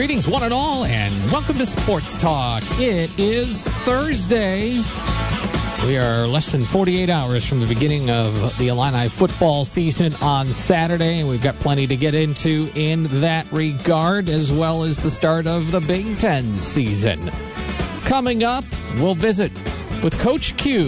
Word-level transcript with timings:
Greetings, 0.00 0.26
one 0.26 0.42
and 0.42 0.54
all, 0.54 0.86
and 0.86 1.30
welcome 1.30 1.58
to 1.58 1.66
Sports 1.66 2.16
Talk. 2.16 2.62
It 2.80 3.10
is 3.18 3.68
Thursday. 3.80 4.82
We 5.84 5.98
are 5.98 6.26
less 6.26 6.52
than 6.52 6.64
48 6.64 7.10
hours 7.10 7.44
from 7.44 7.60
the 7.60 7.66
beginning 7.66 8.08
of 8.08 8.56
the 8.56 8.68
Illini 8.68 9.10
football 9.10 9.62
season 9.62 10.14
on 10.22 10.52
Saturday, 10.52 11.18
and 11.18 11.28
we've 11.28 11.42
got 11.42 11.54
plenty 11.56 11.86
to 11.86 11.96
get 11.96 12.14
into 12.14 12.70
in 12.74 13.08
that 13.20 13.46
regard, 13.52 14.30
as 14.30 14.50
well 14.50 14.84
as 14.84 15.00
the 15.00 15.10
start 15.10 15.46
of 15.46 15.70
the 15.70 15.80
Big 15.80 16.18
Ten 16.18 16.58
season. 16.58 17.30
Coming 18.06 18.42
up, 18.42 18.64
we'll 18.94 19.14
visit 19.14 19.52
with 20.02 20.18
Coach 20.18 20.56
Q, 20.56 20.84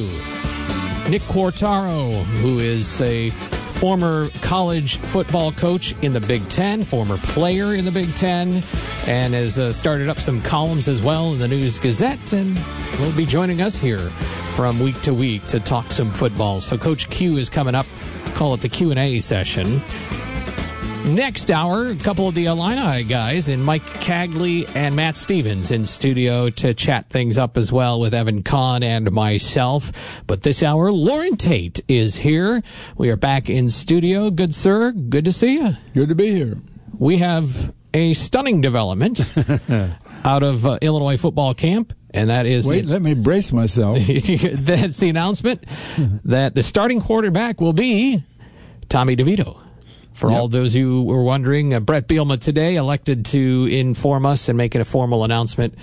Nick 1.10 1.20
Quartaro, 1.28 2.22
who 2.40 2.60
is 2.60 3.02
a 3.02 3.28
former 3.28 4.28
college 4.40 4.96
football 4.96 5.50
coach 5.50 5.92
in 6.02 6.12
the 6.12 6.20
Big 6.20 6.48
Ten, 6.48 6.84
former 6.84 7.18
player 7.18 7.74
in 7.74 7.84
the 7.84 7.90
Big 7.90 8.14
Ten, 8.14 8.62
and 9.06 9.34
has 9.34 9.58
uh, 9.58 9.72
started 9.72 10.08
up 10.08 10.18
some 10.18 10.40
columns 10.42 10.88
as 10.88 11.02
well 11.02 11.32
in 11.32 11.38
the 11.38 11.48
News 11.48 11.78
Gazette, 11.78 12.32
and 12.32 12.58
will 13.00 13.12
be 13.16 13.26
joining 13.26 13.60
us 13.60 13.80
here 13.80 14.10
from 14.56 14.78
week 14.80 15.00
to 15.02 15.14
week 15.14 15.46
to 15.48 15.60
talk 15.60 15.90
some 15.90 16.10
football. 16.10 16.60
So 16.60 16.76
Coach 16.78 17.10
Q 17.10 17.38
is 17.38 17.48
coming 17.48 17.74
up. 17.74 17.86
Call 18.34 18.54
it 18.54 18.60
the 18.60 18.68
Q 18.68 18.90
and 18.90 18.98
A 18.98 19.18
session. 19.18 19.82
Next 21.04 21.50
hour, 21.50 21.88
a 21.88 21.96
couple 21.96 22.28
of 22.28 22.36
the 22.36 22.46
Illini 22.46 23.02
guys 23.02 23.48
and 23.48 23.64
Mike 23.64 23.82
Cagley 23.82 24.70
and 24.76 24.94
Matt 24.94 25.16
Stevens 25.16 25.72
in 25.72 25.84
studio 25.84 26.48
to 26.50 26.74
chat 26.74 27.08
things 27.08 27.38
up 27.38 27.56
as 27.56 27.72
well 27.72 27.98
with 27.98 28.14
Evan 28.14 28.44
Kahn 28.44 28.84
and 28.84 29.10
myself. 29.10 30.22
But 30.28 30.42
this 30.42 30.62
hour, 30.62 30.92
Loren 30.92 31.36
Tate 31.36 31.80
is 31.88 32.18
here. 32.18 32.62
We 32.96 33.10
are 33.10 33.16
back 33.16 33.50
in 33.50 33.68
studio. 33.68 34.30
Good 34.30 34.54
sir, 34.54 34.92
good 34.92 35.24
to 35.24 35.32
see 35.32 35.54
you. 35.54 35.70
Good 35.92 36.10
to 36.10 36.14
be 36.14 36.30
here. 36.30 36.62
We 36.96 37.18
have 37.18 37.74
a 37.94 38.14
stunning 38.14 38.60
development 38.60 39.20
out 40.24 40.42
of 40.42 40.66
uh, 40.66 40.78
Illinois 40.80 41.16
football 41.16 41.54
camp. 41.54 41.92
And 42.14 42.28
that 42.30 42.46
is 42.46 42.66
wait. 42.66 42.84
let 42.84 43.00
me 43.00 43.14
brace 43.14 43.52
myself. 43.52 43.98
that's 44.06 44.98
the 44.98 45.08
announcement 45.08 45.64
that 46.24 46.54
the 46.54 46.62
starting 46.62 47.00
quarterback 47.00 47.60
will 47.60 47.72
be 47.72 48.22
Tommy 48.88 49.16
DeVito. 49.16 49.58
For 50.12 50.30
yep. 50.30 50.38
all 50.38 50.48
those 50.48 50.74
who 50.74 51.04
were 51.04 51.22
wondering, 51.22 51.72
uh, 51.72 51.80
Bret 51.80 52.06
Bielema 52.06 52.38
today 52.38 52.76
elected 52.76 53.24
to 53.26 53.66
inform 53.70 54.26
us 54.26 54.50
and 54.50 54.58
make 54.58 54.74
it 54.74 54.80
a 54.80 54.84
formal 54.84 55.24
announcement 55.24 55.74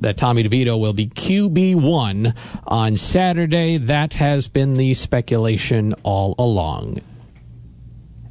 that 0.00 0.16
Tommy 0.16 0.44
DeVito 0.44 0.80
will 0.80 0.92
be 0.92 1.08
QB1 1.08 2.36
on 2.64 2.96
Saturday. 2.96 3.78
That 3.78 4.14
has 4.14 4.46
been 4.46 4.76
the 4.76 4.94
speculation 4.94 5.94
all 6.04 6.36
along. 6.38 6.98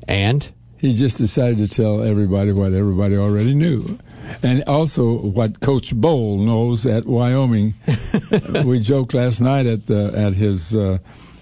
And? 0.08 0.52
He 0.82 0.96
just 0.96 1.20
decided 1.20 1.60
to 1.60 1.68
tell 1.68 2.02
everybody 2.02 2.52
what 2.52 2.74
everybody 2.74 3.16
already 3.16 3.54
knew. 3.54 4.00
And 4.42 4.64
also 4.64 5.20
what 5.20 5.60
Coach 5.60 5.94
Bohl 5.94 6.44
knows 6.44 6.88
at 6.88 7.06
Wyoming. 7.06 7.76
we 8.66 8.80
joked 8.80 9.14
last 9.14 9.42
night 9.42 9.68
at 9.68 9.86
the 9.86 10.12
at 10.18 10.34
his 10.34 10.76
uh, 10.76 10.98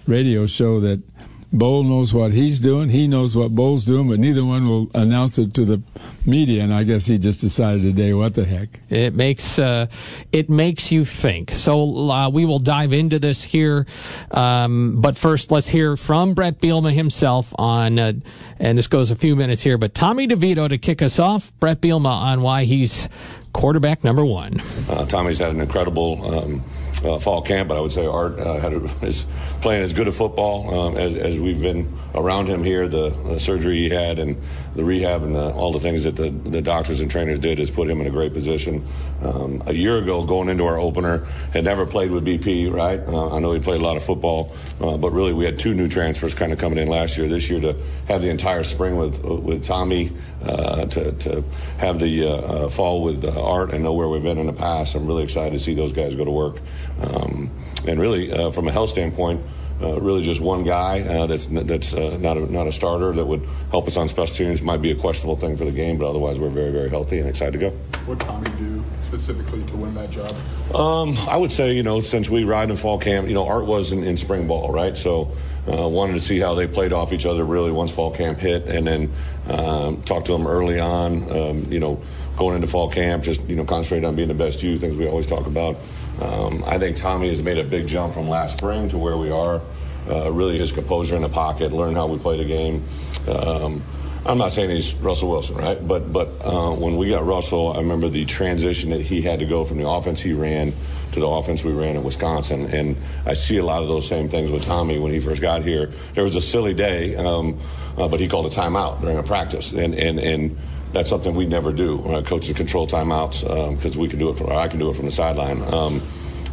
radio 0.06 0.44
show 0.44 0.78
that 0.80 1.09
Bohl 1.52 1.84
knows 1.84 2.14
what 2.14 2.32
he's 2.32 2.60
doing. 2.60 2.90
He 2.90 3.08
knows 3.08 3.36
what 3.36 3.52
Bohl's 3.52 3.84
doing, 3.84 4.08
but 4.08 4.20
neither 4.20 4.44
one 4.44 4.68
will 4.68 4.88
announce 4.94 5.36
it 5.36 5.52
to 5.54 5.64
the 5.64 5.82
media. 6.24 6.62
And 6.62 6.72
I 6.72 6.84
guess 6.84 7.06
he 7.06 7.18
just 7.18 7.40
decided 7.40 7.82
today, 7.82 8.14
what 8.14 8.34
the 8.34 8.44
heck? 8.44 8.80
It 8.88 9.14
makes 9.14 9.58
uh, 9.58 9.86
it 10.30 10.48
makes 10.48 10.92
you 10.92 11.04
think. 11.04 11.50
So 11.50 12.10
uh, 12.10 12.30
we 12.30 12.44
will 12.44 12.60
dive 12.60 12.92
into 12.92 13.18
this 13.18 13.42
here, 13.42 13.86
um, 14.30 15.00
but 15.00 15.16
first 15.16 15.50
let's 15.50 15.66
hear 15.66 15.96
from 15.96 16.34
Bret 16.34 16.60
Bielema 16.60 16.92
himself 16.92 17.52
on. 17.58 17.98
Uh, 17.98 18.12
and 18.60 18.78
this 18.78 18.86
goes 18.86 19.10
a 19.10 19.16
few 19.16 19.34
minutes 19.34 19.62
here, 19.62 19.76
but 19.76 19.92
Tommy 19.92 20.28
DeVito 20.28 20.68
to 20.68 20.78
kick 20.78 21.02
us 21.02 21.18
off. 21.18 21.52
Bret 21.58 21.80
Bielema 21.80 22.12
on 22.12 22.42
why 22.42 22.64
he's 22.64 23.08
quarterback 23.52 24.04
number 24.04 24.24
one. 24.24 24.60
Uh, 24.88 25.04
Tommy's 25.06 25.38
had 25.38 25.50
an 25.50 25.60
incredible. 25.60 26.24
Um, 26.24 26.64
uh, 27.04 27.18
fall 27.18 27.42
camp, 27.42 27.68
but 27.68 27.76
I 27.76 27.80
would 27.80 27.92
say 27.92 28.06
Art 28.06 28.38
uh, 28.38 28.58
had 28.60 28.72
a, 28.72 28.84
is 29.04 29.26
playing 29.60 29.82
as 29.82 29.92
good 29.92 30.08
a 30.08 30.12
football 30.12 30.74
um, 30.74 30.96
as, 30.96 31.14
as, 31.14 31.38
we've 31.38 31.60
been 31.60 31.92
around 32.14 32.46
him 32.46 32.64
here. 32.64 32.88
The, 32.88 33.10
the, 33.10 33.38
surgery 33.38 33.76
he 33.76 33.90
had 33.90 34.18
and 34.18 34.36
the 34.74 34.84
rehab 34.84 35.22
and 35.22 35.34
the, 35.34 35.52
all 35.52 35.72
the 35.72 35.80
things 35.80 36.04
that 36.04 36.16
the, 36.16 36.30
the, 36.30 36.62
doctors 36.62 37.00
and 37.00 37.10
trainers 37.10 37.38
did 37.38 37.58
has 37.58 37.70
put 37.70 37.88
him 37.88 38.00
in 38.00 38.06
a 38.06 38.10
great 38.10 38.32
position. 38.32 38.86
Um, 39.22 39.62
a 39.66 39.72
year 39.72 39.96
ago, 39.96 40.24
going 40.24 40.48
into 40.48 40.64
our 40.64 40.78
opener, 40.78 41.24
had 41.52 41.64
never 41.64 41.86
played 41.86 42.10
with 42.10 42.24
BP, 42.24 42.72
right? 42.72 43.00
Uh, 43.00 43.36
I 43.36 43.38
know 43.38 43.52
he 43.52 43.60
played 43.60 43.80
a 43.80 43.84
lot 43.84 43.96
of 43.96 44.02
football, 44.02 44.52
uh, 44.80 44.96
but 44.96 45.10
really 45.10 45.32
we 45.32 45.44
had 45.44 45.58
two 45.58 45.74
new 45.74 45.88
transfers 45.88 46.34
kind 46.34 46.52
of 46.52 46.58
coming 46.58 46.78
in 46.78 46.88
last 46.88 47.18
year. 47.18 47.28
This 47.28 47.50
year 47.50 47.60
to 47.60 47.76
have 48.08 48.22
the 48.22 48.30
entire 48.30 48.64
spring 48.64 48.96
with 48.96 49.22
with 49.22 49.66
Tommy, 49.66 50.10
uh, 50.42 50.86
to, 50.86 51.12
to 51.12 51.44
have 51.78 51.98
the 51.98 52.26
uh, 52.26 52.68
fall 52.68 53.04
with 53.04 53.24
Art 53.24 53.72
and 53.72 53.84
know 53.84 53.92
where 53.92 54.08
we've 54.08 54.22
been 54.22 54.38
in 54.38 54.46
the 54.46 54.52
past. 54.52 54.94
I'm 54.94 55.06
really 55.06 55.24
excited 55.24 55.52
to 55.52 55.60
see 55.60 55.74
those 55.74 55.92
guys 55.92 56.14
go 56.14 56.24
to 56.24 56.30
work. 56.30 56.60
Um, 57.00 57.50
and 57.86 58.00
really, 58.00 58.32
uh, 58.32 58.50
from 58.50 58.68
a 58.68 58.72
health 58.72 58.90
standpoint, 58.90 59.40
uh, 59.40 59.49
really 59.80 60.22
just 60.22 60.40
one 60.40 60.62
guy 60.62 61.00
uh, 61.00 61.26
that's 61.26 61.46
that's 61.46 61.94
uh, 61.94 62.16
not 62.18 62.36
a, 62.36 62.52
not 62.52 62.66
a 62.66 62.72
starter 62.72 63.12
that 63.12 63.24
would 63.24 63.46
help 63.70 63.86
us 63.86 63.96
on 63.96 64.08
special 64.08 64.36
teams 64.36 64.62
might 64.62 64.82
be 64.82 64.90
a 64.90 64.94
questionable 64.94 65.36
thing 65.36 65.56
for 65.56 65.64
the 65.64 65.72
game, 65.72 65.98
but 65.98 66.08
otherwise 66.08 66.38
we're 66.38 66.50
very 66.50 66.70
very 66.70 66.90
healthy 66.90 67.18
and 67.18 67.28
excited 67.28 67.52
to 67.52 67.58
go. 67.58 67.70
What 68.06 68.20
Tommy 68.20 68.50
do 68.58 68.84
specifically 69.02 69.64
to 69.64 69.76
win 69.76 69.94
that 69.94 70.10
job? 70.10 70.34
Um, 70.74 71.16
I 71.28 71.36
would 71.36 71.50
say 71.50 71.72
you 71.72 71.82
know 71.82 72.00
since 72.00 72.28
we 72.28 72.44
ride 72.44 72.70
in 72.70 72.76
fall 72.76 72.98
camp, 72.98 73.28
you 73.28 73.34
know 73.34 73.46
Art 73.46 73.66
was 73.66 73.92
in, 73.92 74.04
in 74.04 74.16
spring 74.16 74.46
ball, 74.46 74.72
right? 74.72 74.96
So. 74.96 75.36
Uh, 75.68 75.86
wanted 75.86 76.14
to 76.14 76.20
see 76.20 76.40
how 76.40 76.54
they 76.54 76.66
played 76.66 76.90
off 76.90 77.12
each 77.12 77.26
other 77.26 77.44
really 77.44 77.70
once 77.70 77.92
fall 77.92 78.10
camp 78.10 78.38
hit, 78.38 78.66
and 78.66 78.86
then 78.86 79.12
um, 79.46 80.02
talk 80.02 80.24
to 80.24 80.32
them 80.32 80.46
early 80.46 80.80
on. 80.80 81.30
Um, 81.30 81.64
you 81.70 81.78
know, 81.78 82.02
going 82.36 82.56
into 82.56 82.66
fall 82.66 82.88
camp, 82.88 83.22
just 83.22 83.46
you 83.46 83.54
know, 83.54 83.64
concentrate 83.64 84.02
on 84.02 84.16
being 84.16 84.28
the 84.28 84.34
best 84.34 84.62
you. 84.62 84.78
Things 84.78 84.96
we 84.96 85.06
always 85.06 85.26
talk 85.26 85.46
about. 85.46 85.76
Um, 86.20 86.62
I 86.66 86.78
think 86.78 86.96
Tommy 86.96 87.28
has 87.30 87.42
made 87.42 87.58
a 87.58 87.64
big 87.64 87.86
jump 87.86 88.14
from 88.14 88.28
last 88.28 88.58
spring 88.58 88.88
to 88.90 88.98
where 88.98 89.16
we 89.16 89.30
are. 89.30 89.60
Uh, 90.08 90.30
really, 90.32 90.58
his 90.58 90.72
composure 90.72 91.16
in 91.16 91.22
the 91.22 91.28
pocket, 91.28 91.72
learn 91.72 91.94
how 91.94 92.06
we 92.06 92.18
play 92.18 92.36
the 92.36 92.44
game. 92.44 92.84
Um, 93.28 93.82
I'm 94.24 94.36
not 94.36 94.52
saying 94.52 94.70
he's 94.70 94.94
Russell 94.94 95.30
Wilson, 95.30 95.56
right? 95.56 95.86
But 95.86 96.12
but 96.12 96.28
uh, 96.44 96.72
when 96.72 96.96
we 96.96 97.10
got 97.10 97.24
Russell, 97.24 97.72
I 97.72 97.78
remember 97.78 98.08
the 98.08 98.24
transition 98.26 98.90
that 98.90 99.00
he 99.00 99.22
had 99.22 99.38
to 99.38 99.46
go 99.46 99.64
from 99.64 99.78
the 99.78 99.88
offense 99.88 100.20
he 100.20 100.32
ran 100.32 100.72
to 101.12 101.20
the 101.20 101.26
offense 101.26 101.64
we 101.64 101.72
ran 101.72 101.96
at 101.96 102.02
Wisconsin, 102.02 102.66
and 102.66 102.96
I 103.24 103.34
see 103.34 103.56
a 103.56 103.64
lot 103.64 103.82
of 103.82 103.88
those 103.88 104.06
same 104.06 104.28
things 104.28 104.50
with 104.50 104.64
Tommy 104.64 104.98
when 104.98 105.10
he 105.10 105.20
first 105.20 105.40
got 105.40 105.62
here. 105.62 105.90
There 106.14 106.24
was 106.24 106.36
a 106.36 106.42
silly 106.42 106.74
day, 106.74 107.16
um, 107.16 107.58
uh, 107.96 108.08
but 108.08 108.20
he 108.20 108.28
called 108.28 108.46
a 108.46 108.54
timeout 108.54 109.00
during 109.00 109.18
a 109.18 109.22
practice, 109.22 109.72
and 109.72 109.94
and 109.94 110.18
and 110.18 110.56
that's 110.92 111.08
something 111.08 111.34
we 111.34 111.46
never 111.46 111.72
do. 111.72 112.02
Uh, 112.04 112.22
coaches 112.22 112.56
control 112.56 112.86
timeouts 112.86 113.42
because 113.74 113.96
um, 113.96 114.02
we 114.02 114.08
can 114.08 114.18
do 114.18 114.30
it 114.30 114.38
from, 114.38 114.50
I 114.50 114.68
can 114.68 114.78
do 114.78 114.90
it 114.90 114.96
from 114.96 115.06
the 115.06 115.12
sideline. 115.12 115.62
Um, 115.62 116.02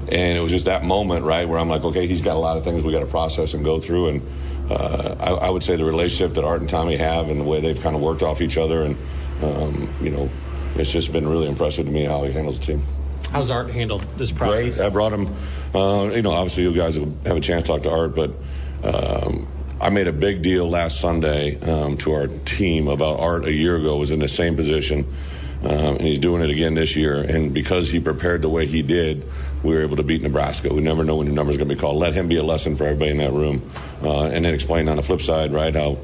and 0.09 0.37
it 0.37 0.41
was 0.41 0.51
just 0.51 0.65
that 0.65 0.85
moment, 0.85 1.25
right, 1.25 1.47
where 1.47 1.59
I'm 1.59 1.69
like, 1.69 1.83
okay, 1.83 2.07
he's 2.07 2.21
got 2.21 2.35
a 2.35 2.39
lot 2.39 2.57
of 2.57 2.63
things 2.63 2.83
we 2.83 2.91
got 2.91 3.01
to 3.01 3.07
process 3.07 3.53
and 3.53 3.63
go 3.63 3.79
through. 3.79 4.09
And 4.09 4.21
uh, 4.69 5.15
I, 5.19 5.47
I, 5.47 5.49
would 5.49 5.63
say 5.63 5.75
the 5.75 5.85
relationship 5.85 6.35
that 6.35 6.45
Art 6.45 6.61
and 6.61 6.69
Tommy 6.69 6.97
have 6.97 7.29
and 7.29 7.41
the 7.41 7.43
way 7.43 7.61
they've 7.61 7.81
kind 7.81 7.95
of 7.95 8.01
worked 8.01 8.23
off 8.23 8.41
each 8.41 8.57
other, 8.57 8.83
and 8.83 8.95
um, 9.41 9.89
you 10.01 10.09
know, 10.09 10.29
it's 10.75 10.91
just 10.91 11.11
been 11.11 11.27
really 11.27 11.47
impressive 11.47 11.85
to 11.85 11.91
me 11.91 12.03
how 12.03 12.23
he 12.23 12.31
handles 12.31 12.59
the 12.59 12.65
team. 12.65 12.81
How's 13.31 13.49
Art 13.49 13.69
handled 13.69 14.01
this 14.17 14.31
process? 14.31 14.77
Great. 14.77 14.85
I 14.85 14.89
brought 14.89 15.13
him. 15.13 15.27
Uh, 15.73 16.09
you 16.13 16.21
know, 16.21 16.31
obviously, 16.31 16.63
you 16.63 16.73
guys 16.73 16.99
will 16.99 17.13
have 17.25 17.37
a 17.37 17.41
chance 17.41 17.63
to 17.63 17.73
talk 17.73 17.83
to 17.83 17.91
Art, 17.91 18.15
but. 18.15 18.31
Um, 18.83 19.47
I 19.79 19.89
made 19.89 20.07
a 20.07 20.13
big 20.13 20.41
deal 20.41 20.67
last 20.67 20.99
Sunday 20.99 21.59
um, 21.61 21.97
to 21.97 22.13
our 22.13 22.27
team 22.27 22.87
about 22.87 23.19
Art 23.19 23.45
a 23.45 23.53
year 23.53 23.75
ago 23.75 23.97
was 23.97 24.09
in 24.09 24.19
the 24.19 24.27
same 24.27 24.55
position. 24.55 25.05
Um, 25.61 25.97
and 25.97 26.01
he's 26.01 26.19
doing 26.19 26.41
it 26.41 26.49
again 26.49 26.73
this 26.73 26.95
year. 26.95 27.21
And 27.21 27.53
because 27.53 27.89
he 27.89 27.99
prepared 27.99 28.41
the 28.41 28.49
way 28.49 28.65
he 28.65 28.81
did, 28.81 29.25
we 29.61 29.75
were 29.75 29.83
able 29.83 29.97
to 29.97 30.03
beat 30.03 30.23
Nebraska. 30.23 30.73
We 30.73 30.81
never 30.81 31.03
know 31.03 31.17
when 31.17 31.27
the 31.27 31.33
number 31.33 31.51
is 31.51 31.57
going 31.57 31.69
to 31.69 31.75
be 31.75 31.79
called. 31.79 31.97
Let 31.97 32.13
him 32.13 32.27
be 32.27 32.37
a 32.37 32.43
lesson 32.43 32.75
for 32.75 32.85
everybody 32.85 33.11
in 33.11 33.17
that 33.17 33.31
room. 33.31 33.69
Uh, 34.01 34.25
and 34.25 34.45
then 34.45 34.53
explain 34.55 34.89
on 34.89 34.95
the 34.95 35.03
flip 35.03 35.21
side, 35.21 35.51
right, 35.51 35.73
how 35.73 35.99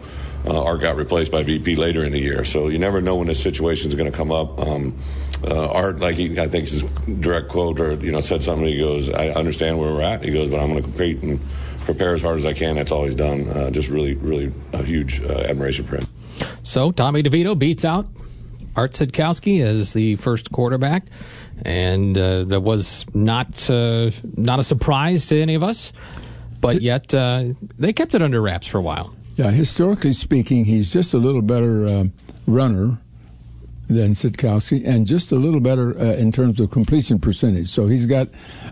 uh, 0.45 0.63
Art 0.63 0.81
got 0.81 0.95
replaced 0.95 1.31
by 1.31 1.43
BP 1.43 1.75
later 1.77 2.03
in 2.03 2.11
the 2.11 2.19
year. 2.19 2.43
So 2.43 2.67
you 2.67 2.77
never 2.77 3.01
know 3.01 3.17
when 3.17 3.27
this 3.27 3.41
situation 3.41 3.89
is 3.89 3.95
going 3.95 4.11
to 4.11 4.15
come 4.15 4.31
up. 4.31 4.59
Um, 4.59 4.95
uh, 5.43 5.71
Art, 5.71 5.99
like 5.99 6.15
he, 6.15 6.39
I 6.39 6.47
think 6.47 6.67
his 6.67 6.83
direct 6.83 7.49
quote 7.49 7.79
or, 7.79 7.93
you 7.93 8.11
know, 8.11 8.21
said 8.21 8.43
something. 8.43 8.67
He 8.67 8.77
goes, 8.77 9.09
I 9.09 9.29
understand 9.29 9.79
where 9.79 9.93
we're 9.93 10.03
at. 10.03 10.23
He 10.23 10.31
goes, 10.31 10.49
but 10.49 10.59
I'm 10.59 10.69
going 10.69 10.83
to 10.83 10.87
compete 10.87 11.23
and 11.23 11.39
prepare 11.85 12.13
as 12.13 12.21
hard 12.21 12.37
as 12.37 12.45
I 12.45 12.53
can. 12.53 12.75
That's 12.75 12.91
all 12.91 13.05
he's 13.05 13.15
done. 13.15 13.49
Uh, 13.49 13.69
just 13.71 13.89
really, 13.89 14.15
really 14.15 14.53
a 14.73 14.83
huge 14.83 15.21
uh, 15.21 15.33
admiration 15.47 15.85
for 15.85 15.97
him. 15.97 16.07
So 16.63 16.91
Tommy 16.91 17.23
DeVito 17.23 17.57
beats 17.57 17.85
out 17.85 18.07
Art 18.75 18.91
Sitkowski 18.91 19.61
as 19.61 19.93
the 19.93 20.15
first 20.15 20.51
quarterback, 20.51 21.05
and 21.63 22.17
uh, 22.17 22.45
that 22.45 22.61
was 22.61 23.05
not 23.13 23.69
uh, 23.69 24.11
not 24.35 24.59
a 24.59 24.63
surprise 24.63 25.27
to 25.27 25.39
any 25.39 25.55
of 25.55 25.63
us. 25.63 25.93
But 26.59 26.81
yet 26.81 27.13
uh, 27.13 27.53
they 27.77 27.91
kept 27.91 28.15
it 28.15 28.21
under 28.21 28.41
wraps 28.41 28.67
for 28.67 28.77
a 28.77 28.81
while. 28.81 29.13
Yeah, 29.35 29.51
historically 29.51 30.13
speaking, 30.13 30.65
he's 30.65 30.93
just 30.93 31.13
a 31.13 31.17
little 31.17 31.41
better 31.41 31.85
uh, 31.85 32.03
runner 32.47 32.99
than 33.87 34.13
Sitkowski, 34.13 34.85
and 34.85 35.05
just 35.05 35.31
a 35.31 35.35
little 35.35 35.59
better 35.59 35.97
uh, 35.97 36.15
in 36.15 36.31
terms 36.31 36.59
of 36.59 36.71
completion 36.71 37.19
percentage. 37.19 37.67
So 37.67 37.87
he's 37.87 38.05
got 38.05 38.29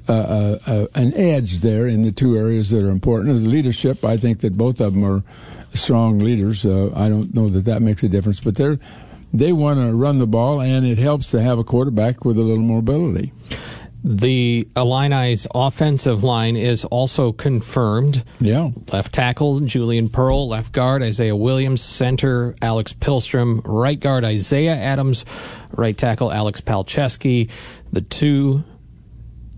uh, 0.07 0.13
uh, 0.13 0.57
uh 0.65 0.85
an 0.95 1.13
edge 1.15 1.59
there 1.59 1.87
in 1.87 2.01
the 2.01 2.11
two 2.11 2.37
areas 2.37 2.69
that 2.69 2.83
are 2.83 2.89
important. 2.89 3.35
As 3.35 3.45
leadership, 3.45 4.03
I 4.05 4.17
think 4.17 4.39
that 4.39 4.57
both 4.57 4.79
of 4.79 4.93
them 4.93 5.03
are 5.03 5.23
strong 5.73 6.19
leaders. 6.19 6.65
I 6.65 7.09
don't 7.09 7.33
know 7.33 7.49
that 7.49 7.65
that 7.65 7.81
makes 7.81 8.03
a 8.03 8.09
difference, 8.09 8.39
but 8.39 8.55
they're 8.55 8.77
they 9.33 9.53
want 9.53 9.79
to 9.79 9.95
run 9.95 10.17
the 10.17 10.27
ball, 10.27 10.61
and 10.61 10.85
it 10.85 10.97
helps 10.97 11.31
to 11.31 11.41
have 11.41 11.57
a 11.57 11.63
quarterback 11.63 12.25
with 12.25 12.37
a 12.37 12.41
little 12.41 12.63
mobility. 12.63 13.31
The 14.03 14.67
Illini's 14.75 15.45
offensive 15.53 16.23
line 16.23 16.55
is 16.55 16.85
also 16.85 17.31
confirmed. 17.31 18.23
Yeah. 18.39 18.71
Left 18.91 19.13
tackle 19.13 19.59
Julian 19.61 20.09
Pearl, 20.09 20.47
left 20.47 20.71
guard 20.71 21.03
Isaiah 21.03 21.35
Williams, 21.35 21.81
center 21.81 22.55
Alex 22.61 22.93
Pihlstrom. 22.93 23.61
right 23.63 23.99
guard 23.99 24.25
Isaiah 24.25 24.75
Adams, 24.75 25.23
right 25.71 25.95
tackle 25.95 26.31
Alex 26.31 26.61
Palczewski. 26.61 27.51
The 27.91 28.01
two 28.01 28.63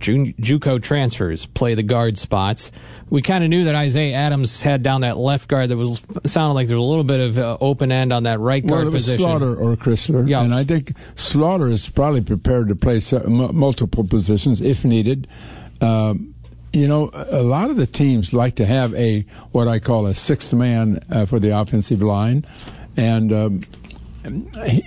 JUCO 0.03 0.81
transfers 0.81 1.45
play 1.45 1.75
the 1.75 1.83
guard 1.83 2.17
spots. 2.17 2.71
We 3.09 3.21
kind 3.21 3.43
of 3.43 3.49
knew 3.49 3.65
that 3.65 3.75
Isaiah 3.75 4.15
Adams 4.15 4.61
had 4.63 4.81
down 4.83 5.01
that 5.01 5.17
left 5.17 5.47
guard 5.47 5.69
that 5.69 5.77
was 5.77 6.01
sounded 6.25 6.53
like 6.53 6.67
there 6.67 6.77
was 6.77 6.85
a 6.85 6.89
little 6.89 7.03
bit 7.03 7.19
of 7.19 7.37
uh, 7.37 7.57
open 7.61 7.91
end 7.91 8.11
on 8.11 8.23
that 8.23 8.39
right 8.39 8.65
guard 8.65 8.71
well, 8.85 8.87
it 8.87 8.93
was 8.93 9.03
position. 9.05 9.23
Slaughter 9.25 9.55
or 9.55 9.75
Crisler, 9.75 10.27
Yeah. 10.27 10.41
and 10.43 10.53
I 10.53 10.63
think 10.63 10.93
Slaughter 11.15 11.67
is 11.69 11.89
probably 11.89 12.21
prepared 12.21 12.69
to 12.69 12.75
play 12.75 12.99
se- 12.99 13.21
m- 13.25 13.55
multiple 13.55 14.03
positions 14.03 14.61
if 14.61 14.83
needed. 14.83 15.27
Um, 15.81 16.33
you 16.71 16.87
know, 16.87 17.11
a 17.13 17.41
a 17.41 17.43
lot 17.43 17.69
of 17.69 17.75
the 17.75 17.85
teams 17.85 18.33
like 18.33 18.55
to 18.55 18.65
have 18.65 18.95
a 18.95 19.21
what 19.51 19.67
I 19.67 19.77
call 19.79 20.07
a 20.07 20.13
sixth 20.15 20.53
man 20.53 20.99
uh, 21.11 21.25
for 21.27 21.37
the 21.39 21.49
offensive 21.57 22.01
line, 22.01 22.45
and 22.97 23.31
um, 23.31 23.61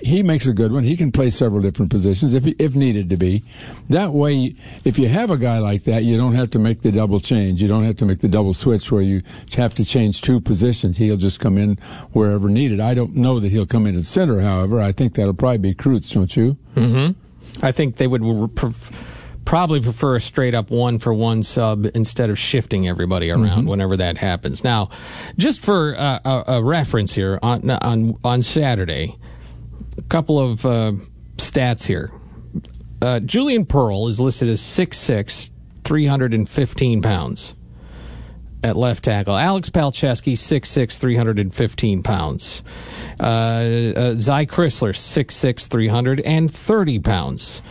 he, 0.02 0.22
makes 0.22 0.46
a 0.46 0.52
good 0.52 0.72
one. 0.72 0.84
He 0.84 0.96
can 0.96 1.12
play 1.12 1.30
several 1.30 1.60
different 1.60 1.90
positions 1.90 2.32
if 2.34 2.46
if 2.58 2.74
needed 2.74 3.10
to 3.10 3.16
be. 3.16 3.42
That 3.90 4.12
way, 4.12 4.54
if 4.84 4.98
you 4.98 5.08
have 5.08 5.30
a 5.30 5.36
guy 5.36 5.58
like 5.58 5.84
that, 5.84 6.04
you 6.04 6.16
don't 6.16 6.34
have 6.34 6.50
to 6.50 6.58
make 6.58 6.80
the 6.82 6.92
double 6.92 7.20
change. 7.20 7.60
You 7.60 7.68
don't 7.68 7.84
have 7.84 7.96
to 7.96 8.06
make 8.06 8.20
the 8.20 8.28
double 8.28 8.54
switch 8.54 8.90
where 8.90 9.02
you 9.02 9.22
have 9.56 9.74
to 9.74 9.84
change 9.84 10.22
two 10.22 10.40
positions. 10.40 10.96
He'll 10.96 11.16
just 11.16 11.40
come 11.40 11.58
in 11.58 11.76
wherever 12.12 12.48
needed. 12.48 12.80
I 12.80 12.94
don't 12.94 13.14
know 13.14 13.38
that 13.38 13.50
he'll 13.50 13.66
come 13.66 13.86
in 13.86 13.96
at 13.96 14.04
center. 14.04 14.40
However, 14.40 14.80
I 14.80 14.92
think 14.92 15.14
that'll 15.14 15.34
probably 15.34 15.58
be 15.58 15.74
Kreutz, 15.74 16.12
don't 16.14 16.34
you? 16.34 16.56
Mm-hmm. 16.74 17.64
I 17.64 17.72
think 17.72 17.96
they 17.96 18.06
would 18.06 18.54
pref- 18.54 19.15
probably 19.46 19.80
prefer 19.80 20.16
a 20.16 20.20
straight 20.20 20.54
up 20.54 20.70
one 20.70 20.98
for 20.98 21.14
one 21.14 21.42
sub 21.42 21.86
instead 21.94 22.28
of 22.28 22.38
shifting 22.38 22.86
everybody 22.86 23.30
around 23.30 23.66
whenever 23.66 23.96
that 23.96 24.18
happens. 24.18 24.62
Now, 24.62 24.90
just 25.38 25.62
for 25.62 25.96
uh, 25.96 26.18
a, 26.24 26.44
a 26.56 26.62
reference 26.62 27.14
here 27.14 27.38
on 27.42 27.70
on 27.70 28.18
on 28.22 28.42
Saturday, 28.42 29.16
a 29.96 30.02
couple 30.02 30.38
of 30.38 30.66
uh, 30.66 30.92
stats 31.36 31.86
here. 31.86 32.12
Uh, 33.00 33.20
Julian 33.20 33.64
Pearl 33.66 34.08
is 34.08 34.18
listed 34.18 34.48
as 34.48 34.60
6'6", 34.60 35.50
315 35.84 37.02
pounds 37.02 37.54
at 38.64 38.74
left 38.74 39.04
tackle. 39.04 39.36
Alex 39.36 39.68
Palczewski, 39.68 40.32
6'6", 40.32 40.98
315 40.98 42.02
pounds. 42.02 42.62
Uh, 43.20 43.22
uh, 43.22 44.14
Zy 44.14 44.46
Crisler, 44.46 44.92
6'6", 44.92 45.68
330 45.68 46.98
pounds. 47.00 47.62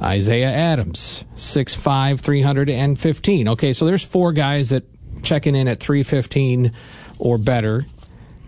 Isaiah 0.00 0.50
Adams, 0.50 1.24
6'5", 1.36 2.20
315. 2.20 3.48
Okay, 3.48 3.72
so 3.72 3.86
there's 3.86 4.02
four 4.02 4.32
guys 4.32 4.70
that 4.70 4.84
checking 5.22 5.54
in 5.54 5.68
at 5.68 5.80
315 5.80 6.72
or 7.18 7.38
better, 7.38 7.86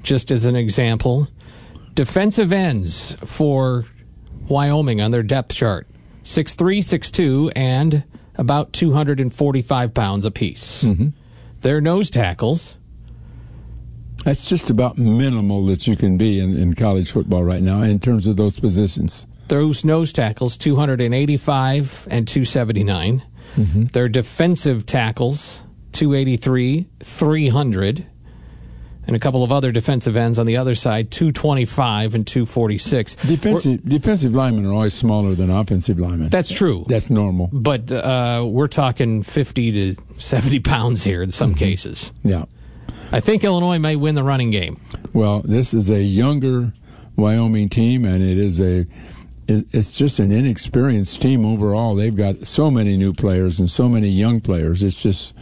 just 0.02 0.30
as 0.30 0.44
an 0.44 0.56
example. 0.56 1.28
Defensive 1.94 2.52
ends 2.52 3.16
for 3.24 3.84
Wyoming 4.48 5.00
on 5.00 5.10
their 5.10 5.22
depth 5.22 5.54
chart 5.54 5.88
6'3, 6.24 6.78
6'2, 6.78 7.52
and 7.56 8.04
about 8.36 8.72
245 8.72 9.94
pounds 9.94 10.24
apiece. 10.24 10.84
Mm-hmm. 10.84 11.08
Their 11.62 11.80
nose 11.80 12.10
tackles, 12.10 12.76
That's 14.24 14.48
just 14.48 14.68
about 14.70 14.98
minimal 14.98 15.64
that 15.66 15.86
you 15.86 15.96
can 15.96 16.16
be 16.18 16.38
in, 16.38 16.56
in 16.56 16.74
college 16.74 17.10
football 17.12 17.42
right 17.42 17.62
now 17.62 17.82
in 17.82 17.98
terms 17.98 18.26
of 18.26 18.36
those 18.36 18.60
positions. 18.60 19.26
Those 19.48 19.84
nose 19.84 20.12
tackles 20.12 20.56
285 20.56 22.08
and 22.10 22.28
279 22.28 23.22
their 23.92 24.08
defensive 24.08 24.86
tackles 24.86 25.62
283 25.92 26.86
300 27.00 28.06
and 29.06 29.16
a 29.16 29.18
couple 29.18 29.42
of 29.42 29.50
other 29.50 29.72
defensive 29.72 30.16
ends 30.16 30.38
on 30.38 30.46
the 30.46 30.56
other 30.58 30.74
side 30.74 31.10
225 31.10 32.14
and 32.14 32.26
246 32.26 33.14
Defensive 33.16 33.84
defensive 33.84 34.34
linemen 34.34 34.66
are 34.66 34.72
always 34.72 34.94
smaller 34.94 35.34
than 35.34 35.50
offensive 35.50 35.98
linemen. 35.98 36.28
that's 36.28 36.50
true. 36.52 36.84
That's 36.88 37.10
normal. 37.10 37.48
but 37.52 37.90
uh, 37.90 38.44
we're 38.46 38.68
talking 38.68 39.22
50 39.22 39.72
to 39.72 40.02
70 40.18 40.60
pounds 40.60 41.02
here 41.02 41.22
in 41.22 41.30
some 41.30 41.54
cases. 41.54 42.12
Yeah. 42.22 42.44
i 43.10 43.20
think 43.20 43.42
illinois 43.44 43.78
may 43.78 43.96
win 43.96 44.14
the 44.14 44.22
running 44.22 44.50
game. 44.50 44.78
Well, 45.14 45.40
this 45.42 45.72
is 45.72 45.90
a 45.90 46.02
younger 46.02 46.74
Wyoming 47.16 47.68
team, 47.68 48.04
and 48.04 48.22
it 48.22 48.38
is 48.38 48.60
a 48.60 48.86
it's 49.48 49.96
just 49.96 50.18
an 50.18 50.30
inexperienced 50.30 51.22
team 51.22 51.46
overall. 51.46 51.94
They've 51.94 52.14
got 52.14 52.46
so 52.46 52.70
many 52.70 52.96
new 52.96 53.12
players 53.12 53.58
and 53.58 53.70
so 53.70 53.88
many 53.88 54.08
young 54.08 54.40
players. 54.40 54.82
It's 54.82 55.02
just 55.02 55.34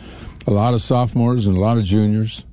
a 0.46 0.50
lot 0.52 0.74
of 0.74 0.80
sophomores 0.80 1.46
and 1.46 1.56
a 1.56 1.60
lot 1.60 1.76
of 1.76 1.84
juniors, 1.84 2.44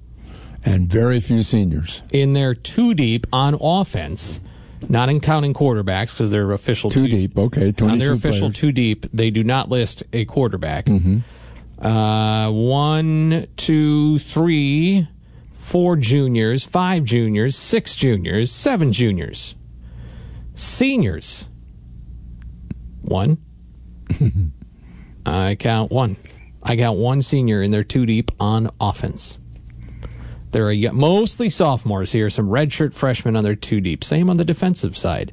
and 0.65 0.89
very 0.89 1.19
few 1.19 1.44
seniors. 1.44 2.01
in 2.11 2.33
their 2.33 2.55
two 2.55 2.94
deep 2.94 3.27
on 3.31 3.55
offense 3.61 4.39
not 4.89 5.09
in 5.09 5.19
counting 5.19 5.53
quarterbacks 5.53 6.11
because 6.11 6.31
they're 6.31 6.51
official 6.51 6.89
Two 6.89 7.07
deep, 7.07 7.38
okay, 7.38 7.73
on 7.81 8.00
their 8.00 8.11
official 8.11 8.47
players. 8.50 8.55
two 8.57 8.71
deep, 8.71 9.05
they 9.13 9.29
do 9.31 9.44
not 9.44 9.69
list 9.69 10.03
a 10.13 10.25
quarterback. 10.25 10.85
Mm-hmm. 10.85 11.85
Uh, 11.85 12.51
one, 12.51 13.47
two, 13.57 14.19
three, 14.19 15.07
four 15.53 15.95
juniors, 15.95 16.63
five 16.63 17.03
juniors, 17.03 17.57
six 17.57 17.95
juniors, 17.95 18.51
seven 18.51 18.91
juniors, 18.94 19.55
seniors. 20.55 21.47
One. 23.01 23.38
I 25.25 25.55
count 25.55 25.91
one. 25.91 26.17
I 26.61 26.77
count 26.77 26.97
one 26.97 27.21
senior 27.21 27.61
in 27.61 27.71
their 27.71 27.83
two 27.83 28.05
deep 28.05 28.31
on 28.39 28.69
offense. 28.79 29.38
There 30.51 30.69
are 30.69 30.94
mostly 30.94 31.50
sophomores 31.50 32.11
here, 32.11 32.29
some 32.29 32.47
redshirt 32.47 32.94
freshmen 32.94 33.35
on 33.35 33.44
their 33.44 33.55
two 33.55 33.81
deep. 33.81 34.03
Same 34.03 34.29
on 34.29 34.38
the 34.38 34.45
defensive 34.45 34.95
side. 34.95 35.31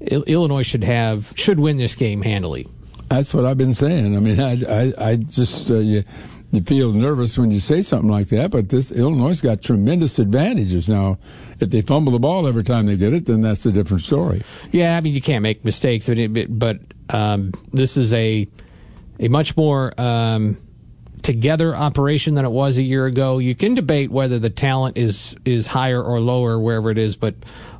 Il- 0.00 0.24
Illinois 0.24 0.62
should 0.62 0.82
have 0.84 1.32
should 1.36 1.60
win 1.60 1.76
this 1.76 1.94
game 1.94 2.22
handily. 2.22 2.66
That's 3.08 3.32
what 3.32 3.44
I've 3.44 3.58
been 3.58 3.74
saying. 3.74 4.16
I 4.16 4.20
mean, 4.20 4.40
I, 4.40 4.52
I, 4.68 5.10
I 5.10 5.16
just 5.16 5.70
uh, 5.70 5.78
you, 5.78 6.02
you 6.52 6.62
feel 6.62 6.92
nervous 6.92 7.38
when 7.38 7.50
you 7.50 7.60
say 7.60 7.82
something 7.82 8.10
like 8.10 8.28
that. 8.28 8.50
But 8.50 8.68
this 8.68 8.90
Illinois 8.90 9.40
got 9.40 9.62
tremendous 9.62 10.18
advantages 10.18 10.88
now. 10.88 11.18
If 11.60 11.70
they 11.70 11.82
fumble 11.82 12.12
the 12.12 12.18
ball 12.18 12.46
every 12.46 12.64
time 12.64 12.86
they 12.86 12.96
get 12.96 13.12
it, 13.12 13.26
then 13.26 13.42
that's 13.42 13.66
a 13.66 13.72
different 13.72 14.02
story. 14.02 14.42
Yeah, 14.72 14.96
I 14.96 15.00
mean 15.00 15.14
you 15.14 15.20
can't 15.20 15.42
make 15.42 15.64
mistakes, 15.64 16.06
but 16.08 16.18
it, 16.18 16.58
but 16.58 16.80
um, 17.10 17.52
this 17.72 17.96
is 17.96 18.12
a 18.14 18.48
a 19.18 19.28
much 19.28 19.56
more 19.56 19.92
um, 20.00 20.56
together 21.22 21.76
operation 21.76 22.34
than 22.34 22.44
it 22.44 22.50
was 22.50 22.78
a 22.78 22.82
year 22.82 23.06
ago. 23.06 23.38
You 23.38 23.54
can 23.54 23.74
debate 23.74 24.10
whether 24.10 24.38
the 24.38 24.50
talent 24.50 24.96
is 24.96 25.36
is 25.44 25.66
higher 25.66 26.02
or 26.02 26.20
lower 26.20 26.58
wherever 26.58 26.90
it 26.90 26.98
is, 26.98 27.16
but 27.16 27.34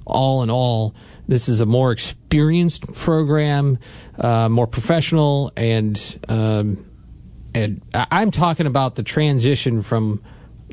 all 0.06 0.42
in 0.42 0.50
all, 0.50 0.94
this 1.28 1.48
is 1.48 1.60
a 1.60 1.66
more 1.66 1.92
experienced 1.92 2.92
program, 2.94 3.78
uh, 4.18 4.48
more 4.48 4.66
professional, 4.66 5.52
and 5.56 6.18
um, 6.28 6.84
and 7.54 7.82
I'm 7.94 8.30
talking 8.30 8.66
about 8.66 8.94
the 8.94 9.02
transition 9.02 9.82
from 9.82 10.22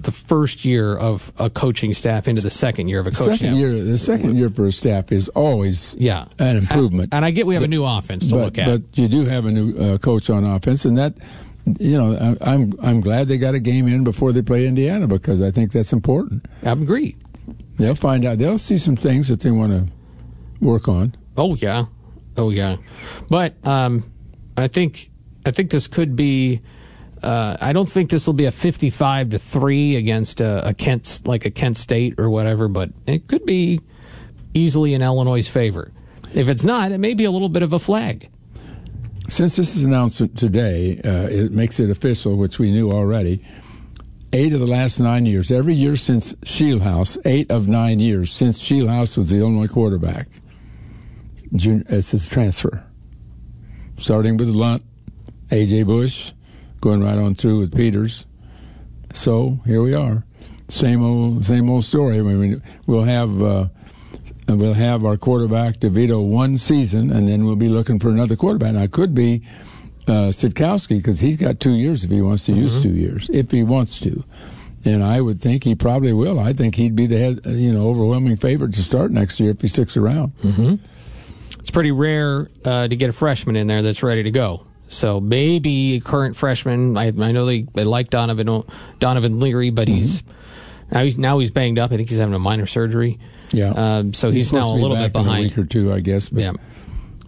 the 0.03 0.11
first 0.11 0.63
year 0.65 0.95
of 0.95 1.31
a 1.37 1.49
coaching 1.49 1.93
staff 1.93 2.27
into 2.27 2.41
the 2.41 2.49
second 2.49 2.87
year 2.87 2.99
of 2.99 3.07
a 3.07 3.11
coaching 3.11 3.33
Second 3.33 3.37
staff. 3.47 3.55
year, 3.55 3.83
the 3.83 3.97
second 3.97 4.37
year 4.37 4.49
for 4.49 4.67
a 4.67 4.71
staff 4.71 5.11
is 5.11 5.27
always 5.29 5.95
Yeah. 5.99 6.25
an 6.39 6.57
improvement. 6.57 7.13
And 7.13 7.25
I 7.25 7.31
get 7.31 7.45
we 7.47 7.53
have 7.55 7.63
a 7.63 7.67
new 7.67 7.83
offense 7.85 8.27
to 8.27 8.35
but, 8.35 8.39
look 8.45 8.57
at. 8.57 8.67
but 8.67 8.97
you 8.97 9.07
do 9.07 9.25
have 9.25 9.45
a 9.45 9.51
new 9.51 9.75
uh, 9.77 9.97
coach 9.97 10.29
on 10.29 10.43
offense, 10.45 10.85
and 10.85 10.97
that 10.97 11.17
you 11.79 11.97
know 11.97 12.37
I, 12.41 12.53
I'm 12.53 12.73
I'm 12.81 13.01
glad 13.01 13.27
they 13.27 13.37
got 13.37 13.55
a 13.55 13.59
game 13.59 13.87
in 13.87 14.03
before 14.03 14.31
they 14.31 14.41
play 14.41 14.67
Indiana 14.67 15.07
because 15.07 15.41
I 15.41 15.51
think 15.51 15.71
that's 15.71 15.91
important. 15.93 16.45
I 16.63 16.71
agree. 16.71 17.15
They'll 17.77 17.95
find 17.95 18.25
out. 18.25 18.37
They'll 18.37 18.57
see 18.57 18.77
some 18.77 18.95
things 18.95 19.27
that 19.27 19.41
they 19.41 19.51
want 19.51 19.71
to 19.73 19.91
work 20.61 20.87
on. 20.87 21.13
Oh 21.35 21.55
yeah, 21.55 21.85
oh 22.37 22.49
yeah. 22.49 22.77
But 23.29 23.55
um, 23.67 24.03
I 24.55 24.67
think 24.67 25.09
I 25.45 25.51
think 25.51 25.69
this 25.71 25.87
could 25.87 26.15
be. 26.15 26.61
Uh, 27.23 27.57
I 27.59 27.73
don't 27.73 27.89
think 27.89 28.09
this 28.09 28.27
will 28.27 28.33
be 28.33 28.45
a 28.45 28.51
fifty-five 28.51 29.29
to 29.29 29.39
three 29.39 29.95
against 29.95 30.39
a, 30.41 30.67
a 30.69 30.73
Kent 30.73 31.21
like 31.25 31.45
a 31.45 31.51
Kent 31.51 31.77
State 31.77 32.15
or 32.19 32.29
whatever, 32.29 32.67
but 32.67 32.91
it 33.07 33.27
could 33.27 33.45
be 33.45 33.79
easily 34.53 34.93
in 34.93 35.01
Illinois' 35.01 35.47
favor. 35.47 35.91
If 36.33 36.49
it's 36.49 36.63
not, 36.63 36.91
it 36.91 36.99
may 36.99 37.13
be 37.13 37.25
a 37.25 37.31
little 37.31 37.49
bit 37.49 37.63
of 37.63 37.73
a 37.73 37.79
flag. 37.79 38.29
Since 39.29 39.55
this 39.57 39.75
is 39.75 39.83
announced 39.83 40.19
today, 40.35 41.01
uh, 41.03 41.27
it 41.27 41.51
makes 41.51 41.79
it 41.79 41.89
official, 41.89 42.35
which 42.37 42.59
we 42.59 42.71
knew 42.71 42.89
already. 42.91 43.43
Eight 44.33 44.53
of 44.53 44.59
the 44.59 44.67
last 44.67 44.99
nine 44.99 45.25
years, 45.25 45.51
every 45.51 45.73
year 45.73 45.95
since 45.95 46.33
Scheelhaase, 46.45 47.17
eight 47.25 47.49
of 47.49 47.67
nine 47.67 47.99
years 47.99 48.31
since 48.31 48.59
Scheelhaase 48.59 49.17
was 49.17 49.29
the 49.29 49.37
Illinois 49.39 49.67
quarterback. 49.67 50.27
Jun- 51.55 51.85
It's 51.89 52.11
his 52.11 52.27
transfer. 52.29 52.83
Starting 53.95 54.37
with 54.37 54.49
Lunt, 54.49 54.83
A.J. 55.51 55.83
Bush, 55.83 56.33
going 56.81 57.03
right 57.03 57.17
on 57.17 57.35
through 57.35 57.59
with 57.59 57.75
Peters. 57.75 58.25
So 59.13 59.59
here 59.65 59.81
we 59.81 59.93
are. 59.93 60.23
Same 60.69 61.03
old, 61.03 61.45
same 61.45 61.69
old 61.69 61.83
story. 61.83 62.19
I 62.19 62.21
mean, 62.21 62.61
we'll 62.85 63.03
have 63.03 63.41
uh, 63.41 63.67
we'll 64.47 64.73
have 64.73 65.05
our 65.05 65.17
quarterback 65.17 65.75
DeVito 65.77 66.27
one 66.27 66.57
season, 66.57 67.11
and 67.11 67.27
then 67.27 67.45
we'll 67.45 67.55
be 67.55 67.69
looking 67.69 67.99
for 67.99 68.09
another 68.09 68.35
quarterback. 68.35 68.73
Now, 68.73 68.83
it 68.83 68.91
could 68.91 69.15
be 69.15 69.43
uh, 70.07 70.31
Sitkowski 70.31 70.97
because 70.97 71.19
he's 71.19 71.39
got 71.39 71.59
two 71.59 71.73
years 71.73 72.03
if 72.03 72.11
he 72.11 72.21
wants 72.21 72.45
to 72.45 72.51
mm-hmm. 72.51 72.61
use 72.61 72.83
two 72.83 72.93
years, 72.93 73.29
if 73.29 73.51
he 73.51 73.63
wants 73.63 73.99
to. 74.01 74.23
And 74.85 75.03
I 75.03 75.19
would 75.21 75.41
think 75.41 75.63
he 75.63 75.75
probably 75.75 76.13
will. 76.13 76.39
I 76.39 76.53
think 76.53 76.75
he'd 76.75 76.95
be 76.95 77.07
the 77.07 77.17
head, 77.17 77.39
you 77.45 77.73
know, 77.73 77.87
overwhelming 77.87 78.37
favorite 78.37 78.73
to 78.75 78.83
start 78.83 79.11
next 79.11 79.39
year 79.39 79.51
if 79.51 79.61
he 79.61 79.67
sticks 79.67 79.97
around. 79.97 80.35
Mm-hmm. 80.37 80.75
It's 81.59 81.71
pretty 81.71 81.91
rare 81.91 82.49
uh, 82.63 82.87
to 82.87 82.95
get 82.95 83.09
a 83.09 83.13
freshman 83.13 83.55
in 83.55 83.67
there 83.67 83.81
that's 83.81 84.03
ready 84.03 84.23
to 84.23 84.31
go. 84.31 84.66
So 84.87 85.19
maybe 85.19 85.95
a 85.95 85.99
current 85.99 86.35
freshman. 86.35 86.97
I, 86.97 87.07
I 87.07 87.31
know 87.31 87.45
they, 87.45 87.63
they 87.73 87.83
like 87.83 88.09
Donovan 88.09 88.63
Donovan 88.99 89.39
Leary, 89.39 89.69
but 89.69 89.87
mm-hmm. 89.87 89.97
he's 89.97 90.23
now 90.91 91.03
he's 91.03 91.17
now 91.17 91.39
he's 91.39 91.51
banged 91.51 91.79
up. 91.79 91.91
I 91.91 91.97
think 91.97 92.09
he's 92.09 92.19
having 92.19 92.33
a 92.33 92.39
minor 92.39 92.65
surgery. 92.65 93.19
Yeah. 93.51 93.69
Um, 93.69 94.13
so 94.13 94.29
he's, 94.31 94.51
he's 94.51 94.53
now 94.53 94.71
a 94.71 94.73
little 94.73 94.97
bit 94.97 95.13
behind. 95.13 95.39
a 95.39 95.41
week 95.43 95.57
or 95.57 95.65
two, 95.65 95.93
I 95.93 95.99
guess. 95.99 96.29
But, 96.29 96.41
yeah. 96.41 96.53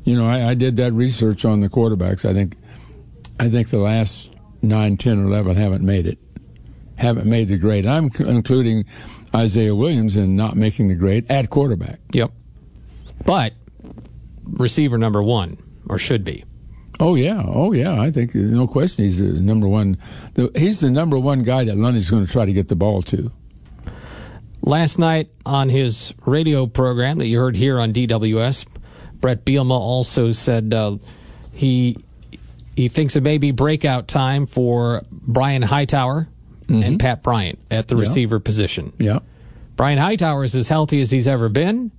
You 0.04 0.18
know, 0.18 0.28
I, 0.28 0.50
I, 0.50 0.54
did 0.54 0.78
that 0.78 0.92
research 0.94 1.46
on 1.46 1.62
the 1.62 1.70
quarterbacks. 1.70 2.28
I 2.28 2.34
think, 2.34 2.58
I 3.40 3.48
think 3.50 3.70
the 3.70 3.78
last 3.78 4.32
nine, 4.62 4.98
ten, 4.98 5.20
or 5.20 5.26
eleven 5.26 5.56
haven't 5.56 5.86
made 5.86 6.08
it, 6.08 6.18
haven't 6.98 7.28
made 7.28 7.48
the 7.48 7.58
grade. 7.58 7.86
I'm 7.86 8.10
c- 8.10 8.28
including 8.28 8.86
Isaiah 9.36 9.76
Williams 9.76 10.16
in 10.16 10.36
not 10.36 10.56
making 10.56 10.88
the 10.88 10.96
grade 10.96 11.26
at 11.30 11.50
quarterback. 11.50 12.00
Yep. 12.12 12.32
But 13.26 13.54
receiver 14.44 14.98
number 14.98 15.22
one, 15.22 15.58
or 15.88 16.00
should 16.00 16.24
be. 16.24 16.44
Oh 17.00 17.16
yeah, 17.16 17.44
oh 17.46 17.72
yeah. 17.72 18.00
I 18.00 18.12
think 18.12 18.36
no 18.36 18.68
question 18.68 19.06
he's 19.06 19.20
the 19.20 19.40
number 19.40 19.68
one. 19.68 19.98
The, 20.34 20.52
he's 20.56 20.82
the 20.82 20.90
number 20.90 21.18
one 21.18 21.44
guy 21.44 21.64
that 21.64 21.78
Lunney's 21.78 22.10
going 22.10 22.26
to 22.26 22.32
try 22.32 22.46
to 22.46 22.54
get 22.54 22.68
the 22.68 22.76
ball 22.76 23.02
to. 23.04 23.32
Last 24.62 25.00
night 25.00 25.30
on 25.46 25.70
his 25.70 26.14
radio 26.26 26.68
program 26.68 27.20
that 27.20 27.28
you 27.28 27.40
heard 27.40 27.56
here 27.56 27.80
on 27.80 27.94
DWS, 27.94 28.68
Bret 29.22 29.46
Bielema 29.46 29.80
also 29.80 30.34
said 30.34 30.74
uh, 30.74 30.98
he 31.54 31.98
he 32.76 32.90
thinks 32.90 33.16
it 33.16 33.24
may 33.24 33.38
be 33.38 33.52
breakout 33.52 34.08
time 34.08 34.46
for 34.46 35.04
Brian 35.12 35.62
Hightower 35.62 36.28
mm-hmm. 36.66 36.84
and 36.84 37.00
Pat 37.00 37.24
Bryant 37.24 37.60
at 37.72 37.88
the 37.88 37.96
yeah. 37.96 38.02
receiver 38.02 38.40
position. 38.40 38.94
Yeah. 38.98 39.20
Brian 39.76 39.98
Hightower 39.98 40.44
is 40.44 40.56
as 40.56 40.68
healthy 40.68 41.00
as 41.00 41.12
he's 41.12 41.28
ever 41.28 41.50
been. 41.50 41.92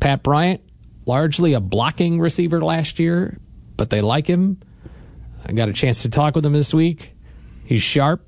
Pat 0.00 0.22
Bryant, 0.22 0.60
largely 1.06 1.52
a 1.52 1.60
blocking 1.60 2.20
receiver 2.20 2.60
last 2.60 2.98
year, 2.98 3.38
but 3.78 3.88
they 3.88 4.02
like 4.02 4.26
him. 4.26 4.58
I 5.46 5.52
got 5.52 5.70
a 5.70 5.72
chance 5.72 6.02
to 6.02 6.10
talk 6.10 6.34
with 6.34 6.44
him 6.44 6.52
this 6.52 6.74
week. 6.74 7.14
He's 7.64 7.80
sharp. 7.80 8.22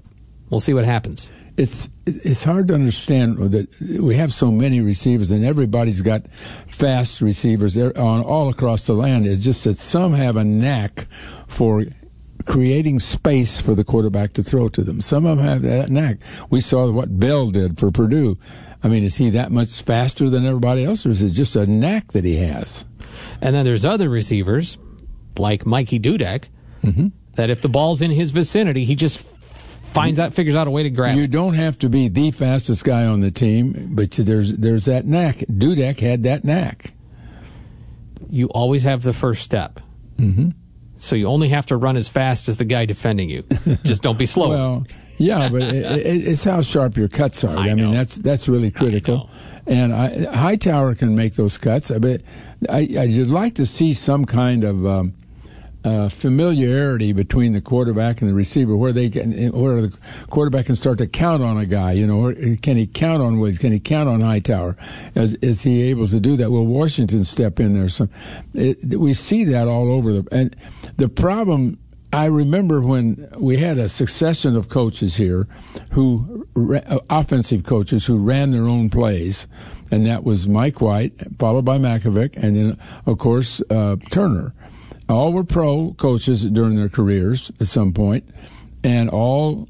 We'll 0.49 0.61
see 0.61 0.73
what 0.73 0.87
happens 0.87 1.31
it's 1.61 1.91
it's 2.07 2.43
hard 2.43 2.69
to 2.69 2.75
understand 2.75 3.37
that 3.39 4.01
we 4.03 4.17
have 4.17 4.33
so 4.33 4.51
many 4.51 4.81
receivers 4.81 5.31
and 5.31 5.45
everybody's 5.45 6.01
got 6.01 6.27
fast 6.33 7.21
receivers 7.21 7.77
on 7.77 8.23
all 8.23 8.49
across 8.49 8.87
the 8.87 8.95
land. 8.95 9.27
It's 9.27 9.45
just 9.45 9.65
that 9.65 9.79
some 9.79 10.13
have 10.15 10.37
a 10.37 10.45
knack 10.45 11.07
for 11.47 11.85
creating 12.47 12.99
space 12.99 13.61
for 13.61 13.75
the 13.75 13.85
quarterback 13.85 14.33
to 14.33 14.43
throw 14.43 14.69
to 14.69 14.83
them. 14.83 15.03
Some 15.03 15.27
of 15.27 15.37
them 15.37 15.47
have 15.47 15.63
that 15.63 15.91
knack. 15.91 16.19
We 16.49 16.61
saw 16.61 16.91
what 16.91 17.21
Bell 17.21 17.51
did 17.51 17.79
for 17.79 17.91
Purdue. 17.91 18.39
I 18.83 18.89
mean, 18.89 19.05
is 19.05 19.17
he 19.17 19.31
that 19.31 19.53
much 19.53 19.83
faster 19.83 20.31
than 20.31 20.47
everybody 20.47 20.85
else, 20.85 21.05
or 21.05 21.11
is 21.11 21.23
it 21.23 21.33
just 21.33 21.55
a 21.55 21.67
knack 21.67 22.13
that 22.13 22.25
he 22.25 22.37
has? 22.37 22.87
And 23.43 23.55
then 23.55 23.67
there's 23.67 23.85
other 23.85 24.09
receivers 24.09 24.79
like 25.39 25.67
Mikey 25.67 26.01
Dudek 26.01 26.49
mm-hmm. 26.83 27.09
that 27.35 27.51
if 27.51 27.63
the 27.63 27.69
ball's 27.69 28.03
in 28.03 28.11
his 28.11 28.31
vicinity, 28.31 28.85
he 28.85 28.95
just 28.95 29.21
finds 29.93 30.19
out, 30.19 30.35
figures 30.35 30.57
out 30.57 30.67
a 30.67 30.71
way 30.71 30.83
to 30.83 30.91
grab. 30.91 31.17
You 31.17 31.27
don't 31.27 31.55
have 31.55 31.79
to 31.79 31.89
be 31.89 32.09
the 32.09 32.31
fastest 32.31 32.85
guy 32.85 33.07
on 33.07 33.21
the 33.21 33.31
team, 33.31 33.91
but 33.95 34.11
there's 34.13 34.57
there's 34.57 34.85
that 34.87 35.07
knack. 35.07 35.37
Dudek 35.37 36.01
had 36.01 36.23
that 36.25 36.45
knack. 36.45 36.95
You 38.29 38.49
always 38.49 38.85
have 38.85 39.03
the 39.03 39.13
first 39.13 39.43
step. 39.43 39.81
Mm-hmm. 40.17 40.51
So 40.99 41.17
you 41.17 41.27
only 41.27 41.49
have 41.49 41.67
to 41.67 41.77
run 41.77 41.97
as 41.97 42.09
fast 42.09 42.49
as 42.49 42.59
the 42.59 42.65
guy 42.65 42.85
defending 42.85 43.31
you. 43.31 43.43
Just 43.85 44.03
don't 44.03 44.19
be 44.19 44.27
slow. 44.27 44.51
well, 44.51 44.87
yeah, 45.17 45.49
but 45.49 45.63
it, 45.63 46.07
it's 46.07 46.45
how 46.45 46.61
sharp 46.63 46.97
your 46.97 47.09
cuts 47.09 47.43
are. 47.43 47.57
I, 47.57 47.71
I 47.71 47.75
mean, 47.75 47.91
that's 47.91 48.17
that's 48.17 48.49
really 48.49 48.71
critical. 48.71 49.31
And 49.67 49.95
I, 49.95 50.35
Hightower 50.35 50.95
can 50.95 51.15
make 51.15 51.35
those 51.35 51.59
cuts. 51.59 51.91
I 51.91 51.99
bet 51.99 52.23
I, 52.69 52.89
I'd 52.99 53.29
like 53.29 53.55
to 53.57 53.67
see 53.67 53.93
some 53.93 54.25
kind 54.25 54.65
of. 54.65 54.87
Um, 54.87 55.15
uh, 55.85 56.09
familiarity 56.09 57.13
between 57.13 57.53
the 57.53 57.61
quarterback 57.61 58.21
and 58.21 58.31
the 58.31 58.35
receiver, 58.35 58.77
where 58.77 58.93
they 58.93 59.09
can, 59.09 59.33
where 59.53 59.81
the 59.81 59.97
quarterback 60.29 60.67
can 60.67 60.77
start 60.77 60.99
to 60.99 61.07
count 61.07 61.43
on 61.43 61.57
a 61.57 61.67
guy. 61.67 61.93
You 61.93 62.07
know, 62.07 62.35
can 62.61 62.77
he 62.77 62.87
count 62.87 63.23
on 63.23 63.39
Woods? 63.39 63.59
Can 63.59 63.73
he 63.73 63.81
count 63.81 64.09
on 64.09 64.21
Hightower? 64.21 64.77
Is, 65.15 65.35
is 65.37 65.63
he 65.63 65.83
able 65.85 66.07
to 66.09 66.21
do 66.21 66.37
that? 66.37 66.51
Will 66.51 66.67
Washington 66.67 67.25
step 67.25 67.61
in 67.61 67.75
there? 67.75 67.89
So 67.89 68.09
it, 68.55 68.99
we 68.99 69.15
see 69.15 69.45
that 69.45 69.69
all 69.69 69.91
over 69.91 70.13
the 70.13 70.29
and 70.31 70.55
the 70.97 71.09
problem. 71.09 71.79
I 72.13 72.27
remember 72.27 72.81
when 72.81 73.29
we 73.39 73.57
had 73.57 73.79
a 73.79 73.89
succession 73.89 74.57
of 74.57 74.69
coaches 74.69 75.15
here, 75.15 75.47
who 75.93 76.45
offensive 77.09 77.63
coaches 77.63 78.05
who 78.05 78.19
ran 78.19 78.51
their 78.51 78.65
own 78.65 78.91
plays, 78.91 79.47
and 79.93 80.05
that 80.07 80.25
was 80.25 80.49
Mike 80.49 80.81
White, 80.81 81.13
followed 81.39 81.65
by 81.65 81.79
Mackovic, 81.79 82.37
and 82.37 82.57
then 82.57 82.79
of 83.07 83.19
course 83.19 83.63
uh, 83.71 83.95
Turner 84.11 84.53
all 85.11 85.33
were 85.33 85.45
pro 85.45 85.95
coaches 85.95 86.45
during 86.51 86.77
their 86.77 86.89
careers 86.89 87.51
at 87.61 87.67
some 87.67 87.93
point, 87.93 88.29
and 88.85 89.11
all 89.11 89.69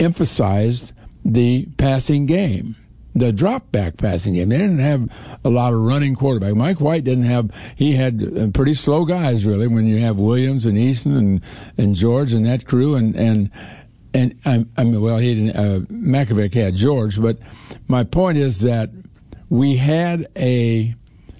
emphasized 0.00 0.92
the 1.24 1.66
passing 1.76 2.26
game, 2.26 2.76
the 3.14 3.32
drop 3.32 3.70
back 3.72 3.96
passing 3.96 4.34
game. 4.34 4.48
They 4.48 4.58
didn't 4.58 4.78
have 4.78 5.38
a 5.44 5.50
lot 5.50 5.72
of 5.72 5.80
running 5.80 6.14
quarterback. 6.14 6.54
Mike 6.54 6.80
White 6.80 7.04
didn't 7.04 7.24
have. 7.24 7.50
He 7.76 7.92
had 7.92 8.22
uh, 8.22 8.48
pretty 8.48 8.74
slow 8.74 9.04
guys 9.04 9.44
really. 9.44 9.66
When 9.66 9.86
you 9.86 9.98
have 9.98 10.18
Williams 10.18 10.66
and 10.66 10.78
Eason 10.78 11.16
and 11.16 11.44
and 11.76 11.94
George 11.94 12.32
and 12.32 12.46
that 12.46 12.64
crew 12.64 12.94
and 12.94 13.14
and. 13.16 13.50
And 14.14 14.40
I, 14.46 14.64
I 14.78 14.84
mean, 14.84 15.02
well, 15.02 15.18
he 15.18 15.34
didn't. 15.34 15.56
Uh, 15.56 15.80
Mackovic 15.90 16.54
had 16.54 16.74
George, 16.74 17.20
but 17.20 17.38
my 17.88 18.04
point 18.04 18.38
is 18.38 18.62
that 18.62 18.88
we 19.50 19.76
had 19.76 20.26
a 20.34 20.94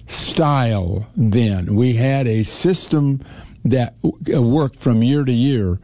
style 0.09 1.07
then. 1.15 1.75
We 1.75 1.93
had 1.93 2.27
a 2.27 2.43
system 2.43 3.21
that 3.65 3.95
worked 4.03 4.79
from 4.79 5.03
year 5.03 5.23
to 5.23 5.31
year. 5.31 5.79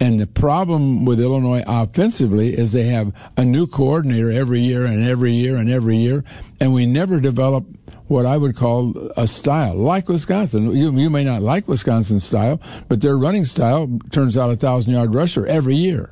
And 0.00 0.18
the 0.18 0.26
problem 0.26 1.04
with 1.04 1.20
Illinois 1.20 1.62
offensively 1.66 2.58
is 2.58 2.72
they 2.72 2.84
have 2.84 3.14
a 3.36 3.44
new 3.44 3.66
coordinator 3.68 4.32
every 4.32 4.60
year 4.60 4.84
and 4.84 5.04
every 5.04 5.32
year 5.32 5.56
and 5.56 5.70
every 5.70 5.96
year, 5.96 6.24
and 6.58 6.72
we 6.74 6.86
never 6.86 7.20
develop 7.20 7.64
what 8.08 8.26
I 8.26 8.36
would 8.36 8.56
call 8.56 8.94
a 9.16 9.28
style, 9.28 9.76
like 9.76 10.08
Wisconsin. 10.08 10.72
You, 10.72 10.92
you 10.92 11.08
may 11.08 11.22
not 11.22 11.40
like 11.40 11.68
Wisconsin's 11.68 12.24
style, 12.24 12.60
but 12.88 13.00
their 13.00 13.16
running 13.16 13.44
style 13.44 13.88
turns 14.10 14.36
out 14.36 14.50
a 14.50 14.56
thousand 14.56 14.92
yard 14.92 15.14
rusher 15.14 15.46
every 15.46 15.76
year. 15.76 16.10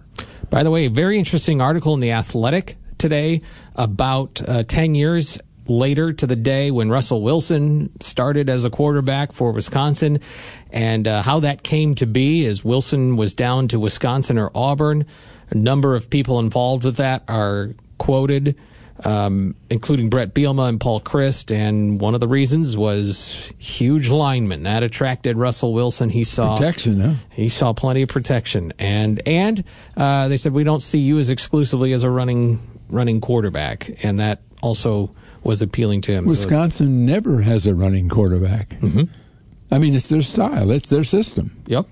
By 0.51 0.63
the 0.63 0.71
way, 0.71 0.87
very 0.87 1.19
interesting 1.19 1.61
article 1.61 1.93
in 1.95 2.01
The 2.01 2.13
Athletic 2.13 2.77
today 2.97 3.43
about 3.75 4.41
uh, 4.47 4.63
10 4.63 4.95
years 4.95 5.39
later 5.71 6.13
to 6.13 6.27
the 6.27 6.37
day 6.37 6.71
when 6.71 6.91
Russell 6.91 7.23
Wilson 7.23 7.99
started 8.01 8.51
as 8.51 8.65
a 8.65 8.71
quarterback 8.71 9.33
for 9.33 9.53
Wisconsin, 9.53 10.21
and 10.71 11.07
uh, 11.07 11.23
how 11.23 11.41
that 11.41 11.63
came 11.63 11.95
to 11.95 12.07
be 12.07 12.45
is 12.45 12.65
Wilson 12.65 13.17
was 13.17 13.33
down 13.33 13.69
to 13.69 13.79
Wisconsin 13.79 14.37
or 14.39 14.51
Auburn. 14.55 15.07
A 15.51 15.55
number 15.55 15.95
of 15.95 16.11
people 16.11 16.39
involved 16.39 16.85
with 16.85 16.97
that 16.97 17.23
are 17.29 17.71
quoted, 17.99 18.57
um, 19.05 19.55
including 19.69 20.11
Bret 20.11 20.35
Bielema 20.35 20.69
and 20.69 20.81
Paul 20.81 21.01
Chryst. 21.01 21.55
And 21.55 22.01
one 22.01 22.15
of 22.15 22.21
the 22.21 22.29
reasons 22.29 22.77
was 22.77 23.53
huge 23.59 24.09
linemen 24.09 24.65
that 24.65 24.83
attracted 24.83 25.37
Russell 25.37 25.73
Wilson. 25.73 26.09
He 26.11 26.25
saw 26.25 26.57
protection. 26.57 27.01
Huh? 27.01 27.15
He 27.31 27.49
saw 27.49 27.73
plenty 27.73 28.03
of 28.03 28.09
protection, 28.09 28.73
and 28.79 29.23
and 29.27 29.65
uh, 29.97 30.29
they 30.29 30.37
said 30.37 30.53
we 30.53 30.65
don't 30.65 30.83
see 30.83 31.01
you 31.01 31.19
as 31.19 31.31
exclusively 31.31 31.93
as 31.93 32.05
a 32.05 32.11
running 32.11 32.61
running 32.91 33.21
quarterback, 33.21 34.05
and 34.05 34.19
that 34.19 34.41
also 34.63 35.15
was 35.43 35.63
appealing 35.63 36.03
to 36.03 36.13
him. 36.13 36.27
Wisconsin 36.27 36.87
so 36.87 37.13
never 37.15 37.41
has 37.41 37.67
a 37.67 37.75
running 37.75 38.09
quarterback. 38.09 38.71
Mm-hmm. 38.71 39.05
I 39.71 39.79
mean, 39.79 39.95
it's 39.95 40.09
their 40.09 40.23
style, 40.23 40.71
it's 40.71 40.91
their 40.91 41.05
system. 41.05 41.63
Yep. 41.67 41.87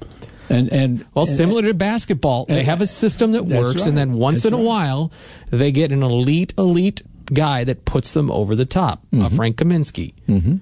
And 0.50 0.72
and 0.72 1.06
well, 1.14 1.26
similar 1.26 1.62
to 1.62 1.74
basketball, 1.74 2.46
they 2.46 2.64
have 2.64 2.80
a 2.80 2.86
system 2.86 3.32
that 3.32 3.44
works, 3.44 3.80
right. 3.80 3.88
and 3.88 3.98
then 3.98 4.14
once 4.14 4.42
that's 4.42 4.52
in 4.52 4.54
a 4.54 4.56
right. 4.56 4.66
while, 4.66 5.12
they 5.50 5.70
get 5.72 5.92
an 5.92 6.02
elite, 6.02 6.54
elite 6.56 7.02
guy 7.26 7.64
that 7.64 7.84
puts 7.84 8.14
them 8.14 8.30
over 8.30 8.56
the 8.56 8.64
top. 8.64 9.02
Mm-hmm. 9.12 9.26
A 9.26 9.30
Frank 9.30 9.56
Kaminsky, 9.56 10.14
mm-hmm. 10.26 10.56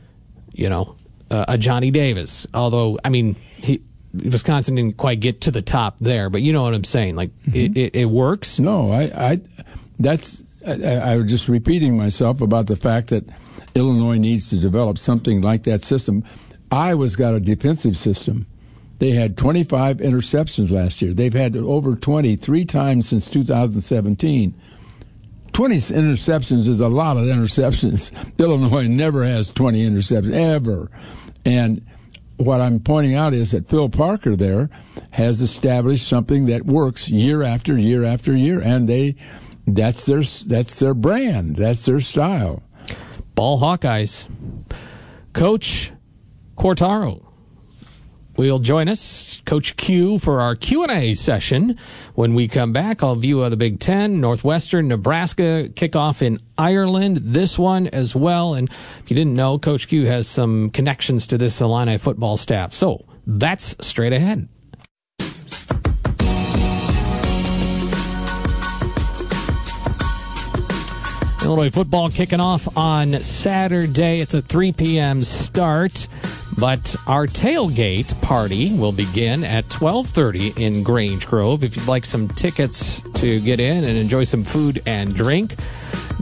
you 0.52 0.68
know, 0.68 0.96
uh, 1.30 1.44
a 1.46 1.56
Johnny 1.56 1.92
Davis. 1.92 2.46
Although, 2.52 2.98
I 3.04 3.10
mean, 3.10 3.34
he. 3.34 3.80
Wisconsin 4.14 4.76
didn't 4.76 4.96
quite 4.96 5.20
get 5.20 5.42
to 5.42 5.50
the 5.50 5.60
top 5.60 5.96
there, 6.00 6.30
but 6.30 6.40
you 6.40 6.50
know 6.50 6.62
what 6.62 6.72
I'm 6.72 6.84
saying. 6.84 7.16
Like 7.16 7.30
Mm-hmm. 7.42 7.56
it, 7.56 7.76
it, 7.76 7.96
it 7.96 8.04
works. 8.06 8.58
No, 8.58 8.90
I, 8.90 9.02
I 9.02 9.40
that's 9.98 10.42
I, 10.66 10.96
I 10.96 11.16
was 11.16 11.30
just 11.30 11.48
repeating 11.48 11.96
myself 11.96 12.40
about 12.40 12.66
the 12.66 12.76
fact 12.76 13.10
that 13.10 13.24
Illinois 13.74 14.18
needs 14.18 14.50
to 14.50 14.56
develop 14.56 14.98
something 14.98 15.40
like 15.40 15.64
that 15.64 15.84
system. 15.84 16.24
Iowa's 16.70 17.16
got 17.16 17.34
a 17.34 17.40
defensive 17.40 17.96
system. 17.96 18.46
They 18.98 19.10
had 19.10 19.36
25 19.36 19.98
interceptions 19.98 20.70
last 20.70 21.02
year. 21.02 21.12
They've 21.12 21.32
had 21.32 21.56
over 21.56 21.94
20 21.94 22.36
three 22.36 22.64
times 22.64 23.08
since 23.08 23.28
2017. 23.28 24.54
20 25.52 25.76
interceptions 25.76 26.68
is 26.68 26.80
a 26.80 26.88
lot 26.88 27.16
of 27.16 27.24
interceptions. 27.24 28.12
Illinois 28.38 28.86
never 28.86 29.24
has 29.24 29.50
20 29.50 29.88
interceptions, 29.88 30.32
ever. 30.32 30.90
And 31.44 31.86
what 32.36 32.60
I'm 32.60 32.80
pointing 32.80 33.14
out 33.14 33.32
is 33.32 33.52
that 33.52 33.66
Phil 33.66 33.88
Parker 33.88 34.36
there 34.36 34.68
has 35.10 35.40
established 35.40 36.06
something 36.06 36.46
that 36.46 36.66
works 36.66 37.08
year 37.08 37.42
after 37.42 37.78
year 37.78 38.04
after 38.04 38.34
year, 38.34 38.60
and 38.60 38.88
they 38.88 39.16
that's 39.66 40.06
their 40.06 40.22
that's 40.22 40.78
their 40.78 40.94
brand, 40.94 41.56
that's 41.56 41.84
their 41.86 42.00
style. 42.00 42.62
Ball 43.34 43.60
Hawkeyes, 43.60 44.28
Coach 45.32 45.92
Quartaro 46.56 47.22
will 48.36 48.58
join 48.58 48.88
us, 48.88 49.40
Coach 49.44 49.76
Q, 49.76 50.18
for 50.18 50.40
our 50.40 50.54
Q 50.54 50.82
and 50.82 50.92
A 50.92 51.14
session. 51.14 51.78
When 52.14 52.34
we 52.34 52.48
come 52.48 52.72
back, 52.72 53.02
I'll 53.02 53.16
view 53.16 53.42
of 53.42 53.50
the 53.50 53.56
Big 53.56 53.80
Ten, 53.80 54.20
Northwestern, 54.20 54.88
Nebraska 54.88 55.68
kickoff 55.74 56.22
in 56.22 56.38
Ireland. 56.58 57.18
This 57.18 57.58
one 57.58 57.86
as 57.88 58.14
well. 58.14 58.54
And 58.54 58.68
if 58.68 59.10
you 59.10 59.16
didn't 59.16 59.34
know, 59.34 59.58
Coach 59.58 59.88
Q 59.88 60.06
has 60.06 60.28
some 60.28 60.70
connections 60.70 61.26
to 61.28 61.38
this 61.38 61.60
Illini 61.60 61.98
football 61.98 62.36
staff. 62.36 62.72
So 62.72 63.04
that's 63.26 63.74
straight 63.80 64.12
ahead. 64.12 64.48
Illinois 71.46 71.70
football 71.70 72.10
kicking 72.10 72.40
off 72.40 72.76
on 72.76 73.22
Saturday. 73.22 74.20
It's 74.20 74.34
a 74.34 74.42
3 74.42 74.72
p.m. 74.72 75.20
start. 75.22 76.08
But 76.58 76.96
our 77.06 77.28
tailgate 77.28 78.20
party 78.20 78.76
will 78.76 78.90
begin 78.90 79.44
at 79.44 79.64
12:30 79.66 80.58
in 80.58 80.82
Grange 80.82 81.24
Grove. 81.26 81.62
If 81.62 81.76
you'd 81.76 81.86
like 81.86 82.04
some 82.04 82.26
tickets 82.26 83.00
to 83.14 83.40
get 83.42 83.60
in 83.60 83.84
and 83.84 83.96
enjoy 83.96 84.24
some 84.24 84.42
food 84.42 84.82
and 84.86 85.14
drink, 85.14 85.54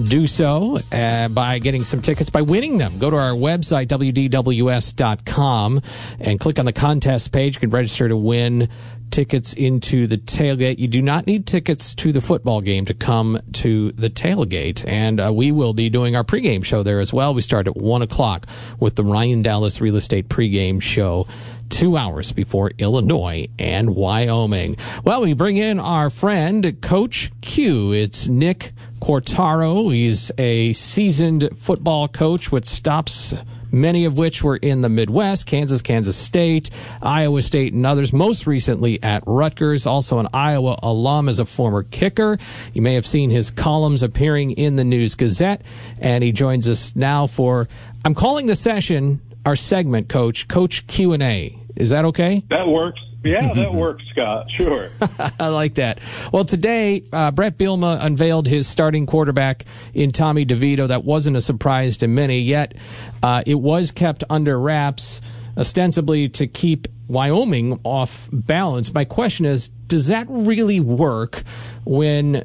do 0.02 0.26
so 0.26 0.76
uh, 0.92 1.28
by 1.28 1.58
getting 1.58 1.84
some 1.84 2.02
tickets 2.02 2.28
by 2.28 2.42
winning 2.42 2.76
them. 2.76 2.98
Go 2.98 3.08
to 3.08 3.16
our 3.16 3.32
website 3.32 3.86
wdws.com 3.88 5.80
and 6.20 6.38
click 6.38 6.58
on 6.58 6.66
the 6.66 6.72
contest 6.72 7.32
page. 7.32 7.54
You 7.54 7.60
can 7.60 7.70
register 7.70 8.08
to 8.08 8.16
win 8.16 8.68
tickets 9.14 9.52
into 9.52 10.08
the 10.08 10.18
tailgate. 10.18 10.80
You 10.80 10.88
do 10.88 11.00
not 11.00 11.28
need 11.28 11.46
tickets 11.46 11.94
to 11.94 12.10
the 12.10 12.20
football 12.20 12.60
game 12.60 12.84
to 12.86 12.94
come 12.94 13.38
to 13.52 13.92
the 13.92 14.10
tailgate. 14.10 14.84
And 14.88 15.20
uh, 15.20 15.32
we 15.32 15.52
will 15.52 15.72
be 15.72 15.88
doing 15.88 16.16
our 16.16 16.24
pregame 16.24 16.64
show 16.64 16.82
there 16.82 16.98
as 16.98 17.12
well. 17.12 17.32
We 17.32 17.40
start 17.40 17.68
at 17.68 17.76
1 17.76 18.02
o'clock 18.02 18.48
with 18.80 18.96
the 18.96 19.04
Ryan 19.04 19.40
Dallas 19.40 19.80
Real 19.80 19.94
Estate 19.94 20.28
pregame 20.28 20.82
show 20.82 21.28
two 21.68 21.96
hours 21.96 22.32
before 22.32 22.72
Illinois 22.78 23.46
and 23.56 23.94
Wyoming. 23.94 24.76
Well, 25.04 25.22
we 25.22 25.32
bring 25.32 25.58
in 25.58 25.78
our 25.78 26.10
friend, 26.10 26.76
Coach 26.82 27.30
Q. 27.40 27.92
It's 27.92 28.26
Nick 28.26 28.72
Quartaro. 29.00 29.94
He's 29.94 30.32
a 30.38 30.72
seasoned 30.72 31.50
football 31.56 32.08
coach 32.08 32.50
with 32.50 32.64
stops 32.64 33.34
many 33.80 34.04
of 34.04 34.18
which 34.18 34.42
were 34.42 34.56
in 34.56 34.80
the 34.80 34.88
Midwest, 34.88 35.46
Kansas, 35.46 35.82
Kansas 35.82 36.16
State, 36.16 36.70
Iowa 37.02 37.42
State, 37.42 37.72
and 37.72 37.84
others, 37.84 38.12
most 38.12 38.46
recently 38.46 39.02
at 39.02 39.22
Rutgers, 39.26 39.86
also 39.86 40.18
an 40.18 40.28
Iowa 40.32 40.78
alum 40.82 41.28
as 41.28 41.38
a 41.38 41.44
former 41.44 41.82
kicker. 41.82 42.38
You 42.72 42.82
may 42.82 42.94
have 42.94 43.06
seen 43.06 43.30
his 43.30 43.50
columns 43.50 44.02
appearing 44.02 44.52
in 44.52 44.76
the 44.76 44.84
News 44.84 45.14
Gazette, 45.14 45.62
and 46.00 46.24
he 46.24 46.32
joins 46.32 46.68
us 46.68 46.94
now 46.96 47.26
for, 47.26 47.68
I'm 48.04 48.14
calling 48.14 48.46
the 48.46 48.54
session, 48.54 49.20
our 49.46 49.56
segment, 49.56 50.08
Coach, 50.08 50.48
Coach 50.48 50.86
Q&A. 50.86 51.58
Is 51.76 51.90
that 51.90 52.04
okay? 52.06 52.42
That 52.50 52.66
works. 52.66 53.00
Yeah, 53.24 53.52
that 53.54 53.72
works, 53.74 54.04
Scott. 54.10 54.46
Sure. 54.56 54.86
I 55.40 55.48
like 55.48 55.74
that. 55.74 56.00
Well, 56.32 56.44
today, 56.44 57.02
uh, 57.12 57.30
Bret 57.30 57.58
Bielema 57.58 57.98
unveiled 58.00 58.46
his 58.46 58.68
starting 58.68 59.06
quarterback 59.06 59.64
in 59.94 60.12
Tommy 60.12 60.44
DeVito. 60.44 60.88
That 60.88 61.04
wasn't 61.04 61.36
a 61.36 61.40
surprise 61.40 61.98
to 61.98 62.06
many, 62.08 62.40
yet 62.40 62.74
uh, 63.22 63.42
it 63.46 63.54
was 63.54 63.90
kept 63.90 64.24
under 64.28 64.58
wraps, 64.58 65.20
ostensibly 65.56 66.28
to 66.30 66.46
keep 66.46 66.88
Wyoming 67.08 67.80
off 67.84 68.28
balance. 68.32 68.92
My 68.94 69.04
question 69.04 69.46
is 69.46 69.68
does 69.68 70.08
that 70.08 70.26
really 70.28 70.80
work 70.80 71.42
when 71.84 72.44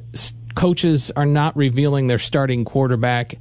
coaches 0.55 1.11
are 1.15 1.25
not 1.25 1.55
revealing 1.55 2.07
their 2.07 2.17
starting 2.17 2.65
quarterback? 2.65 3.35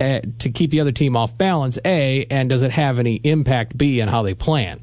Uh, 0.00 0.20
to 0.38 0.50
keep 0.50 0.70
the 0.70 0.80
other 0.80 0.92
team 0.92 1.14
off 1.14 1.36
balance, 1.36 1.78
A, 1.84 2.24
and 2.30 2.48
does 2.48 2.62
it 2.62 2.70
have 2.70 2.98
any 2.98 3.16
impact, 3.16 3.76
B, 3.76 4.00
on 4.00 4.08
how 4.08 4.22
they 4.22 4.32
plan? 4.32 4.80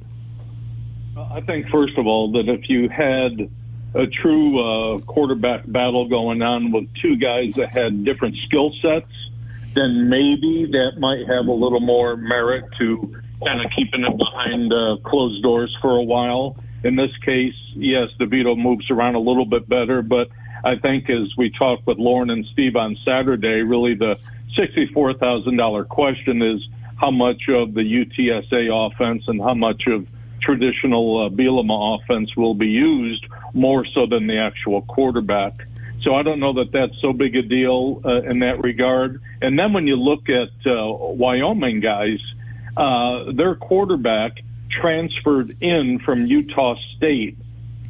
I 1.17 1.41
think, 1.41 1.69
first 1.69 1.97
of 1.97 2.05
all, 2.05 2.31
that 2.33 2.47
if 2.47 2.69
you 2.69 2.89
had 2.89 3.49
a 3.95 4.05
true 4.05 4.59
uh, 4.59 4.99
quarterback 4.99 5.63
battle 5.65 6.07
going 6.07 6.41
on 6.41 6.71
with 6.71 6.87
two 7.01 7.15
guys 7.15 7.55
that 7.55 7.69
had 7.69 8.03
different 8.03 8.35
skill 8.45 8.71
sets, 8.81 9.11
then 9.73 10.09
maybe 10.09 10.67
that 10.71 10.99
might 10.99 11.27
have 11.27 11.47
a 11.47 11.51
little 11.51 11.79
more 11.79 12.15
merit 12.15 12.65
to 12.79 13.11
kind 13.43 13.65
of 13.65 13.71
keeping 13.75 14.03
it 14.03 14.17
behind 14.17 14.71
uh, 14.71 14.97
closed 15.03 15.41
doors 15.41 15.75
for 15.81 15.97
a 15.97 16.03
while. 16.03 16.57
In 16.83 16.95
this 16.95 17.15
case, 17.25 17.55
yes, 17.73 18.09
DeVito 18.19 18.57
moves 18.57 18.89
around 18.91 19.15
a 19.15 19.19
little 19.19 19.45
bit 19.45 19.67
better, 19.67 20.01
but 20.01 20.29
I 20.63 20.75
think 20.75 21.09
as 21.09 21.35
we 21.37 21.49
talked 21.49 21.87
with 21.87 21.97
Loren 21.97 22.29
and 22.29 22.45
Steve 22.53 22.75
on 22.75 22.95
Saturday, 23.03 23.61
really 23.61 23.95
the 23.95 24.19
$64,000 24.57 25.87
question 25.87 26.41
is 26.41 26.67
how 26.97 27.11
much 27.11 27.43
of 27.49 27.73
the 27.73 27.81
UTSA 27.81 28.91
offense 28.91 29.23
and 29.27 29.41
how 29.41 29.53
much 29.53 29.87
of 29.87 30.07
traditional 30.47 31.25
uh, 31.25 31.29
Bielema 31.29 31.99
offense 31.99 32.33
will 32.37 32.55
be 32.55 32.69
used 32.69 33.25
more 33.53 33.85
so 33.93 34.05
than 34.05 34.27
the 34.27 34.39
actual 34.39 34.81
quarterback. 34.81 35.67
So 36.03 36.15
I 36.15 36.23
don't 36.23 36.39
know 36.39 36.53
that 36.53 36.71
that's 36.71 36.93
so 37.01 37.11
big 37.11 37.35
a 37.35 37.41
deal 37.41 38.01
uh, 38.05 38.21
in 38.21 38.39
that 38.39 38.63
regard. 38.63 39.21
And 39.41 39.59
then 39.59 39.73
when 39.73 39.87
you 39.87 39.97
look 39.97 40.29
at 40.29 40.51
uh, 40.65 40.93
Wyoming 40.93 41.81
guys, 41.81 42.19
uh, 42.77 43.33
their 43.33 43.55
quarterback 43.55 44.37
transferred 44.69 45.57
in 45.61 45.99
from 45.99 46.25
Utah 46.25 46.75
State 46.95 47.37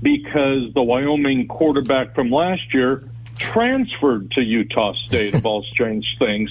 because 0.01 0.73
the 0.73 0.81
Wyoming 0.81 1.47
quarterback 1.47 2.15
from 2.15 2.31
last 2.31 2.73
year 2.73 3.03
transferred 3.37 4.31
to 4.31 4.41
Utah 4.41 4.93
State 5.05 5.35
of 5.35 5.45
all 5.45 5.61
strange 5.71 6.07
things. 6.17 6.49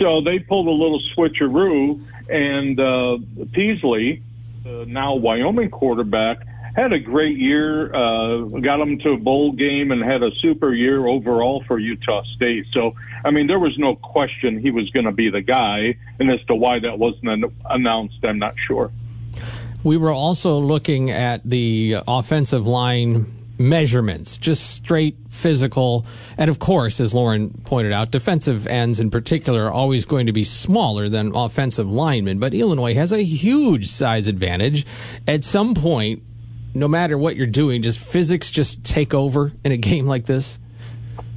So 0.00 0.20
they 0.20 0.40
pulled 0.40 0.66
a 0.66 0.70
little 0.70 1.00
switcheroo, 1.14 2.02
and 2.28 2.80
uh, 2.80 3.18
Peasley, 3.52 4.22
uh, 4.64 4.84
now 4.86 5.14
Wyoming 5.14 5.70
quarterback, 5.70 6.46
had 6.74 6.92
a 6.92 6.98
great 6.98 7.36
year, 7.36 7.94
uh, 7.94 8.38
got 8.60 8.78
them 8.78 8.98
to 8.98 9.10
a 9.10 9.16
bowl 9.16 9.52
game 9.52 9.92
and 9.92 10.02
had 10.02 10.22
a 10.22 10.30
super 10.42 10.74
year 10.74 11.06
overall 11.06 11.62
for 11.68 11.78
Utah 11.78 12.22
State. 12.34 12.66
So, 12.72 12.96
I 13.24 13.30
mean, 13.30 13.46
there 13.46 13.60
was 13.60 13.78
no 13.78 13.94
question 13.94 14.58
he 14.58 14.70
was 14.70 14.90
going 14.90 15.06
to 15.06 15.12
be 15.12 15.30
the 15.30 15.40
guy. 15.40 15.96
And 16.18 16.30
as 16.30 16.44
to 16.46 16.54
why 16.54 16.80
that 16.80 16.98
wasn't 16.98 17.52
announced, 17.64 18.18
I'm 18.24 18.40
not 18.40 18.54
sure. 18.66 18.90
We 19.84 19.96
were 19.98 20.12
also 20.12 20.58
looking 20.58 21.10
at 21.10 21.42
the 21.44 21.98
offensive 22.08 22.66
line 22.66 23.26
measurements, 23.58 24.36
just 24.36 24.70
straight 24.70 25.16
physical. 25.28 26.06
And 26.36 26.50
of 26.50 26.58
course, 26.58 27.00
as 27.00 27.14
Loren 27.14 27.50
pointed 27.64 27.92
out, 27.92 28.10
defensive 28.10 28.66
ends 28.66 29.00
in 29.00 29.10
particular 29.10 29.66
are 29.66 29.72
always 29.72 30.04
going 30.04 30.26
to 30.26 30.32
be 30.32 30.44
smaller 30.44 31.08
than 31.08 31.34
offensive 31.34 31.90
linemen. 31.90 32.38
But 32.38 32.54
Illinois 32.54 32.94
has 32.94 33.12
a 33.12 33.22
huge 33.22 33.88
size 33.88 34.26
advantage. 34.26 34.86
At 35.26 35.44
some 35.44 35.74
point, 35.74 36.22
no 36.74 36.88
matter 36.88 37.16
what 37.16 37.36
you're 37.36 37.46
doing, 37.46 37.82
just 37.82 37.98
physics 37.98 38.50
just 38.50 38.84
take 38.84 39.14
over 39.14 39.52
in 39.64 39.72
a 39.72 39.76
game 39.78 40.06
like 40.06 40.26
this? 40.26 40.58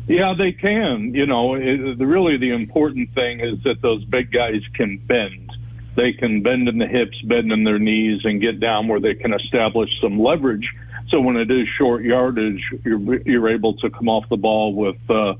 Yeah, 0.08 0.34
they 0.38 0.54
can. 0.54 1.14
You 1.14 1.26
know, 1.26 1.56
it, 1.56 2.00
really 2.00 2.38
the 2.38 2.52
important 2.52 3.14
thing 3.14 3.42
is 3.42 3.62
that 3.64 3.82
those 3.82 4.04
big 4.06 4.32
guys 4.32 4.62
can 4.74 4.98
bend. 4.98 5.52
They 5.96 6.14
can 6.14 6.44
bend 6.44 6.70
in 6.70 6.78
the 6.78 6.88
hips, 6.88 7.20
bend 7.24 7.52
in 7.52 7.64
their 7.64 7.80
knees, 7.80 8.22
and 8.24 8.40
get 8.40 8.60
down 8.60 8.88
where 8.88 9.00
they 9.00 9.16
can 9.16 9.34
establish 9.34 9.90
some 10.02 10.20
leverage 10.20 10.68
so 11.10 11.22
when 11.22 11.38
it 11.38 11.50
is 11.50 11.68
short 11.78 12.04
yardage, 12.04 12.62
you're, 12.84 13.22
you're 13.22 13.50
able 13.50 13.76
to 13.78 13.90
come 13.90 14.10
off 14.10 14.28
the 14.30 14.38
ball 14.38 14.74
with, 14.74 14.98
uh, 15.10 15.36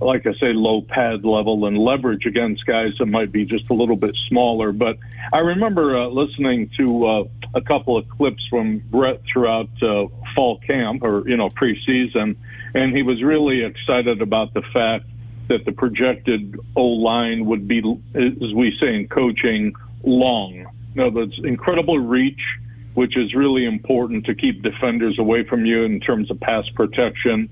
like 0.00 0.26
I 0.26 0.32
say, 0.34 0.52
low 0.54 0.80
pad 0.80 1.24
level 1.24 1.66
and 1.66 1.76
leverage 1.76 2.24
against 2.24 2.64
guys 2.64 2.92
that 2.98 3.06
might 3.06 3.30
be 3.30 3.44
just 3.44 3.68
a 3.70 3.74
little 3.74 3.96
bit 3.96 4.16
smaller. 4.28 4.72
But 4.72 4.96
I 5.32 5.40
remember 5.40 5.98
uh, 5.98 6.06
listening 6.08 6.70
to 6.78 7.06
uh, 7.06 7.24
a 7.54 7.60
couple 7.60 7.98
of 7.98 8.08
clips 8.08 8.42
from 8.48 8.78
Brett 8.78 9.20
throughout 9.30 9.68
uh, 9.82 10.06
fall 10.34 10.58
camp 10.66 11.02
or, 11.02 11.28
you 11.28 11.36
know, 11.36 11.48
preseason, 11.48 12.36
and 12.74 12.96
he 12.96 13.02
was 13.02 13.22
really 13.22 13.62
excited 13.62 14.22
about 14.22 14.54
the 14.54 14.62
fact 14.72 15.04
that 15.48 15.64
the 15.66 15.72
projected 15.72 16.58
O 16.76 16.84
line 16.84 17.44
would 17.46 17.68
be, 17.68 17.80
as 18.14 18.54
we 18.54 18.74
say 18.80 18.94
in 18.94 19.08
coaching, 19.08 19.74
long. 20.02 20.66
You 20.94 21.10
know, 21.10 21.28
incredible 21.44 21.98
reach 21.98 22.40
which 22.94 23.16
is 23.16 23.34
really 23.34 23.64
important 23.64 24.26
to 24.26 24.34
keep 24.34 24.62
defenders 24.62 25.18
away 25.18 25.44
from 25.44 25.64
you 25.64 25.84
in 25.84 26.00
terms 26.00 26.30
of 26.30 26.40
pass 26.40 26.68
protection. 26.74 27.48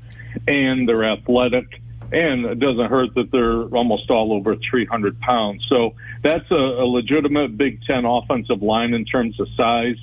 And 0.46 0.88
they're 0.88 1.04
athletic. 1.04 1.80
And 2.10 2.46
it 2.46 2.58
doesn't 2.58 2.86
hurt 2.90 3.14
that 3.16 3.30
they're 3.30 3.64
almost 3.76 4.10
all 4.10 4.32
over 4.32 4.56
300 4.56 5.20
pounds. 5.20 5.64
So 5.68 5.94
that's 6.22 6.50
a, 6.50 6.54
a 6.54 6.86
legitimate 6.86 7.56
Big 7.56 7.82
Ten 7.84 8.04
offensive 8.04 8.62
line 8.62 8.94
in 8.94 9.04
terms 9.04 9.38
of 9.38 9.46
size. 9.56 9.96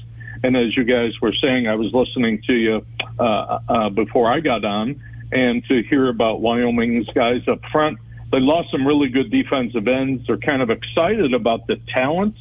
And 0.44 0.56
as 0.56 0.76
you 0.78 0.84
guys 0.84 1.20
were 1.22 1.34
saying, 1.42 1.68
I 1.68 1.76
was 1.76 1.92
listening 1.94 2.42
to 2.44 2.54
you 2.54 2.86
uh, 3.20 3.60
uh, 3.68 3.90
before 3.90 4.32
I 4.32 4.40
got 4.40 4.64
on, 4.64 5.02
and 5.32 5.64
to 5.66 5.82
hear 5.84 6.08
about 6.10 6.42
Wyoming's 6.42 7.08
guys 7.08 7.42
up 7.48 7.60
front, 7.72 7.98
They 8.32 8.40
lost 8.40 8.70
some 8.72 8.86
really 8.86 9.10
good 9.10 9.32
defensive 9.32 9.88
ends. 9.88 10.28
They're 10.28 10.38
kind 10.38 10.62
of 10.62 10.70
excited 10.70 11.34
about 11.34 11.68
the 11.68 11.78
talent 11.94 12.36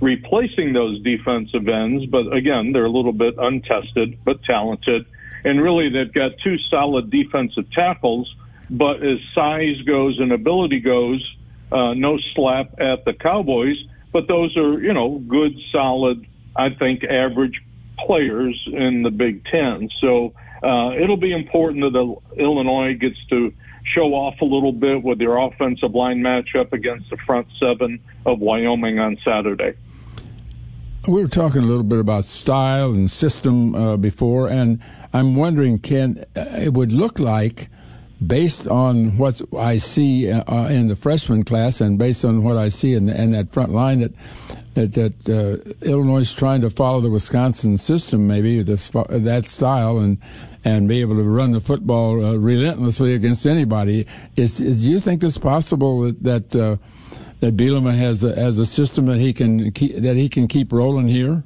replacing 0.00 0.72
those 0.72 1.00
defensive 1.02 1.68
ends, 1.68 2.06
but 2.06 2.32
again, 2.32 2.72
they're 2.72 2.84
a 2.84 2.90
little 2.90 3.12
bit 3.12 3.34
untested, 3.38 4.18
but 4.24 4.42
talented. 4.44 5.06
And 5.44 5.62
really, 5.62 5.88
they've 5.88 6.12
got 6.12 6.32
two 6.42 6.56
solid 6.70 7.10
defensive 7.10 7.70
tackles, 7.72 8.34
but 8.68 9.02
as 9.02 9.18
size 9.34 9.80
goes 9.82 10.18
and 10.18 10.32
ability 10.32 10.80
goes, 10.80 11.36
uh, 11.72 11.94
no 11.94 12.18
slap 12.34 12.80
at 12.80 13.04
the 13.04 13.12
Cowboys, 13.12 13.76
but 14.12 14.28
those 14.28 14.56
are, 14.56 14.80
you 14.80 14.92
know, 14.92 15.18
good, 15.26 15.56
solid, 15.72 16.26
I 16.54 16.70
think, 16.70 17.04
average 17.04 17.62
players 17.98 18.60
in 18.72 19.02
the 19.02 19.10
Big 19.10 19.44
Ten. 19.46 19.88
So 20.00 20.34
uh, 20.62 20.92
it'll 20.92 21.16
be 21.16 21.32
important 21.32 21.82
that 21.82 21.92
the 21.92 22.42
Illinois 22.42 22.94
gets 22.94 23.18
to 23.30 23.52
show 23.94 24.14
off 24.14 24.40
a 24.40 24.44
little 24.44 24.72
bit 24.72 25.02
with 25.02 25.18
their 25.18 25.36
offensive 25.36 25.94
line 25.94 26.18
matchup 26.18 26.72
against 26.72 27.08
the 27.10 27.16
front 27.18 27.46
seven 27.58 28.00
of 28.24 28.40
Wyoming 28.40 28.98
on 28.98 29.16
Saturday. 29.24 29.74
We 31.08 31.22
were 31.22 31.28
talking 31.28 31.62
a 31.62 31.64
little 31.64 31.84
bit 31.84 32.00
about 32.00 32.24
style 32.24 32.90
and 32.90 33.08
system 33.08 33.76
uh, 33.76 33.96
before, 33.96 34.48
and 34.48 34.80
I'm 35.12 35.36
wondering, 35.36 35.78
can 35.78 36.24
uh, 36.34 36.46
it 36.58 36.74
would 36.74 36.90
look 36.90 37.20
like, 37.20 37.68
based 38.26 38.66
on 38.66 39.16
what 39.16 39.40
I 39.56 39.76
see 39.76 40.28
uh, 40.32 40.66
in 40.66 40.88
the 40.88 40.96
freshman 40.96 41.44
class, 41.44 41.80
and 41.80 41.96
based 41.96 42.24
on 42.24 42.42
what 42.42 42.56
I 42.56 42.70
see 42.70 42.94
in, 42.94 43.06
the, 43.06 43.22
in 43.22 43.30
that 43.30 43.52
front 43.52 43.70
line, 43.70 44.00
that 44.00 44.12
that, 44.74 44.92
that 44.94 45.28
uh, 45.28 45.86
Illinois 45.86 46.18
is 46.18 46.34
trying 46.34 46.60
to 46.62 46.70
follow 46.70 47.00
the 47.00 47.08
Wisconsin 47.08 47.78
system, 47.78 48.26
maybe 48.26 48.60
this, 48.62 48.90
that 48.90 49.44
style, 49.44 49.98
and 49.98 50.18
and 50.64 50.88
be 50.88 51.00
able 51.02 51.14
to 51.14 51.22
run 51.22 51.52
the 51.52 51.60
football 51.60 52.24
uh, 52.24 52.34
relentlessly 52.34 53.14
against 53.14 53.46
anybody. 53.46 54.08
Is, 54.34 54.60
is 54.60 54.82
do 54.82 54.90
you 54.90 54.98
think 54.98 55.22
it's 55.22 55.38
possible 55.38 56.00
that? 56.00 56.50
that 56.50 56.56
uh, 56.56 56.76
that 57.40 57.56
Bielema 57.56 57.96
has 57.96 58.24
a, 58.24 58.34
has 58.34 58.58
a 58.58 58.66
system 58.66 59.06
that 59.06 59.18
he 59.18 59.32
can 59.32 59.70
keep, 59.72 59.96
that 59.96 60.16
he 60.16 60.28
can 60.28 60.48
keep 60.48 60.72
rolling 60.72 61.08
here? 61.08 61.44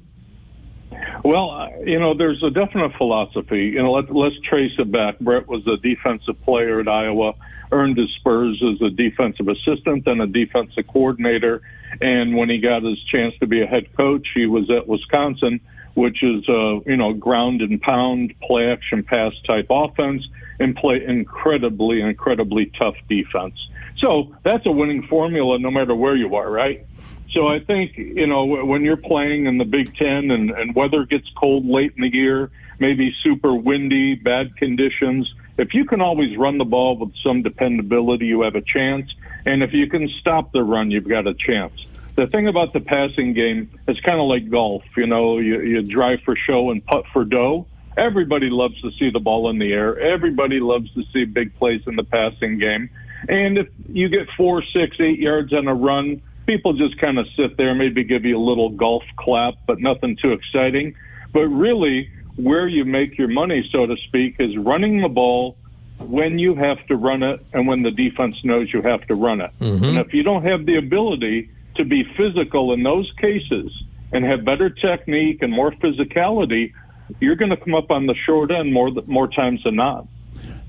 Well, 1.25 1.51
uh, 1.51 1.69
you 1.85 1.99
know, 1.99 2.15
there's 2.15 2.43
a 2.43 2.51
definite 2.51 2.95
philosophy. 2.97 3.67
You 3.67 3.83
know, 3.83 3.93
let, 3.93 4.15
let's 4.15 4.39
trace 4.41 4.73
it 4.79 4.91
back. 4.91 5.19
Brett 5.19 5.47
was 5.49 5.67
a 5.67 5.77
defensive 5.77 6.41
player 6.43 6.81
at 6.81 6.89
Iowa, 6.89 7.35
earned 7.73 7.99
his 7.99 8.11
spurs 8.17 8.63
as 8.63 8.81
a 8.81 8.91
defensive 8.91 9.49
assistant, 9.49 10.07
and 10.07 10.23
a 10.23 10.27
defensive 10.27 10.87
coordinator, 10.87 11.63
and 12.01 12.37
when 12.37 12.49
he 12.49 12.59
got 12.59 12.83
his 12.83 13.03
chance 13.05 13.35
to 13.41 13.47
be 13.47 13.63
a 13.63 13.67
head 13.67 13.95
coach, 13.97 14.29
he 14.35 14.47
was 14.47 14.71
at 14.71 14.87
Wisconsin, 14.87 15.61
which 15.95 16.23
is 16.23 16.49
a 16.49 16.81
you 16.87 16.97
know 16.97 17.13
ground 17.13 17.63
and 17.63 17.81
pound, 17.81 18.35
play 18.41 18.71
action 18.71 19.03
pass 19.03 19.33
type 19.47 19.67
offense, 19.71 20.27
and 20.59 20.77
play 20.77 21.05
incredibly, 21.05 22.01
incredibly 22.01 22.67
tough 22.79 22.97
defense. 23.09 23.55
So 24.01 24.35
that's 24.43 24.65
a 24.67 24.71
winning 24.71 25.07
formula 25.07 25.59
no 25.59 25.71
matter 25.71 25.95
where 25.95 26.17
you 26.17 26.35
are, 26.35 26.51
right? 26.51 26.87
So 27.33 27.47
I 27.47 27.61
think, 27.61 27.97
you 27.97 28.27
know, 28.27 28.45
when 28.45 28.83
you're 28.83 28.97
playing 28.97 29.47
in 29.47 29.59
the 29.59 29.65
Big 29.65 29.95
Ten 29.95 30.31
and, 30.31 30.51
and 30.51 30.75
weather 30.75 31.05
gets 31.05 31.29
cold 31.37 31.65
late 31.65 31.93
in 31.97 32.03
the 32.03 32.13
year, 32.13 32.51
maybe 32.81 33.15
super 33.23 33.55
windy, 33.55 34.17
bad 34.17 34.57
conditions, 34.57 35.33
if 35.57 35.75
you 35.75 35.85
can 35.85 36.01
always 36.01 36.37
run 36.37 36.59
the 36.59 36.65
ball 36.65 36.97
with 36.97 37.15
some 37.23 37.43
dependability, 37.43 38.27
you 38.27 38.41
have 38.43 38.57
a 38.57 38.63
chance. 38.63 39.13
And 39.47 39.63
if 39.63 39.73
you 39.73 39.89
can 39.89 40.09
stop 40.21 40.53
the 40.53 40.63
run, 40.63 40.91
you've 40.91 41.09
got 41.09 41.27
a 41.27 41.35
chance. 41.35 41.85
The 42.17 42.27
thing 42.27 42.49
about 42.49 42.73
the 42.73 42.81
passing 42.81 43.35
game, 43.35 43.71
it's 43.87 44.01
kind 44.01 44.21
of 44.21 44.27
like 44.27 44.51
golf. 44.51 44.83
You 44.97 45.07
know, 45.07 45.39
you, 45.39 45.61
you 45.61 45.83
drive 45.83 46.21
for 46.25 46.35
show 46.35 46.71
and 46.71 46.85
putt 46.85 47.05
for 47.13 47.25
dough. 47.25 47.67
Everybody 47.97 48.51
loves 48.51 48.81
to 48.81 48.91
see 48.99 49.11
the 49.11 49.21
ball 49.21 49.51
in 49.51 49.59
the 49.59 49.73
air. 49.73 49.99
Everybody 50.01 50.61
loves 50.61 50.93
to 50.95 51.03
see 51.13 51.25
big 51.25 51.55
plays 51.57 51.83
in 51.87 51.97
the 51.97 52.05
passing 52.05 52.59
game. 52.59 52.91
And 53.29 53.59
if 53.59 53.69
you 53.89 54.09
get 54.09 54.29
four, 54.37 54.63
six, 54.75 54.97
eight 55.01 55.19
yards 55.19 55.53
on 55.53 55.69
a 55.69 55.75
run, 55.75 56.23
people 56.47 56.73
just 56.73 56.99
kind 56.99 57.19
of 57.19 57.27
sit 57.37 57.57
there, 57.57 57.75
maybe 57.75 58.05
give 58.05 58.25
you 58.25 58.37
a 58.37 58.43
little 58.43 58.71
golf 58.71 59.05
clap, 59.17 59.55
but 59.67 59.81
nothing 59.81 60.17
too 60.21 60.33
exciting. 60.33 60.95
But 61.33 61.47
really, 61.49 62.11
where 62.37 62.67
you 62.67 62.85
make 62.85 63.19
your 63.19 63.29
money, 63.29 63.69
so 63.73 63.87
to 63.87 63.97
speak, 64.09 64.37
is 64.39 64.57
running 64.57 65.01
the 65.01 65.09
ball 65.09 65.57
when 65.99 66.39
you 66.39 66.55
have 66.55 66.85
to 66.87 66.97
run 66.97 67.23
it 67.23 67.45
and 67.53 67.67
when 67.67 67.83
the 67.83 67.91
defense 67.91 68.37
knows 68.43 68.73
you 68.73 68.83
have 68.83 69.07
to 69.09 69.15
run 69.15 69.41
it. 69.41 69.51
Mm-hmm. 69.61 69.85
And 69.85 69.99
if 69.99 70.15
you 70.15 70.23
don't 70.23 70.45
have 70.45 70.67
the 70.67 70.77
ability 70.77 71.51
to 71.77 71.85
be 71.85 72.05
physical 72.17 72.73
in 72.73 72.83
those 72.83 73.11
cases 73.21 73.71
and 74.13 74.25
have 74.25 74.45
better 74.45 74.71
technique 74.71 75.43
and 75.43 75.53
more 75.53 75.73
physicality, 75.73 76.73
you're 77.21 77.37
going 77.37 77.51
to 77.51 77.57
come 77.57 77.75
up 77.75 77.91
on 77.91 78.07
the 78.07 78.15
short 78.27 78.51
end 78.51 78.73
more 78.73 78.91
more 79.07 79.29
times 79.29 79.63
than 79.65 79.77
not. 79.77 80.07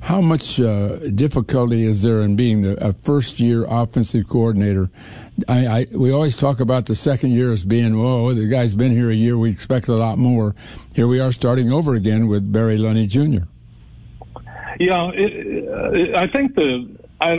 How 0.02 0.20
much 0.20 0.60
uh, 0.60 0.98
difficulty 1.14 1.84
is 1.84 2.02
there 2.02 2.22
in 2.22 2.36
being 2.36 2.64
the, 2.64 2.84
a 2.84 2.92
first 2.92 3.40
year 3.40 3.66
offensive 3.70 4.28
coordinator? 4.28 4.90
I, 5.48 5.68
I, 5.68 5.88
we 5.92 6.12
always 6.12 6.38
talk 6.38 6.60
about 6.60 6.88
the 6.88 6.96
second 6.96 7.32
year 7.32 7.54
as 7.54 7.64
being, 7.64 8.00
whoa, 8.00 8.34
the 8.34 8.48
guy's 8.48 8.74
been 8.74 8.92
here 8.92 9.12
a 9.12 9.16
year, 9.16 9.38
we 9.38 9.52
expect 9.52 9.88
a 9.88 9.96
lot 9.96 10.18
more. 10.18 10.56
Here 10.96 11.08
we 11.08 11.20
are 11.20 11.32
starting 11.32 11.72
over 11.72 11.94
again 11.94 12.28
with 12.28 12.52
Barry 12.52 12.80
Lunney 12.80 13.08
Jr. 13.08 13.46
Yeah, 14.80 15.12
it, 15.14 16.16
I 16.16 16.26
think 16.28 16.56
the 16.56 16.98
I, 17.22 17.38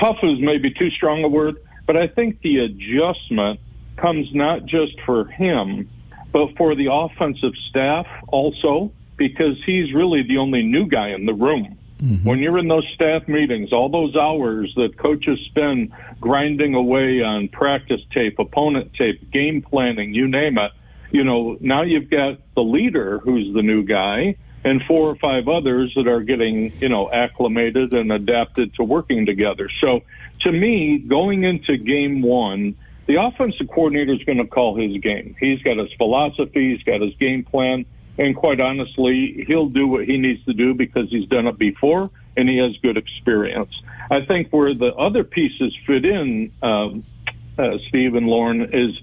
tough 0.00 0.18
is 0.22 0.38
maybe 0.40 0.70
too 0.70 0.90
strong 0.90 1.24
a 1.24 1.28
word, 1.28 1.56
but 1.86 2.00
I 2.00 2.06
think 2.06 2.40
the 2.42 2.58
adjustment 2.58 3.58
comes 3.96 4.28
not 4.32 4.66
just 4.66 5.00
for 5.04 5.24
him, 5.24 5.90
but 6.32 6.56
for 6.56 6.76
the 6.76 6.92
offensive 6.92 7.54
staff 7.68 8.06
also, 8.28 8.92
because 9.16 9.56
he's 9.66 9.92
really 9.92 10.22
the 10.22 10.38
only 10.38 10.62
new 10.62 10.86
guy 10.86 11.08
in 11.08 11.26
the 11.26 11.34
room. 11.34 11.77
Mm-hmm. 12.02 12.28
When 12.28 12.38
you're 12.38 12.58
in 12.58 12.68
those 12.68 12.88
staff 12.94 13.26
meetings, 13.26 13.72
all 13.72 13.88
those 13.88 14.14
hours 14.14 14.72
that 14.76 14.96
coaches 14.98 15.38
spend 15.46 15.92
grinding 16.20 16.74
away 16.74 17.22
on 17.22 17.48
practice 17.48 18.00
tape, 18.12 18.38
opponent 18.38 18.94
tape, 18.94 19.30
game 19.32 19.62
planning, 19.62 20.14
you 20.14 20.28
name 20.28 20.58
it, 20.58 20.70
you 21.10 21.24
know, 21.24 21.56
now 21.60 21.82
you've 21.82 22.10
got 22.10 22.38
the 22.54 22.62
leader 22.62 23.18
who's 23.18 23.52
the 23.54 23.62
new 23.62 23.82
guy 23.82 24.36
and 24.64 24.82
four 24.86 25.08
or 25.08 25.16
five 25.16 25.48
others 25.48 25.92
that 25.96 26.06
are 26.06 26.20
getting, 26.20 26.72
you 26.80 26.88
know, 26.88 27.10
acclimated 27.10 27.92
and 27.92 28.12
adapted 28.12 28.74
to 28.74 28.84
working 28.84 29.24
together. 29.26 29.68
So 29.82 30.02
to 30.40 30.52
me, 30.52 30.98
going 30.98 31.44
into 31.44 31.76
game 31.78 32.22
one, 32.22 32.76
the 33.06 33.16
offensive 33.20 33.68
coordinator 33.68 34.12
is 34.12 34.22
going 34.24 34.38
to 34.38 34.46
call 34.46 34.76
his 34.76 35.00
game. 35.00 35.34
He's 35.40 35.62
got 35.62 35.78
his 35.78 35.92
philosophy, 35.96 36.74
he's 36.74 36.82
got 36.82 37.00
his 37.00 37.14
game 37.14 37.44
plan 37.44 37.86
and 38.18 38.34
quite 38.34 38.60
honestly, 38.60 39.44
he'll 39.46 39.68
do 39.68 39.86
what 39.86 40.04
he 40.04 40.18
needs 40.18 40.44
to 40.44 40.52
do 40.52 40.74
because 40.74 41.08
he's 41.08 41.28
done 41.28 41.46
it 41.46 41.56
before 41.56 42.10
and 42.36 42.48
he 42.48 42.58
has 42.58 42.76
good 42.78 42.96
experience. 42.96 43.72
I 44.10 44.24
think 44.24 44.50
where 44.50 44.74
the 44.74 44.94
other 44.94 45.24
pieces 45.24 45.76
fit 45.86 46.04
in, 46.04 46.52
um, 46.62 47.04
uh, 47.58 47.78
Steve 47.88 48.14
and 48.14 48.26
Loren, 48.26 48.70
is 48.72 48.98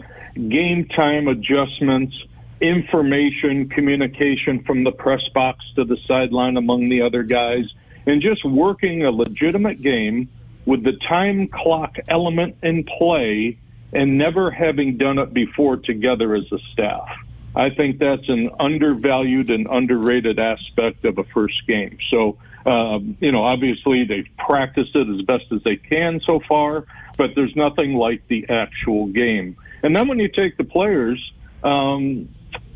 game 0.49 0.87
time 0.87 1.27
adjustments, 1.27 2.15
information, 2.61 3.69
communication 3.69 4.63
from 4.63 4.83
the 4.83 4.91
press 4.91 5.21
box 5.33 5.63
to 5.75 5.85
the 5.85 5.97
sideline 6.07 6.57
among 6.57 6.85
the 6.85 7.01
other 7.01 7.23
guys, 7.23 7.65
and 8.05 8.21
just 8.21 8.43
working 8.45 9.05
a 9.05 9.11
legitimate 9.11 9.81
game 9.81 10.29
with 10.65 10.83
the 10.83 10.93
time 11.07 11.47
clock 11.47 11.95
element 12.07 12.55
in 12.63 12.83
play 12.83 13.57
and 13.93 14.17
never 14.17 14.51
having 14.51 14.97
done 14.97 15.19
it 15.19 15.33
before 15.33 15.77
together 15.77 16.35
as 16.35 16.43
a 16.51 16.57
staff. 16.73 17.07
I 17.55 17.69
think 17.69 17.99
that's 17.99 18.27
an 18.27 18.49
undervalued 18.59 19.49
and 19.49 19.67
underrated 19.69 20.39
aspect 20.39 21.05
of 21.05 21.17
a 21.17 21.23
first 21.23 21.65
game. 21.67 21.97
So, 22.09 22.37
um, 22.65 23.17
you 23.21 23.31
know, 23.31 23.43
obviously 23.43 24.03
they've 24.03 24.27
practiced 24.37 24.95
it 24.95 25.07
as 25.07 25.21
best 25.21 25.45
as 25.53 25.63
they 25.63 25.77
can 25.77 26.19
so 26.25 26.41
far, 26.49 26.85
but 27.17 27.31
there's 27.35 27.55
nothing 27.55 27.93
like 27.93 28.27
the 28.27 28.45
actual 28.49 29.07
game. 29.07 29.55
And 29.83 29.95
then 29.95 30.07
when 30.07 30.19
you 30.19 30.27
take 30.27 30.57
the 30.57 30.65
players, 30.65 31.33
um, 31.63 32.27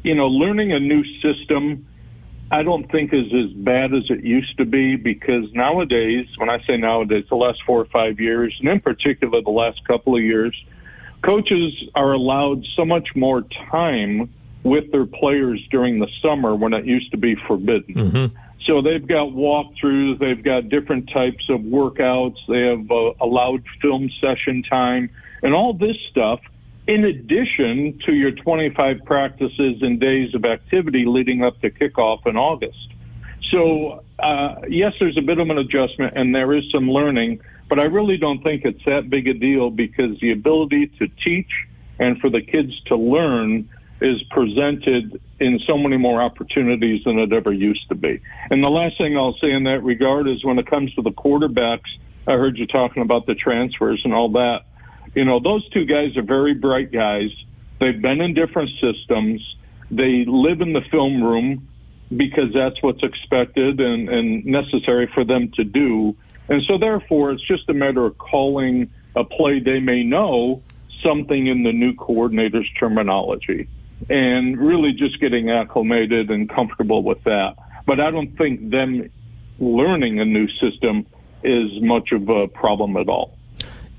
you 0.03 0.15
know, 0.15 0.27
learning 0.27 0.71
a 0.71 0.79
new 0.79 1.03
system, 1.21 1.85
I 2.51 2.63
don't 2.63 2.89
think 2.89 3.13
is 3.13 3.31
as 3.33 3.51
bad 3.51 3.93
as 3.93 4.09
it 4.09 4.23
used 4.23 4.57
to 4.57 4.65
be 4.65 4.95
because 4.95 5.51
nowadays, 5.53 6.25
when 6.37 6.49
I 6.49 6.63
say 6.65 6.77
nowadays, 6.77 7.25
the 7.29 7.35
last 7.35 7.61
four 7.63 7.81
or 7.81 7.85
five 7.85 8.19
years, 8.19 8.55
and 8.59 8.69
in 8.69 8.79
particular 8.79 9.41
the 9.41 9.49
last 9.49 9.85
couple 9.85 10.15
of 10.15 10.23
years, 10.23 10.55
coaches 11.21 11.73
are 11.95 12.13
allowed 12.13 12.65
so 12.75 12.85
much 12.85 13.09
more 13.15 13.41
time 13.69 14.29
with 14.63 14.91
their 14.91 15.05
players 15.05 15.65
during 15.71 15.99
the 15.99 16.07
summer 16.21 16.55
when 16.55 16.73
it 16.73 16.85
used 16.85 17.11
to 17.11 17.17
be 17.17 17.35
forbidden. 17.47 17.95
Mm-hmm. 17.95 18.37
So 18.65 18.81
they've 18.81 19.05
got 19.05 19.29
walkthroughs, 19.29 20.19
they've 20.19 20.43
got 20.43 20.69
different 20.69 21.09
types 21.11 21.43
of 21.49 21.61
workouts, 21.61 22.37
they 22.47 22.61
have 22.67 22.91
uh, 22.91 23.13
allowed 23.21 23.63
film 23.81 24.09
session 24.21 24.63
time, 24.63 25.09
and 25.41 25.53
all 25.53 25.73
this 25.73 25.97
stuff. 26.11 26.39
In 26.87 27.05
addition 27.05 27.99
to 28.05 28.13
your 28.13 28.31
25 28.31 29.05
practices 29.05 29.81
and 29.81 29.99
days 29.99 30.33
of 30.33 30.43
activity 30.43 31.05
leading 31.05 31.43
up 31.43 31.59
to 31.61 31.69
kickoff 31.69 32.25
in 32.25 32.35
August. 32.35 32.93
So, 33.51 34.03
uh, 34.17 34.55
yes, 34.67 34.93
there's 34.99 35.17
a 35.17 35.21
bit 35.21 35.39
of 35.39 35.49
an 35.49 35.57
adjustment 35.57 36.13
and 36.15 36.33
there 36.33 36.53
is 36.53 36.63
some 36.71 36.89
learning, 36.89 37.41
but 37.67 37.79
I 37.79 37.85
really 37.85 38.17
don't 38.17 38.43
think 38.43 38.65
it's 38.65 38.83
that 38.85 39.09
big 39.09 39.27
a 39.27 39.33
deal 39.33 39.69
because 39.69 40.19
the 40.19 40.31
ability 40.31 40.87
to 40.99 41.07
teach 41.23 41.51
and 41.99 42.19
for 42.19 42.29
the 42.29 42.41
kids 42.41 42.79
to 42.87 42.95
learn 42.95 43.69
is 44.01 44.21
presented 44.29 45.21
in 45.39 45.59
so 45.67 45.77
many 45.77 45.97
more 45.97 46.21
opportunities 46.21 47.03
than 47.03 47.19
it 47.19 47.33
ever 47.33 47.51
used 47.51 47.87
to 47.89 47.95
be. 47.95 48.21
And 48.49 48.63
the 48.63 48.69
last 48.69 48.97
thing 48.97 49.17
I'll 49.17 49.37
say 49.41 49.51
in 49.51 49.63
that 49.63 49.83
regard 49.83 50.27
is 50.27 50.43
when 50.43 50.57
it 50.59 50.67
comes 50.67 50.93
to 50.95 51.01
the 51.01 51.11
quarterbacks, 51.11 51.89
I 52.27 52.33
heard 52.33 52.57
you 52.57 52.67
talking 52.67 53.01
about 53.01 53.25
the 53.25 53.35
transfers 53.35 54.01
and 54.05 54.13
all 54.13 54.29
that. 54.33 54.61
You 55.15 55.25
know, 55.25 55.39
those 55.39 55.67
two 55.69 55.85
guys 55.85 56.15
are 56.17 56.23
very 56.23 56.53
bright 56.53 56.91
guys. 56.91 57.31
They've 57.79 58.01
been 58.01 58.21
in 58.21 58.33
different 58.33 58.69
systems. 58.79 59.41
They 59.91 60.23
live 60.25 60.61
in 60.61 60.73
the 60.73 60.81
film 60.91 61.23
room 61.23 61.67
because 62.15 62.53
that's 62.53 62.81
what's 62.81 63.03
expected 63.03 63.79
and, 63.79 64.09
and 64.09 64.45
necessary 64.45 65.09
for 65.13 65.25
them 65.25 65.51
to 65.55 65.63
do. 65.63 66.15
And 66.47 66.61
so, 66.67 66.77
therefore, 66.77 67.31
it's 67.31 67.47
just 67.47 67.69
a 67.69 67.73
matter 67.73 68.05
of 68.05 68.17
calling 68.17 68.89
a 69.15 69.23
play 69.23 69.59
they 69.59 69.79
may 69.79 70.03
know 70.03 70.61
something 71.03 71.47
in 71.47 71.63
the 71.63 71.71
new 71.71 71.93
coordinator's 71.95 72.69
terminology 72.79 73.67
and 74.09 74.57
really 74.57 74.93
just 74.93 75.19
getting 75.19 75.49
acclimated 75.49 76.29
and 76.29 76.49
comfortable 76.49 77.03
with 77.03 77.23
that. 77.23 77.55
But 77.85 78.03
I 78.03 78.11
don't 78.11 78.37
think 78.37 78.69
them 78.69 79.09
learning 79.59 80.19
a 80.19 80.25
new 80.25 80.47
system 80.61 81.05
is 81.43 81.81
much 81.81 82.11
of 82.11 82.29
a 82.29 82.47
problem 82.47 82.97
at 82.97 83.09
all. 83.09 83.35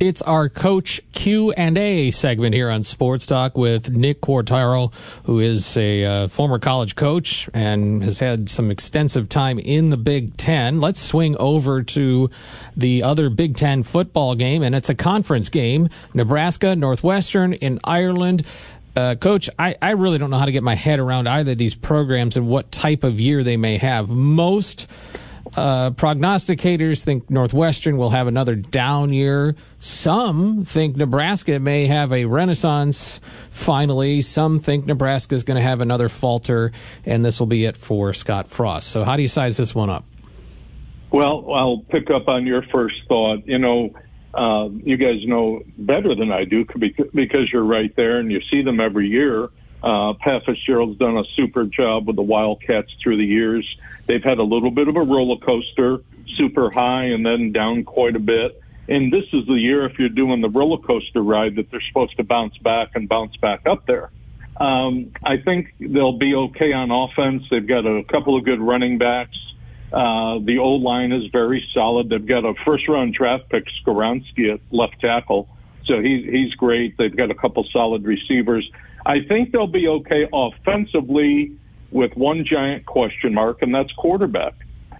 It's 0.01 0.23
our 0.23 0.49
coach 0.49 1.03
Q 1.13 1.53
and 1.53 1.77
A 1.77 2.11
segment 2.11 2.55
here 2.55 2.71
on 2.71 2.83
Sports 2.83 3.27
Talk 3.27 3.59
with 3.59 3.95
Nick 3.95 4.23
Quartaro, 4.23 4.95
who 5.25 5.41
is 5.41 5.77
a 5.77 6.05
uh, 6.05 6.29
former 6.29 6.59
college 6.59 6.97
coach 6.97 7.51
and 7.53 8.03
has 8.03 8.19
had 8.19 8.49
some 8.49 8.71
extensive 8.71 9.29
time 9.29 9.59
in 9.59 9.91
the 9.91 9.99
Big 9.99 10.39
Ten. 10.39 10.81
Let's 10.81 11.03
swing 11.03 11.37
over 11.37 11.83
to 11.83 12.31
the 12.75 13.03
other 13.03 13.29
Big 13.29 13.57
Ten 13.57 13.83
football 13.83 14.35
game, 14.35 14.63
and 14.63 14.75
it's 14.75 14.89
a 14.89 14.95
conference 14.95 15.51
game: 15.51 15.91
Nebraska, 16.15 16.75
Northwestern 16.75 17.53
in 17.53 17.79
Ireland. 17.85 18.47
Uh, 18.97 19.15
Coach, 19.15 19.49
I, 19.59 19.77
I 19.81 19.93
really 19.93 20.19
don't 20.19 20.31
know 20.31 20.39
how 20.39 20.47
to 20.47 20.53
get 20.53 20.63
my 20.63 20.75
head 20.75 20.99
around 20.99 21.29
either 21.29 21.53
of 21.53 21.59
these 21.59 21.75
programs 21.75 22.37
and 22.37 22.49
what 22.49 22.73
type 22.73 23.05
of 23.05 23.21
year 23.21 23.45
they 23.45 23.57
may 23.57 23.79
have. 23.79 24.09
Most 24.09 24.87
uh, 25.57 25.91
prognosticators 25.93 27.03
think 27.03 27.31
Northwestern 27.31 27.97
will 27.97 28.11
have 28.11 28.27
another 28.27 28.55
down 28.55 29.13
year. 29.13 29.55
Some 29.79 30.65
think 30.65 30.97
Nebraska 30.97 31.59
may 31.59 31.87
have 31.87 32.13
a 32.13 32.25
renaissance 32.25 33.21
finally. 33.51 34.23
Some 34.23 34.59
think 34.59 34.87
Nebraska 34.87 35.35
is 35.35 35.43
going 35.43 35.57
to 35.57 35.63
have 35.63 35.81
another 35.81 36.09
falter, 36.09 36.73
and 37.05 37.25
this 37.25 37.41
will 37.41 37.47
be 37.47 37.65
it 37.65 37.77
for 37.77 38.13
Scott 38.13 38.49
Frost. 38.49 38.89
So, 38.89 39.05
how 39.05 39.17
do 39.17 39.23
you 39.23 39.29
size 39.29 39.57
this 39.57 39.75
one 39.75 39.91
up? 39.91 40.05
Well, 41.11 41.53
I'll 41.53 41.79
pick 41.79 42.11
up 42.11 42.29
on 42.29 42.47
your 42.47 42.63
first 42.71 42.95
thought. 43.09 43.47
You 43.47 43.59
know, 43.59 43.91
uh, 44.35 44.69
you 44.71 44.97
guys 44.97 45.27
know 45.27 45.63
better 45.77 46.15
than 46.15 46.31
I 46.31 46.45
do 46.45 46.65
because 47.15 47.53
you're 47.53 47.65
right 47.65 47.95
there 47.97 48.19
and 48.19 48.31
you 48.31 48.41
see 48.51 48.63
them 48.63 48.81
every 48.81 49.09
year. 49.09 49.49
Uh, 49.83 50.13
Pat 50.15 50.43
Fitzgerald's 50.45 50.99
done 50.99 51.17
a 51.17 51.25
super 51.37 51.65
job 51.65 52.07
with 52.07 52.17
the 52.17 52.23
Wildcats 52.23 52.91
through 53.03 53.17
the 53.17 53.25
years. 53.25 53.67
They've 54.07 54.23
had 54.23 54.39
a 54.39 54.43
little 54.43 54.71
bit 54.71 54.89
of 54.89 54.97
a 54.97 55.01
roller 55.03 55.39
coaster, 55.39 55.99
super 56.37 56.71
high 56.71 57.05
and 57.05 57.25
then 57.25 57.53
down 57.53 57.85
quite 57.85 58.15
a 58.15 58.21
bit. 58.21 58.61
And 58.89 59.13
this 59.13 59.25
is 59.33 59.47
the 59.47 59.55
year, 59.55 59.87
if 59.87 59.99
you're 59.99 60.09
doing 60.09 60.41
the 60.41 60.49
roller 60.49 60.79
coaster 60.79 61.23
ride, 61.23 61.57
that 61.57 61.71
they're 61.71 61.83
supposed 61.89 62.17
to 62.17 62.25
bounce 62.25 62.59
back 62.59 62.91
and 62.95 63.09
bounce 63.09 63.37
back 63.37 63.67
up 63.67 63.87
there. 63.87 64.11
Um, 64.57 65.13
I 65.23 65.39
think 65.39 65.75
they'll 65.79 66.19
be 66.19 66.35
okay 66.35 66.73
on 66.73 66.91
offense. 66.91 67.49
They've 67.51 67.67
got 67.67 67.87
a 67.87 68.05
couple 68.05 68.37
of 68.37 68.45
good 68.45 68.61
running 68.61 68.99
backs. 68.99 69.39
Uh, 69.93 70.39
the 70.45 70.59
old 70.59 70.83
line 70.83 71.13
is 71.13 71.25
very 71.33 71.67
solid. 71.75 72.09
They've 72.09 72.25
got 72.25 72.45
a 72.45 72.55
first 72.65 72.89
round 72.89 73.15
draft 73.15 73.49
pick, 73.49 73.65
Skoronski 73.85 74.55
at 74.55 74.61
left 74.71 75.01
tackle. 75.01 75.49
So 75.87 76.01
he, 76.01 76.29
he's 76.31 76.55
great. 76.55 76.97
They've 76.97 77.15
got 77.15 77.31
a 77.31 77.35
couple 77.35 77.67
solid 77.73 78.05
receivers. 78.05 78.71
I 79.05 79.25
think 79.27 79.51
they'll 79.51 79.67
be 79.67 79.89
okay 79.89 80.29
offensively 80.33 81.57
with 81.91 82.17
one 82.17 82.45
giant 82.45 82.87
question 82.87 83.35
mark, 83.35 83.63
and 83.63 83.75
that's 83.75 83.93
quarterback. 83.93 84.55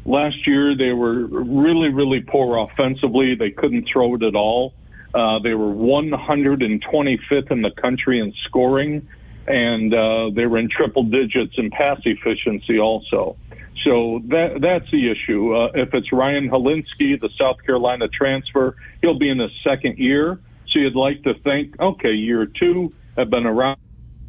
Last 0.05 0.47
year, 0.47 0.77
they 0.77 0.93
were 0.93 1.27
really, 1.27 1.91
really 1.91 2.21
poor 2.21 2.59
offensively. 2.59 3.35
They 3.35 3.51
couldn't 3.51 3.89
throw 3.93 4.15
it 4.15 4.23
at 4.23 4.35
all. 4.35 4.73
Uh, 5.15 5.39
they 5.41 5.55
were 5.55 5.73
125th 5.73 7.51
in 7.51 7.63
the 7.63 7.71
country 7.81 8.21
in 8.21 8.33
scoring, 8.47 9.07
and 9.47 9.93
uh, 9.93 10.31
they 10.35 10.47
were 10.47 10.59
in 10.59 10.69
triple 10.69 11.03
digits 11.05 11.55
in 11.59 11.71
pass 11.71 12.01
efficiency 12.05 12.79
also. 12.79 13.37
So 13.85 14.21
that 14.27 14.61
that's 14.61 14.91
the 14.91 15.11
issue. 15.11 15.55
Uh, 15.55 15.71
if 15.75 15.95
it's 15.95 16.13
Ryan 16.13 16.51
Hilinski, 16.51 17.19
the 17.19 17.31
South 17.39 17.57
Carolina 17.65 18.09
transfer, 18.09 18.77
he'll 19.01 19.19
be 19.19 19.31
in 19.31 19.39
his 19.39 19.53
second 19.65 19.99
year. 19.99 20.39
So 20.69 20.79
you'd 20.79 20.95
like 20.95 21.23
to 21.25 21.35
think, 21.35 21.81
okay, 21.81 22.13
year 22.13 22.47
two, 22.47 22.93
have 23.17 23.31
been 23.31 23.47
around, 23.47 23.79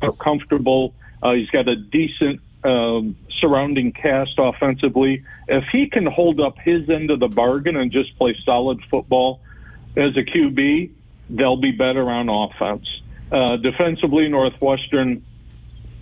are 0.02 0.14
comfortable. 0.14 0.96
Uh, 1.22 1.34
he's 1.34 1.50
got 1.50 1.68
a 1.68 1.76
decent 1.76 2.42
um, 2.64 3.16
surrounding 3.40 3.92
cast 3.92 4.32
offensively. 4.38 5.24
If 5.48 5.66
he 5.72 5.90
can 5.90 6.06
hold 6.06 6.40
up 6.40 6.58
his 6.58 6.90
end 6.90 7.12
of 7.12 7.20
the 7.20 7.28
bargain 7.28 7.76
and 7.76 7.92
just 7.92 8.18
play 8.18 8.36
solid 8.46 8.80
football 8.90 9.42
as 9.98 10.16
a 10.16 10.24
QB, 10.24 10.92
they'll 11.30 11.58
be 11.58 11.72
better 11.72 12.10
on 12.10 12.30
offense. 12.30 12.88
Uh, 13.32 13.58
defensively, 13.58 14.28
Northwestern 14.30 15.24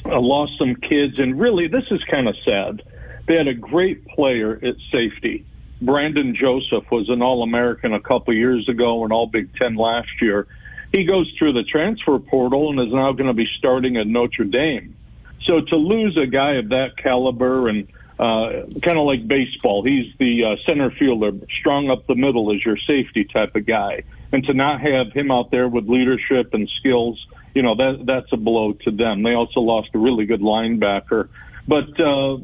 uh, 0.06 0.20
lost 0.20 0.54
some 0.58 0.76
kids, 0.76 1.20
and 1.20 1.40
really, 1.40 1.68
this 1.68 1.86
is 1.92 2.04
kind 2.10 2.28
of 2.28 2.36
sad. 2.46 2.82
They 3.30 3.36
had 3.36 3.48
a 3.48 3.54
great 3.54 4.08
player 4.08 4.54
at 4.56 4.74
safety. 4.92 5.46
Brandon 5.84 6.36
Joseph 6.36 6.89
was 6.92 7.10
an 7.10 7.22
All 7.22 7.44
American 7.44 7.94
a 7.94 8.00
couple 8.00 8.34
years 8.34 8.68
ago 8.68 9.04
and 9.04 9.13
All 9.13 9.28
Big 9.28 9.56
Ten 9.56 9.76
last 9.76 10.10
year. 10.20 10.48
He 10.92 11.06
goes 11.06 11.32
through 11.38 11.54
the 11.54 11.62
transfer 11.62 12.18
portal 12.18 12.72
and 12.72 12.80
is 12.80 12.92
now 12.92 13.12
going 13.12 13.28
to 13.28 13.36
be 13.36 13.48
starting 13.60 13.98
at 13.98 14.08
Notre 14.08 14.46
Dame. 14.46 14.96
So 15.44 15.62
to 15.62 15.76
lose 15.76 16.18
a 16.18 16.26
guy 16.26 16.56
of 16.56 16.70
that 16.70 16.98
caliber 16.98 17.70
and 17.70 17.88
uh, 18.18 18.65
kind 18.82 18.98
of 18.98 19.06
like 19.06 19.28
baseball, 19.28 19.84
he's 19.84 20.12
the 20.18 20.46
uh, 20.46 20.56
center 20.68 20.89
fielder, 20.89 21.32
strong 21.60 21.92
up 21.92 22.08
the 22.08 22.15
middle 22.15 22.52
as 22.52 22.65
your 22.65 22.78
safety 22.78 23.26
type 23.26 23.56
of 23.56 23.68
guy, 23.68 24.02
and 24.32 24.44
to 24.46 24.56
not 24.56 24.82
have 24.82 25.13
him 25.13 25.30
out 25.30 25.52
there 25.52 25.68
with 25.70 25.88
leadership 25.88 26.56
and 26.56 26.68
skills, 26.80 27.24
you 27.54 27.62
know 27.62 27.76
that 27.76 28.06
that's 28.06 28.34
a 28.34 28.38
blow 28.38 28.74
to 28.74 28.92
them. 28.92 29.22
They 29.22 29.34
also 29.34 29.60
lost 29.62 29.89
a 29.94 30.00
really 30.00 30.26
good 30.26 30.42
linebacker, 30.42 31.30
but 31.70 32.00
uh, 32.00 32.38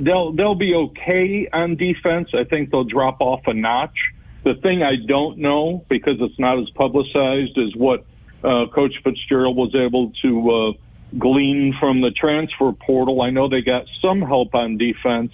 they'll 0.00 0.32
they'll 0.32 0.56
be 0.56 0.74
okay 0.74 1.48
on 1.52 1.76
defense. 1.76 2.30
I 2.34 2.42
think 2.44 2.70
they'll 2.70 2.82
drop 2.82 3.20
off 3.20 3.42
a 3.46 3.54
notch. 3.54 3.96
The 4.42 4.54
thing 4.54 4.82
I 4.82 4.96
don't 5.06 5.38
know 5.38 5.84
because 5.88 6.16
it's 6.20 6.38
not 6.38 6.58
as 6.58 6.68
publicized 6.70 7.56
is 7.56 7.76
what 7.76 8.04
uh, 8.42 8.66
Coach 8.74 8.94
Fitzgerald 9.04 9.56
was 9.56 9.74
able 9.74 10.12
to. 10.22 10.50
Uh, 10.50 10.72
glean 11.18 11.74
from 11.78 12.00
the 12.00 12.10
transfer 12.10 12.72
portal. 12.72 13.20
I 13.20 13.28
know 13.28 13.46
they 13.48 13.60
got 13.60 13.84
some 14.00 14.22
help 14.22 14.54
on 14.54 14.78
defense, 14.78 15.32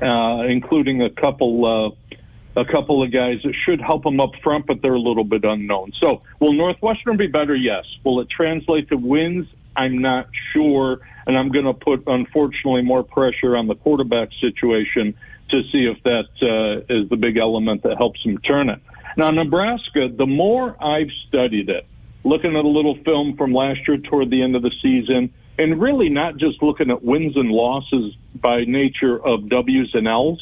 uh, 0.00 0.44
including 0.46 1.02
a 1.02 1.10
couple 1.10 1.66
uh, 1.66 2.60
a 2.60 2.64
couple 2.64 3.02
of 3.02 3.12
guys 3.12 3.38
that 3.44 3.54
should 3.64 3.80
help 3.80 4.02
them 4.02 4.20
up 4.20 4.30
front, 4.42 4.66
but 4.66 4.82
they're 4.82 4.94
a 4.94 5.00
little 5.00 5.24
bit 5.24 5.44
unknown. 5.44 5.92
So, 6.00 6.22
will 6.40 6.52
Northwestern 6.52 7.16
be 7.16 7.26
better? 7.26 7.54
Yes. 7.54 7.84
Will 8.04 8.20
it 8.20 8.28
translate 8.30 8.88
to 8.88 8.96
wins? 8.96 9.46
I'm 9.78 9.98
not 9.98 10.28
sure, 10.52 11.00
and 11.26 11.38
I'm 11.38 11.50
going 11.50 11.64
to 11.64 11.72
put 11.72 12.02
unfortunately 12.06 12.82
more 12.82 13.04
pressure 13.04 13.56
on 13.56 13.68
the 13.68 13.76
quarterback 13.76 14.30
situation 14.40 15.14
to 15.50 15.62
see 15.72 15.86
if 15.86 16.02
that 16.02 16.28
uh, 16.42 16.94
is 16.94 17.08
the 17.08 17.16
big 17.16 17.36
element 17.36 17.84
that 17.84 17.96
helps 17.96 18.22
them 18.24 18.38
turn 18.38 18.68
it. 18.68 18.80
Now, 19.16 19.30
Nebraska, 19.30 20.08
the 20.14 20.26
more 20.26 20.76
I've 20.82 21.10
studied 21.28 21.68
it, 21.68 21.86
looking 22.24 22.56
at 22.56 22.64
a 22.64 22.68
little 22.68 22.96
film 23.04 23.36
from 23.36 23.52
last 23.54 23.86
year 23.86 23.98
toward 23.98 24.30
the 24.30 24.42
end 24.42 24.56
of 24.56 24.62
the 24.62 24.72
season, 24.82 25.32
and 25.58 25.80
really 25.80 26.08
not 26.08 26.36
just 26.36 26.62
looking 26.62 26.90
at 26.90 27.02
wins 27.02 27.36
and 27.36 27.50
losses 27.50 28.14
by 28.34 28.64
nature 28.64 29.24
of 29.24 29.48
W's 29.48 29.94
and 29.94 30.06
L's, 30.06 30.40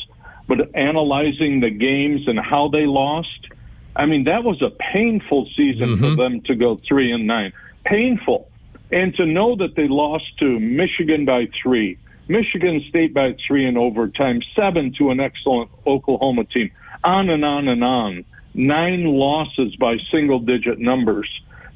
but 0.48 0.74
analyzing 0.74 1.60
the 1.60 1.70
games 1.70 2.26
and 2.26 2.38
how 2.38 2.68
they 2.68 2.86
lost. 2.86 3.48
I 3.94 4.06
mean, 4.06 4.24
that 4.24 4.44
was 4.44 4.60
a 4.62 4.70
painful 4.70 5.48
season 5.56 5.90
mm-hmm. 5.90 6.02
for 6.02 6.16
them 6.16 6.40
to 6.42 6.54
go 6.54 6.76
three 6.76 7.12
and 7.12 7.26
nine. 7.26 7.52
Painful. 7.84 8.48
And 8.90 9.14
to 9.16 9.26
know 9.26 9.56
that 9.56 9.74
they 9.74 9.88
lost 9.88 10.24
to 10.38 10.60
Michigan 10.60 11.24
by 11.24 11.48
three, 11.62 11.98
Michigan 12.28 12.84
State 12.88 13.12
by 13.14 13.36
three 13.46 13.66
in 13.66 13.76
overtime, 13.76 14.40
seven 14.54 14.94
to 14.98 15.10
an 15.10 15.20
excellent 15.20 15.70
Oklahoma 15.86 16.44
team, 16.44 16.70
on 17.02 17.28
and 17.28 17.44
on 17.44 17.68
and 17.68 17.82
on. 17.82 18.24
Nine 18.54 19.04
losses 19.04 19.76
by 19.76 19.96
single 20.10 20.38
digit 20.38 20.78
numbers. 20.78 21.28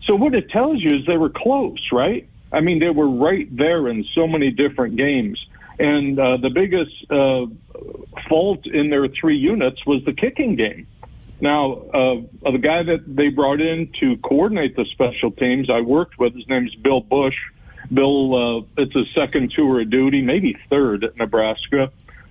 So 0.06 0.14
what 0.14 0.34
it 0.34 0.50
tells 0.50 0.80
you 0.80 0.98
is 0.98 1.06
they 1.06 1.18
were 1.18 1.30
close, 1.30 1.80
right? 1.92 2.28
I 2.52 2.60
mean, 2.60 2.78
they 2.78 2.90
were 2.90 3.08
right 3.08 3.46
there 3.54 3.88
in 3.88 4.04
so 4.14 4.26
many 4.26 4.50
different 4.50 4.96
games. 4.96 5.38
And 5.78 6.18
uh, 6.18 6.36
the 6.38 6.50
biggest 6.50 6.92
uh, 7.10 7.46
fault 8.28 8.66
in 8.66 8.90
their 8.90 9.08
three 9.08 9.36
units 9.36 9.84
was 9.86 10.04
the 10.04 10.12
kicking 10.12 10.56
game. 10.56 10.86
Now, 11.40 11.72
uh, 11.72 12.50
the 12.50 12.58
guy 12.58 12.82
that 12.82 13.04
they 13.06 13.28
brought 13.28 13.60
in 13.60 13.92
to 14.00 14.16
coordinate 14.18 14.76
the 14.76 14.84
special 14.92 15.30
teams, 15.30 15.70
I 15.70 15.80
worked 15.80 16.18
with, 16.18 16.34
his 16.34 16.46
name's 16.48 16.74
Bill 16.74 17.00
Bush. 17.00 17.36
Bill, 17.92 18.34
uh, 18.58 18.62
it's 18.76 18.94
his 18.94 19.06
second 19.14 19.52
tour 19.52 19.80
of 19.80 19.90
duty, 19.90 20.20
maybe 20.20 20.56
third 20.68 21.04
at 21.04 21.16
Nebraska. 21.16 21.90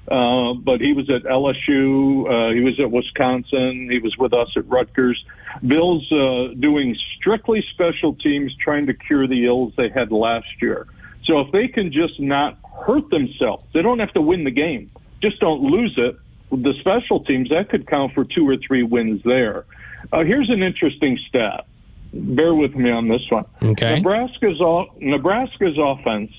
Uh, 0.09 0.53
but 0.53 0.81
he 0.81 0.93
was 0.93 1.09
at 1.09 1.23
LSU. 1.23 2.25
Uh, 2.25 2.53
he 2.53 2.61
was 2.61 2.79
at 2.79 2.89
Wisconsin. 2.89 3.89
He 3.91 3.99
was 3.99 4.17
with 4.17 4.33
us 4.33 4.49
at 4.55 4.67
Rutgers. 4.67 5.23
Bill's 5.65 6.11
uh, 6.11 6.53
doing 6.59 6.95
strictly 7.17 7.63
special 7.73 8.15
teams, 8.15 8.55
trying 8.55 8.87
to 8.87 8.93
cure 8.93 9.27
the 9.27 9.45
ills 9.45 9.73
they 9.75 9.89
had 9.89 10.11
last 10.11 10.61
year. 10.61 10.87
So 11.25 11.41
if 11.41 11.51
they 11.51 11.67
can 11.67 11.91
just 11.91 12.19
not 12.19 12.57
hurt 12.87 13.09
themselves, 13.11 13.63
they 13.73 13.83
don't 13.83 13.99
have 13.99 14.13
to 14.13 14.21
win 14.21 14.45
the 14.45 14.51
game. 14.51 14.89
Just 15.21 15.39
don't 15.39 15.61
lose 15.61 15.93
it. 15.97 16.15
The 16.51 16.73
special 16.79 17.23
teams, 17.23 17.49
that 17.49 17.69
could 17.69 17.87
count 17.87 18.13
for 18.13 18.25
two 18.25 18.47
or 18.47 18.57
three 18.57 18.83
wins 18.83 19.21
there. 19.23 19.65
Uh, 20.11 20.23
here's 20.23 20.49
an 20.49 20.63
interesting 20.63 21.17
stat. 21.27 21.65
Bear 22.11 22.55
with 22.55 22.75
me 22.75 22.89
on 22.89 23.07
this 23.07 23.21
one. 23.29 23.45
Okay. 23.61 23.95
Nebraska's 23.95 24.59
Nebraska's 24.99 25.77
offense 25.77 26.31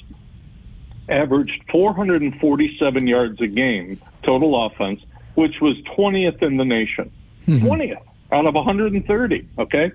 averaged 1.09 1.63
447 1.71 3.07
yards 3.07 3.41
a 3.41 3.47
game 3.47 4.01
total 4.25 4.67
offense, 4.67 5.01
which 5.35 5.61
was 5.61 5.77
20th 5.97 6.43
in 6.43 6.57
the 6.57 6.65
nation. 6.65 7.11
Mm-hmm. 7.47 7.67
20th 7.67 8.03
out 8.33 8.47
of 8.47 8.55
130. 8.55 9.49
Okay, 9.59 9.93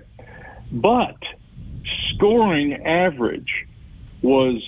but 0.72 1.16
scoring 2.14 2.74
average 2.74 3.66
was 4.22 4.62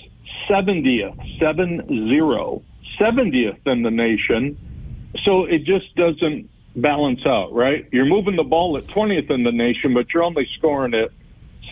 70th, 0.49 1.39
seven 1.39 1.87
zero, 1.87 2.63
70th 2.99 3.67
in 3.67 3.83
the 3.83 3.91
nation. 3.91 4.57
So 5.23 5.45
it 5.45 5.63
just 5.63 5.95
doesn't 5.95 6.49
balance 6.75 7.25
out, 7.25 7.53
right? 7.53 7.87
You're 7.91 8.05
moving 8.05 8.35
the 8.35 8.43
ball 8.43 8.77
at 8.77 8.85
20th 8.85 9.29
in 9.31 9.43
the 9.43 9.51
nation, 9.51 9.93
but 9.93 10.13
you're 10.13 10.23
only 10.23 10.47
scoring 10.57 10.93
it 10.93 11.11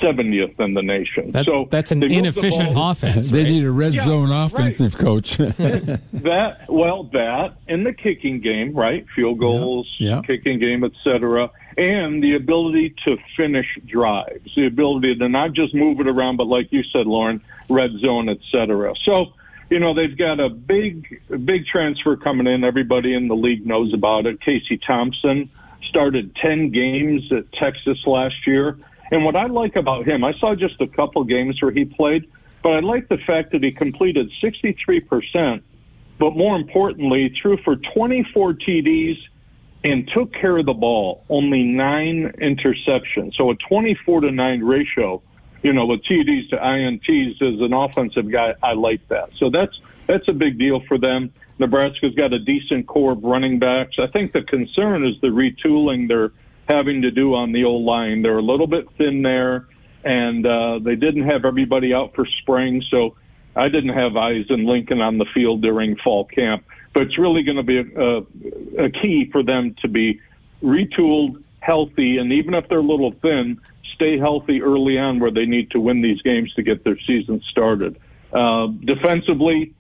70th 0.02 0.60
in 0.60 0.74
the 0.74 0.82
nation. 0.82 1.32
That's, 1.32 1.52
so 1.52 1.68
that's 1.70 1.92
an 1.92 2.04
inefficient 2.04 2.70
offense. 2.76 3.30
they 3.32 3.44
need 3.44 3.66
a 3.66 3.72
red 3.72 3.94
yeah, 3.94 4.04
zone 4.04 4.32
offensive 4.32 4.94
right. 4.96 5.04
coach. 5.04 5.38
that 5.38 6.66
well, 6.68 7.04
that 7.14 7.58
in 7.68 7.84
the 7.84 7.94
kicking 7.94 8.42
game, 8.42 8.74
right? 8.74 9.06
Field 9.16 9.40
goals, 9.40 9.94
yeah, 10.00 10.18
yeah. 10.18 10.22
kicking 10.22 10.60
game, 10.60 10.84
etc., 10.84 11.50
and 11.78 12.24
the 12.24 12.36
ability 12.36 12.96
to 13.06 13.18
finish 13.36 13.68
drives, 13.86 14.54
the 14.56 14.66
ability 14.66 15.16
to 15.16 15.30
not 15.30 15.54
just 15.54 15.76
move 15.76 16.00
it 16.00 16.08
around, 16.08 16.38
but 16.38 16.48
like 16.48 16.72
you 16.72 16.84
said, 16.92 17.06
Loren, 17.06 17.42
red 17.70 17.92
zone, 18.00 18.30
etc. 18.30 18.94
So. 19.04 19.34
You 19.70 19.80
know 19.80 19.94
they've 19.94 20.18
got 20.18 20.40
a 20.40 20.50
big, 20.50 21.22
big 21.46 21.66
transfer 21.66 22.16
coming 22.16 22.48
in. 22.48 22.64
Everybody 22.64 23.14
in 23.14 23.28
the 23.28 23.36
league 23.36 23.66
knows 23.66 23.94
about 23.94 24.26
it. 24.26 24.40
Casey 24.42 24.80
Thompson 24.86 25.50
started 25.90 26.36
ten 26.36 26.72
games 26.72 27.24
at 27.32 27.52
Texas 27.54 27.98
last 28.06 28.36
year 28.46 28.78
and 29.12 29.24
what 29.24 29.36
I 29.36 29.46
like 29.46 29.76
about 29.76 30.08
him, 30.08 30.24
I 30.24 30.34
saw 30.40 30.56
just 30.56 30.80
a 30.82 30.88
couple 30.88 31.24
games 31.24 31.62
where 31.62 31.72
he 31.72 31.86
played, 31.86 32.30
but 32.62 32.70
I 32.70 32.80
like 32.80 33.08
the 33.08 33.18
fact 33.26 33.52
that 33.52 33.64
he 33.64 33.72
completed 33.72 34.30
63%, 34.44 35.62
but 36.20 36.36
more 36.36 36.56
importantly, 36.56 37.34
threw 37.42 37.58
for 37.64 37.78
24 37.96 38.54
TDs 38.54 39.18
and 39.84 40.10
took 40.14 40.34
care 40.34 40.58
of 40.58 40.66
the 40.66 40.74
ball, 40.74 41.24
only 41.30 41.64
nine 41.64 42.34
interceptions. 42.42 43.36
So 43.36 43.52
a 43.52 43.56
24 43.70 44.22
to 44.22 44.32
9 44.32 44.62
ratio, 44.62 45.22
you 45.64 45.74
know, 45.74 45.86
with 45.86 46.04
TDs 46.04 46.50
to 46.50 46.58
INTs 46.58 47.42
as 47.42 47.62
an 47.62 47.74
offensive 47.74 48.32
guy, 48.32 48.54
I 48.62 48.74
like 48.74 49.08
that. 49.10 49.30
So 49.38 49.50
that's 49.50 49.80
that's 50.06 50.28
a 50.28 50.34
big 50.34 50.58
deal 50.58 50.82
for 50.88 50.98
them. 50.98 51.34
Nebraska's 51.60 52.14
got 52.16 52.34
a 52.34 52.40
decent 52.40 52.88
core 52.88 53.14
of 53.14 53.24
running 53.24 53.60
backs. 53.60 53.98
I 54.00 54.08
think 54.08 54.32
the 54.32 54.44
concern 54.44 55.06
is 55.06 55.20
the 55.22 55.28
retooling 55.28 56.08
their 56.08 56.32
having 56.68 57.02
to 57.02 57.12
do 57.12 57.34
on 57.34 57.52
the 57.52 57.64
old 57.64 57.84
line. 57.84 58.22
They're 58.22 58.38
a 58.38 58.44
little 58.44 58.68
bit 58.68 58.90
thin 58.98 59.22
there, 59.22 59.68
and 60.04 60.46
uh, 60.46 60.80
they 60.80 60.96
didn't 60.96 61.24
have 61.24 61.46
everybody 61.46 61.94
out 61.94 62.14
for 62.14 62.26
spring, 62.26 62.84
so 62.90 63.16
I 63.56 63.70
didn't 63.70 63.96
have 63.96 64.16
eyes 64.16 64.46
in 64.50 64.66
Lincoln 64.66 65.02
on 65.02 65.18
the 65.18 65.26
field 65.34 65.62
during 65.62 65.96
fall 65.98 66.26
camp. 66.26 66.66
But 66.94 67.04
it's 67.04 67.18
really 67.18 67.44
going 67.44 67.58
to 67.58 67.64
be 67.64 67.80
a, 67.80 68.02
a, 68.02 68.86
a 68.86 68.90
key 68.90 69.30
for 69.32 69.44
them 69.44 69.76
to 69.82 69.88
be 69.88 70.20
retooled, 70.62 71.44
healthy, 71.60 72.18
and 72.18 72.32
even 72.32 72.54
if 72.54 72.68
they're 72.70 72.80
a 72.80 72.82
little 72.82 73.12
thin, 73.12 73.60
stay 73.96 74.18
healthy 74.18 74.62
early 74.62 74.98
on 74.98 75.20
where 75.20 75.32
they 75.32 75.46
need 75.46 75.72
to 75.72 75.80
win 75.80 76.02
these 76.02 76.22
games 76.22 76.54
to 76.56 76.64
get 76.64 76.84
their 76.84 76.98
season 77.06 77.42
started. 77.50 78.00
Uh, 78.32 78.68
defensively, 78.84 79.74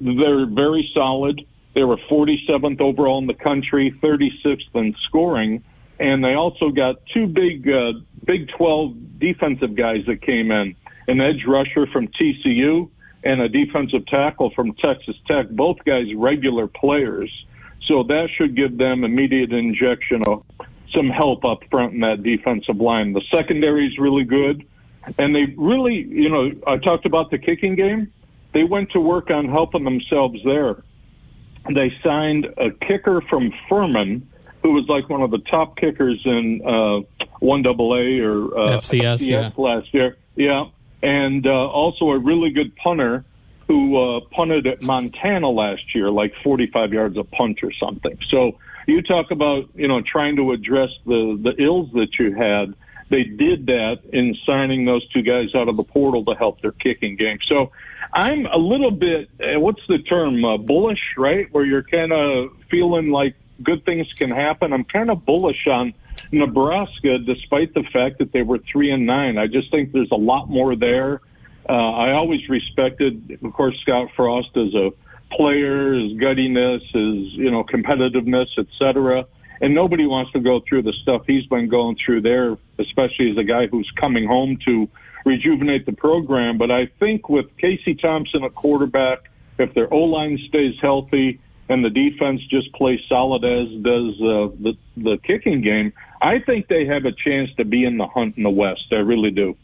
they're 0.00 0.46
very 0.46 0.88
solid. 0.94 1.44
They 1.74 1.84
were 1.84 1.96
47th 2.10 2.80
overall 2.80 3.18
in 3.18 3.26
the 3.26 3.34
country, 3.34 3.94
36th 4.02 4.74
in 4.74 4.94
scoring 5.06 5.62
and 6.00 6.22
they 6.22 6.34
also 6.34 6.70
got 6.70 6.96
two 7.12 7.26
big 7.26 7.68
uh, 7.68 7.92
Big 8.28 8.48
12 8.58 9.18
defensive 9.18 9.74
guys 9.74 10.04
that 10.06 10.20
came 10.20 10.50
in, 10.50 10.76
an 11.06 11.18
edge 11.18 11.44
rusher 11.46 11.86
from 11.86 12.08
TCU 12.08 12.90
and 13.24 13.40
a 13.40 13.48
defensive 13.48 14.06
tackle 14.06 14.50
from 14.54 14.74
Texas 14.74 15.16
Tech, 15.26 15.48
both 15.48 15.78
guys 15.86 16.04
regular 16.14 16.66
players. 16.66 17.30
So 17.86 18.02
that 18.02 18.28
should 18.36 18.54
give 18.54 18.76
them 18.76 19.04
immediate 19.04 19.50
injection 19.50 20.22
of 20.26 20.44
some 20.94 21.08
help 21.08 21.44
up 21.44 21.62
front 21.70 21.94
in 21.94 22.00
that 22.00 22.22
defensive 22.22 22.80
line. 22.80 23.12
The 23.12 23.22
secondary 23.32 23.86
is 23.86 23.98
really 23.98 24.24
good. 24.24 24.66
And 25.18 25.34
they 25.34 25.54
really, 25.56 25.94
you 25.94 26.28
know, 26.28 26.52
I 26.66 26.76
talked 26.78 27.06
about 27.06 27.30
the 27.30 27.38
kicking 27.38 27.76
game. 27.76 28.12
They 28.52 28.64
went 28.64 28.90
to 28.92 29.00
work 29.00 29.30
on 29.30 29.48
helping 29.48 29.84
themselves 29.84 30.38
there. 30.44 30.82
They 31.72 31.92
signed 32.02 32.46
a 32.56 32.70
kicker 32.70 33.20
from 33.22 33.52
Furman 33.68 34.28
who 34.62 34.72
was 34.72 34.86
like 34.88 35.08
one 35.08 35.22
of 35.22 35.30
the 35.30 35.38
top 35.38 35.76
kickers 35.76 36.20
in 36.24 36.60
uh, 36.66 37.24
one 37.40 37.62
double 37.62 37.94
A 37.94 38.20
or 38.20 38.58
uh, 38.58 38.78
FCS, 38.78 39.18
FCS 39.18 39.28
yeah. 39.28 39.50
last 39.56 39.92
year. 39.94 40.16
Yeah, 40.34 40.66
and 41.02 41.46
uh, 41.46 41.50
also 41.50 42.10
a 42.10 42.18
really 42.18 42.50
good 42.50 42.74
punter 42.76 43.24
who 43.66 43.96
uh, 43.96 44.20
punted 44.30 44.66
at 44.66 44.82
Montana 44.82 45.48
last 45.48 45.94
year, 45.94 46.10
like 46.10 46.32
45 46.42 46.92
yards 46.92 47.16
a 47.18 47.24
punt 47.24 47.62
or 47.62 47.72
something. 47.72 48.18
So 48.30 48.58
you 48.88 49.02
talk 49.02 49.30
about 49.30 49.68
you 49.74 49.88
know 49.88 50.00
trying 50.00 50.36
to 50.36 50.52
address 50.52 50.90
the 51.06 51.38
the 51.40 51.62
ills 51.62 51.92
that 51.92 52.18
you 52.18 52.34
had. 52.34 52.74
They 53.10 53.24
did 53.24 53.66
that 53.66 54.00
in 54.12 54.36
signing 54.44 54.84
those 54.84 55.06
two 55.08 55.22
guys 55.22 55.54
out 55.54 55.68
of 55.68 55.78
the 55.78 55.82
portal 55.82 56.26
to 56.26 56.34
help 56.34 56.60
their 56.60 56.72
kicking 56.72 57.16
game. 57.16 57.38
So 57.48 57.72
I'm 58.12 58.44
a 58.44 58.58
little 58.58 58.90
bit, 58.90 59.30
uh, 59.40 59.58
what's 59.58 59.80
the 59.88 59.98
term, 59.98 60.44
uh, 60.44 60.58
bullish, 60.58 61.00
right? 61.16 61.48
Where 61.50 61.64
you're 61.64 61.82
kind 61.82 62.12
of 62.12 62.50
feeling 62.70 63.10
like 63.10 63.34
good 63.62 63.84
things 63.86 64.12
can 64.12 64.30
happen. 64.30 64.74
I'm 64.74 64.84
kind 64.84 65.10
of 65.10 65.24
bullish 65.24 65.66
on 65.66 65.94
Nebraska, 66.32 67.18
despite 67.18 67.74
the 67.74 67.84
fact 67.84 68.18
that 68.18 68.32
they 68.32 68.42
were 68.42 68.58
three 68.58 68.90
and 68.90 69.06
nine. 69.06 69.38
I 69.38 69.46
just 69.46 69.70
think 69.70 69.92
there's 69.92 70.12
a 70.12 70.16
lot 70.16 70.48
more 70.48 70.76
there. 70.76 71.20
Uh, 71.68 71.72
I 71.72 72.12
always 72.12 72.48
respected, 72.48 73.38
of 73.42 73.52
course, 73.52 73.78
Scott 73.82 74.10
Frost 74.16 74.56
as 74.56 74.74
a 74.74 74.90
player, 75.30 75.94
his 75.94 76.12
guttiness, 76.14 76.80
his 76.82 77.32
you 77.34 77.50
know 77.50 77.64
competitiveness, 77.64 78.46
etc. 78.58 79.26
And 79.60 79.74
nobody 79.74 80.06
wants 80.06 80.32
to 80.32 80.40
go 80.40 80.60
through 80.68 80.82
the 80.82 80.92
stuff 81.02 81.22
he's 81.26 81.46
been 81.46 81.68
going 81.68 81.96
through 82.04 82.22
there, 82.22 82.56
especially 82.78 83.30
as 83.30 83.36
a 83.38 83.44
guy 83.44 83.66
who's 83.66 83.90
coming 84.00 84.26
home 84.26 84.58
to 84.66 84.88
rejuvenate 85.24 85.84
the 85.84 85.92
program. 85.92 86.58
But 86.58 86.70
I 86.70 86.86
think 87.00 87.28
with 87.28 87.56
Casey 87.56 87.94
Thompson 87.94 88.44
at 88.44 88.54
quarterback, 88.54 89.30
if 89.58 89.74
their 89.74 89.92
O 89.92 90.04
line 90.04 90.38
stays 90.48 90.74
healthy, 90.80 91.40
and 91.68 91.84
the 91.84 91.90
defense 91.90 92.40
just 92.48 92.72
plays 92.72 93.00
solid 93.08 93.44
as 93.44 93.68
does 93.82 94.14
uh, 94.20 94.48
the 94.60 94.76
the 94.96 95.18
kicking 95.24 95.60
game, 95.60 95.92
I 96.22 96.38
think 96.40 96.68
they 96.68 96.86
have 96.86 97.04
a 97.04 97.12
chance 97.12 97.50
to 97.56 97.64
be 97.64 97.84
in 97.84 97.98
the 97.98 98.06
hunt 98.06 98.36
in 98.36 98.42
the 98.42 98.50
West. 98.50 98.86
I 98.92 98.96
really 98.96 99.30
do. 99.30 99.56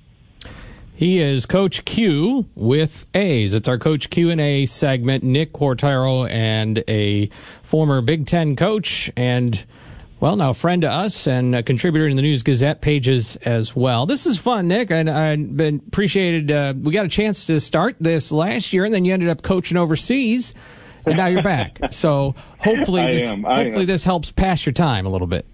He 0.96 1.18
is 1.18 1.44
Coach 1.44 1.84
Q 1.84 2.46
with 2.54 3.06
A's. 3.14 3.52
It's 3.52 3.66
our 3.66 3.78
Coach 3.78 4.10
Q 4.10 4.30
and 4.30 4.40
A 4.40 4.64
segment. 4.66 5.24
Nick 5.24 5.52
Quartaro 5.52 6.30
and 6.30 6.84
a 6.86 7.26
former 7.62 8.00
Big 8.00 8.26
Ten 8.26 8.56
coach 8.56 9.10
and. 9.16 9.64
Well, 10.20 10.36
now 10.36 10.50
a 10.50 10.54
friend 10.54 10.80
to 10.82 10.90
us 10.90 11.26
and 11.26 11.54
a 11.54 11.62
contributor 11.62 12.06
in 12.06 12.16
the 12.16 12.22
News 12.22 12.42
Gazette 12.42 12.80
pages 12.80 13.36
as 13.36 13.76
well. 13.76 14.06
This 14.06 14.24
is 14.24 14.38
fun, 14.38 14.68
Nick. 14.68 14.90
And 14.90 15.10
I, 15.10 15.32
I 15.32 15.36
been 15.36 15.82
appreciated. 15.86 16.50
Uh, 16.50 16.72
we 16.80 16.92
got 16.92 17.04
a 17.04 17.10
chance 17.10 17.44
to 17.46 17.60
start 17.60 17.96
this 18.00 18.32
last 18.32 18.72
year, 18.72 18.86
and 18.86 18.94
then 18.94 19.04
you 19.04 19.12
ended 19.12 19.28
up 19.28 19.42
coaching 19.42 19.76
overseas 19.76 20.54
and 21.04 21.16
now 21.16 21.26
you're 21.26 21.42
back. 21.42 21.78
So 21.90 22.34
hopefully, 22.58 23.06
this, 23.06 23.30
hopefully 23.30 23.84
this 23.84 24.04
helps 24.04 24.32
pass 24.32 24.64
your 24.64 24.72
time 24.72 25.06
a 25.06 25.10
little 25.10 25.26
bit. 25.26 25.46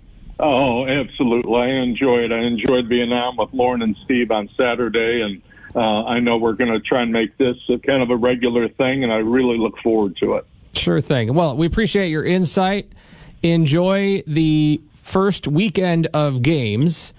Oh, 0.43 0.87
absolutely. 0.87 1.55
I 1.55 1.69
enjoy 1.83 2.21
it. 2.21 2.33
I 2.33 2.39
enjoyed 2.39 2.89
being 2.89 3.13
on 3.13 3.37
with 3.37 3.53
Loren 3.53 3.83
and 3.83 3.95
Steve 4.05 4.31
on 4.31 4.49
Saturday, 4.57 5.21
and 5.21 5.43
uh, 5.77 6.05
I 6.07 6.19
know 6.21 6.39
we're 6.39 6.55
going 6.55 6.73
to 6.73 6.81
try 6.81 7.03
and 7.03 7.13
make 7.13 7.37
this 7.37 7.57
a 7.69 7.79
kind 7.79 8.03
of 8.03 8.11
a 8.11 8.17
regular 8.17 8.69
thing, 8.69 9.05
and 9.05 9.13
I 9.13 9.19
really 9.19 9.59
look 9.59 9.79
forward 9.79 10.17
to 10.19 10.35
it. 10.37 10.47
Sure 10.73 11.01
thing. 11.01 11.35
Well, 11.35 11.57
we 11.57 11.67
appreciate 11.67 12.09
your 12.09 12.25
insight. 12.25 12.91
Enjoy 13.43 14.23
the 14.27 14.81
first 14.93 15.47
weekend 15.47 16.07
of 16.15 16.41
games, 16.41 17.13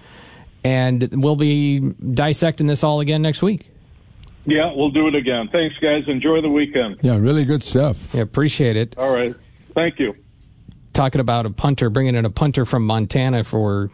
and 0.63 1.07
we'll 1.23 1.35
be 1.35 1.79
dissecting 1.79 2.65
this 2.65 2.83
all 2.83 3.01
again 3.01 3.21
next 3.21 3.43
week. 3.43 3.69
Yeah, 4.45 4.73
we'll 4.73 4.89
do 4.89 5.07
it 5.07 5.13
again. 5.13 5.49
Thanks, 5.51 5.77
guys. 5.77 6.05
Enjoy 6.07 6.41
the 6.41 6.49
weekend. 6.49 6.97
Yeah, 7.03 7.17
really 7.17 7.45
good 7.45 7.61
stuff. 7.61 8.15
Yeah, 8.15 8.21
appreciate 8.21 8.75
it. 8.75 8.97
All 8.97 9.13
right. 9.13 9.35
Thank 9.75 9.99
you. 9.99 10.15
Talking 10.93 11.21
about 11.21 11.45
a 11.45 11.49
punter, 11.49 11.89
bringing 11.89 12.15
in 12.15 12.25
a 12.25 12.29
punter 12.29 12.65
from 12.65 12.85
Montana 12.85 13.43
for 13.43 13.89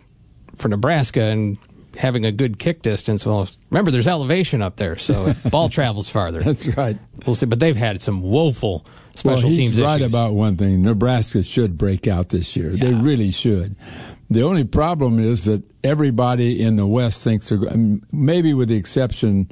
for 0.57 0.67
Nebraska 0.67 1.21
and 1.21 1.57
having 1.95 2.25
a 2.25 2.31
good 2.31 2.59
kick 2.59 2.81
distance. 2.81 3.25
Well, 3.25 3.47
remember, 3.69 3.91
there's 3.91 4.07
elevation 4.07 4.61
up 4.61 4.77
there, 4.77 4.97
so 4.97 5.33
ball 5.49 5.69
travels 5.69 6.09
farther. 6.09 6.39
That's 6.39 6.65
right. 6.75 6.97
We'll 7.25 7.35
see. 7.35 7.45
But 7.45 7.59
they've 7.59 7.77
had 7.77 8.01
some 8.01 8.21
woeful 8.21 8.85
special 9.15 9.43
well, 9.43 9.49
he's 9.49 9.57
teams 9.57 9.81
right 9.81 10.01
issues. 10.01 10.07
about 10.07 10.33
one 10.33 10.55
thing. 10.55 10.81
Nebraska 10.83 11.43
should 11.43 11.77
break 11.77 12.07
out 12.07 12.29
this 12.29 12.55
year. 12.55 12.71
Yeah. 12.71 12.85
They 12.85 12.93
really 12.93 13.31
should. 13.31 13.75
The 14.29 14.43
only 14.43 14.63
problem 14.63 15.19
is 15.19 15.45
that 15.45 15.63
everybody 15.83 16.61
in 16.61 16.75
the 16.75 16.87
West 16.87 17.23
thinks 17.23 17.49
they're 17.49 17.59
maybe 18.11 18.53
with 18.53 18.69
the 18.69 18.75
exception 18.75 19.49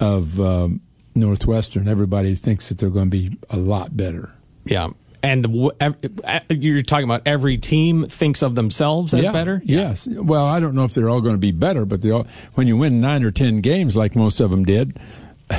of 0.00 0.40
um, 0.40 0.80
Northwestern, 1.14 1.88
everybody 1.88 2.34
thinks 2.34 2.68
that 2.68 2.78
they're 2.78 2.90
going 2.90 3.10
to 3.10 3.16
be 3.16 3.38
a 3.50 3.56
lot 3.56 3.96
better. 3.96 4.32
Yeah. 4.64 4.88
And 5.22 5.72
uh, 5.80 5.92
you're 6.48 6.82
talking 6.82 7.04
about 7.04 7.22
every 7.26 7.58
team 7.58 8.06
thinks 8.06 8.42
of 8.42 8.54
themselves 8.54 9.14
as 9.14 9.24
yeah, 9.24 9.32
better. 9.32 9.60
Yes. 9.64 10.06
Well, 10.06 10.46
I 10.46 10.60
don't 10.60 10.74
know 10.74 10.84
if 10.84 10.94
they're 10.94 11.08
all 11.08 11.20
going 11.20 11.34
to 11.34 11.40
be 11.40 11.52
better, 11.52 11.84
but 11.84 12.02
they 12.02 12.10
all, 12.10 12.26
when 12.54 12.66
you 12.66 12.76
win 12.76 13.00
nine 13.00 13.24
or 13.24 13.30
ten 13.30 13.58
games, 13.58 13.96
like 13.96 14.14
most 14.14 14.40
of 14.40 14.50
them 14.50 14.64
did, 14.64 14.98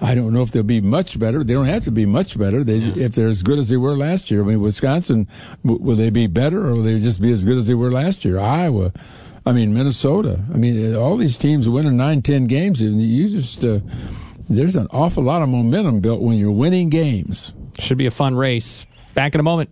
I 0.00 0.14
don't 0.14 0.32
know 0.32 0.42
if 0.42 0.52
they'll 0.52 0.62
be 0.62 0.80
much 0.80 1.18
better. 1.18 1.42
They 1.42 1.54
don't 1.54 1.66
have 1.66 1.84
to 1.84 1.90
be 1.90 2.06
much 2.06 2.38
better. 2.38 2.62
They, 2.62 2.76
yeah. 2.76 3.06
if 3.06 3.12
they're 3.12 3.28
as 3.28 3.42
good 3.42 3.58
as 3.58 3.68
they 3.68 3.76
were 3.76 3.96
last 3.96 4.30
year. 4.30 4.42
I 4.42 4.46
mean, 4.46 4.60
Wisconsin, 4.60 5.26
w- 5.64 5.82
will 5.82 5.96
they 5.96 6.10
be 6.10 6.26
better, 6.26 6.66
or 6.66 6.74
will 6.74 6.82
they 6.82 6.98
just 6.98 7.20
be 7.20 7.32
as 7.32 7.44
good 7.44 7.56
as 7.56 7.66
they 7.66 7.74
were 7.74 7.90
last 7.90 8.24
year? 8.24 8.38
Iowa, 8.38 8.92
I 9.44 9.52
mean, 9.52 9.74
Minnesota. 9.74 10.40
I 10.52 10.56
mean, 10.56 10.94
all 10.94 11.16
these 11.16 11.36
teams 11.36 11.68
winning 11.68 11.96
nine, 11.96 12.22
ten 12.22 12.46
games. 12.46 12.80
You 12.80 13.28
just 13.28 13.64
uh, 13.64 13.80
there's 14.48 14.76
an 14.76 14.86
awful 14.90 15.24
lot 15.24 15.42
of 15.42 15.48
momentum 15.48 16.00
built 16.00 16.20
when 16.20 16.38
you're 16.38 16.52
winning 16.52 16.88
games. 16.88 17.52
Should 17.78 17.98
be 17.98 18.06
a 18.06 18.12
fun 18.12 18.34
race. 18.36 18.86
Back 19.14 19.34
in 19.34 19.40
a 19.40 19.42
moment. 19.42 19.70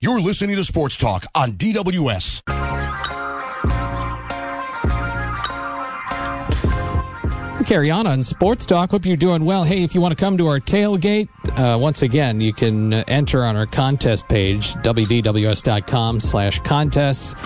You're 0.00 0.20
listening 0.20 0.56
to 0.56 0.64
Sports 0.64 0.96
Talk 0.96 1.26
on 1.34 1.52
DWS. 1.52 3.19
Carry 7.70 7.92
on 7.92 8.04
on 8.04 8.24
Sports 8.24 8.66
Talk. 8.66 8.90
Hope 8.90 9.06
you're 9.06 9.16
doing 9.16 9.44
well. 9.44 9.62
Hey, 9.62 9.84
if 9.84 9.94
you 9.94 10.00
want 10.00 10.10
to 10.10 10.20
come 10.20 10.36
to 10.38 10.48
our 10.48 10.58
tailgate, 10.58 11.28
uh, 11.56 11.78
once 11.78 12.02
again, 12.02 12.40
you 12.40 12.52
can 12.52 12.92
enter 12.92 13.44
on 13.44 13.54
our 13.54 13.64
contest 13.64 14.26
page, 14.26 14.74
wdws.com 14.74 16.18
slash 16.18 16.58
contests 16.62 17.36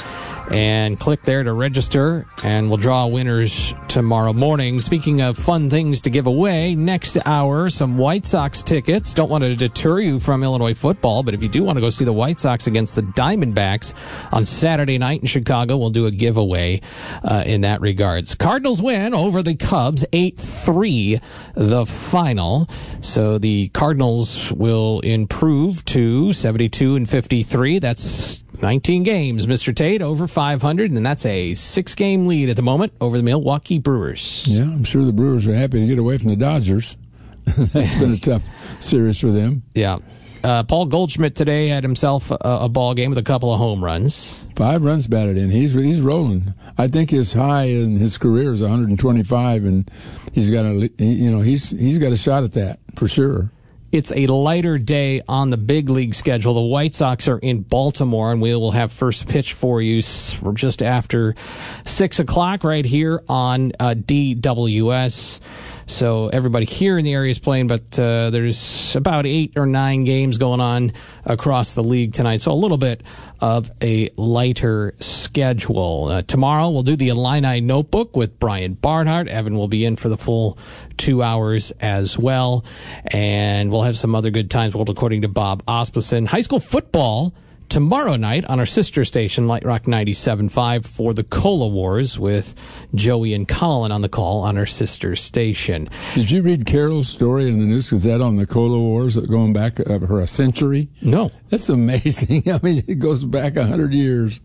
and 0.50 0.98
click 1.00 1.22
there 1.22 1.42
to 1.42 1.52
register, 1.52 2.26
and 2.42 2.68
we'll 2.68 2.76
draw 2.76 3.06
winners 3.06 3.74
tomorrow 3.88 4.32
morning. 4.32 4.80
Speaking 4.80 5.22
of 5.22 5.38
fun 5.38 5.70
things 5.70 6.02
to 6.02 6.10
give 6.10 6.26
away, 6.26 6.74
next 6.74 7.16
hour, 7.26 7.70
some 7.70 7.96
White 7.96 8.26
Sox 8.26 8.62
tickets. 8.62 9.14
Don't 9.14 9.30
want 9.30 9.44
to 9.44 9.54
deter 9.54 10.00
you 10.00 10.18
from 10.18 10.42
Illinois 10.42 10.74
football, 10.74 11.22
but 11.22 11.34
if 11.34 11.42
you 11.42 11.48
do 11.48 11.62
want 11.62 11.76
to 11.76 11.80
go 11.80 11.90
see 11.90 12.04
the 12.04 12.12
White 12.12 12.40
Sox 12.40 12.66
against 12.66 12.94
the 12.94 13.02
Diamondbacks 13.02 13.94
on 14.32 14.44
Saturday 14.44 14.98
night 14.98 15.20
in 15.20 15.26
Chicago, 15.26 15.76
we'll 15.76 15.90
do 15.90 16.06
a 16.06 16.10
giveaway 16.10 16.80
uh, 17.22 17.44
in 17.46 17.62
that 17.62 17.80
regards. 17.80 18.34
Cardinals 18.34 18.82
win 18.82 19.14
over 19.14 19.42
the 19.42 19.54
Cubs, 19.54 20.04
8 20.14 20.38
3, 20.38 21.20
the 21.54 21.84
final. 21.84 22.68
So 23.00 23.36
the 23.38 23.68
Cardinals 23.68 24.52
will 24.52 25.00
improve 25.00 25.84
to 25.86 26.32
72 26.32 26.94
and 26.94 27.10
53. 27.10 27.80
That's 27.80 28.44
19 28.62 29.02
games, 29.02 29.46
Mr. 29.46 29.74
Tate, 29.74 30.02
over 30.02 30.28
500, 30.28 30.92
and 30.92 31.04
that's 31.04 31.26
a 31.26 31.54
six 31.54 31.96
game 31.96 32.26
lead 32.26 32.48
at 32.48 32.54
the 32.54 32.62
moment 32.62 32.92
over 33.00 33.16
the 33.16 33.24
Milwaukee 33.24 33.78
Brewers. 33.78 34.46
Yeah, 34.46 34.62
I'm 34.62 34.84
sure 34.84 35.04
the 35.04 35.12
Brewers 35.12 35.48
are 35.48 35.54
happy 35.54 35.80
to 35.80 35.86
get 35.86 35.98
away 35.98 36.18
from 36.18 36.28
the 36.28 36.36
Dodgers. 36.36 36.96
that's 37.44 37.94
been 37.96 38.12
a 38.12 38.16
tough 38.16 38.48
series 38.80 39.18
for 39.20 39.30
them. 39.30 39.64
Yeah. 39.74 39.98
Uh, 40.44 40.62
Paul 40.62 40.84
Goldschmidt 40.86 41.34
today 41.34 41.68
had 41.68 41.82
himself 41.82 42.30
a, 42.30 42.36
a, 42.42 42.68
ball 42.68 42.92
game 42.92 43.08
with 43.08 43.16
a 43.16 43.22
couple 43.22 43.50
of 43.50 43.58
home 43.58 43.82
runs. 43.82 44.44
Five 44.56 44.82
runs 44.82 45.06
batted 45.06 45.38
in. 45.38 45.48
He's 45.48 45.72
he's 45.72 46.02
rolling. 46.02 46.52
I 46.76 46.86
think 46.86 47.08
his 47.08 47.32
high 47.32 47.64
in 47.64 47.96
his 47.96 48.18
career 48.18 48.52
is 48.52 48.60
125, 48.60 49.64
and 49.64 49.90
he's 50.34 50.50
got 50.50 50.66
a 50.66 50.90
you 50.98 51.30
know 51.30 51.40
he's 51.40 51.70
he's 51.70 51.96
got 51.96 52.12
a 52.12 52.16
shot 52.18 52.42
at 52.42 52.52
that 52.52 52.78
for 52.94 53.08
sure. 53.08 53.50
It's 53.90 54.12
a 54.12 54.26
lighter 54.26 54.76
day 54.76 55.22
on 55.28 55.48
the 55.48 55.56
big 55.56 55.88
league 55.88 56.14
schedule. 56.14 56.52
The 56.52 56.60
White 56.60 56.94
Sox 56.94 57.26
are 57.28 57.38
in 57.38 57.62
Baltimore, 57.62 58.30
and 58.30 58.42
we 58.42 58.54
will 58.54 58.72
have 58.72 58.92
first 58.92 59.28
pitch 59.28 59.54
for 59.54 59.80
you 59.80 60.02
just 60.02 60.82
after 60.82 61.36
6 61.84 62.18
o'clock 62.18 62.64
right 62.64 62.84
here 62.84 63.22
on 63.28 63.70
uh, 63.78 63.94
DWS. 63.96 65.40
So 65.86 66.28
everybody 66.28 66.66
here 66.66 66.98
in 66.98 67.04
the 67.04 67.12
area 67.12 67.30
is 67.30 67.38
playing, 67.38 67.66
but 67.66 67.98
uh, 67.98 68.30
there's 68.30 68.96
about 68.96 69.26
eight 69.26 69.52
or 69.56 69.66
nine 69.66 70.04
games 70.04 70.38
going 70.38 70.60
on 70.60 70.92
across 71.24 71.74
the 71.74 71.84
league 71.84 72.12
tonight. 72.14 72.40
So 72.40 72.52
a 72.52 72.54
little 72.54 72.78
bit 72.78 73.02
of 73.40 73.70
a 73.82 74.10
lighter 74.16 74.94
schedule. 75.00 76.08
Uh, 76.08 76.22
tomorrow 76.22 76.70
we'll 76.70 76.82
do 76.82 76.96
the 76.96 77.08
Illini 77.08 77.60
Notebook 77.60 78.16
with 78.16 78.38
Brian 78.38 78.74
Barnhart. 78.74 79.28
Evan 79.28 79.56
will 79.56 79.68
be 79.68 79.84
in 79.84 79.96
for 79.96 80.08
the 80.08 80.16
full 80.16 80.58
two 80.96 81.22
hours 81.22 81.70
as 81.80 82.18
well, 82.18 82.64
and 83.06 83.70
we'll 83.70 83.82
have 83.82 83.96
some 83.96 84.14
other 84.14 84.30
good 84.30 84.50
times. 84.50 84.74
Well, 84.74 84.84
according 84.88 85.22
to 85.22 85.28
Bob 85.28 85.62
Asmussen, 85.68 86.26
high 86.26 86.40
school 86.40 86.60
football 86.60 87.34
tomorrow 87.74 88.14
night 88.14 88.44
on 88.44 88.60
our 88.60 88.66
sister 88.66 89.04
station, 89.04 89.48
Light 89.48 89.64
Rock 89.64 89.82
97.5, 89.82 90.86
for 90.86 91.12
the 91.12 91.24
Cola 91.24 91.66
Wars 91.66 92.16
with 92.16 92.54
Joey 92.94 93.34
and 93.34 93.48
Colin 93.48 93.90
on 93.90 94.00
the 94.00 94.08
call 94.08 94.42
on 94.42 94.56
our 94.56 94.64
sister 94.64 95.16
station. 95.16 95.88
Did 96.14 96.30
you 96.30 96.42
read 96.42 96.66
Carol's 96.66 97.08
story 97.08 97.48
in 97.48 97.58
the 97.58 97.64
news? 97.64 97.92
Is 97.92 98.04
that 98.04 98.20
on 98.20 98.36
the 98.36 98.46
Cola 98.46 98.78
Wars 98.78 99.16
going 99.16 99.52
back 99.52 99.80
uh, 99.80 99.98
for 99.98 100.20
a 100.20 100.28
century? 100.28 100.88
No. 101.02 101.32
That's 101.48 101.68
amazing. 101.68 102.48
I 102.52 102.60
mean, 102.62 102.84
it 102.86 103.00
goes 103.00 103.24
back 103.24 103.56
100 103.56 103.92
years. 103.92 104.38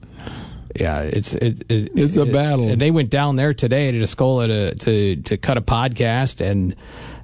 Yeah, 0.76 1.02
it's 1.04 1.36
it, 1.36 1.62
it, 1.70 1.92
it's 1.94 2.18
a 2.18 2.26
battle. 2.26 2.70
And 2.70 2.82
they 2.82 2.90
went 2.90 3.12
down 3.12 3.36
there 3.36 3.54
today 3.54 3.92
to 3.92 4.00
Tuscola 4.00 4.48
to 4.48 4.74
to, 4.74 5.16
to 5.22 5.38
cut 5.38 5.58
a 5.58 5.62
podcast, 5.62 6.42
and 6.42 6.76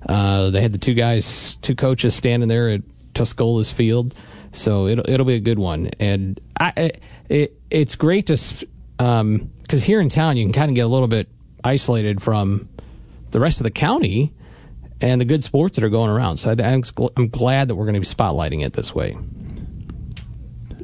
uh, 0.07 0.51
they 0.51 0.61
had 0.61 0.71
the 0.71 0.77
two 0.77 0.93
guys, 0.93 1.57
two 1.57 1.75
coaches 1.75 2.13
standing 2.13 2.47
there 2.47 2.69
at 2.69 2.81
Tuscola's 3.15 3.71
field 3.71 4.13
so 4.55 4.87
it'll 4.87 5.07
it'll 5.09 5.25
be 5.25 5.35
a 5.35 5.39
good 5.39 5.59
one, 5.59 5.89
and 5.99 6.39
I 6.59 6.91
it, 7.29 7.59
it's 7.69 7.95
great 7.95 8.27
to 8.27 8.33
because 8.33 9.21
um, 9.21 9.51
here 9.69 9.99
in 9.99 10.09
town 10.09 10.37
you 10.37 10.45
can 10.45 10.53
kind 10.53 10.71
of 10.71 10.75
get 10.75 10.85
a 10.85 10.87
little 10.87 11.07
bit 11.07 11.27
isolated 11.63 12.21
from 12.21 12.69
the 13.31 13.39
rest 13.39 13.59
of 13.59 13.65
the 13.65 13.71
county 13.71 14.33
and 15.01 15.19
the 15.19 15.25
good 15.25 15.43
sports 15.43 15.75
that 15.75 15.83
are 15.83 15.89
going 15.89 16.09
around. 16.09 16.37
So 16.37 16.51
I, 16.51 16.81
am 17.17 17.27
glad 17.29 17.67
that 17.67 17.75
we're 17.75 17.85
going 17.85 17.95
to 17.95 17.99
be 17.99 18.05
spotlighting 18.05 18.65
it 18.65 18.73
this 18.73 18.95
way. 18.95 19.17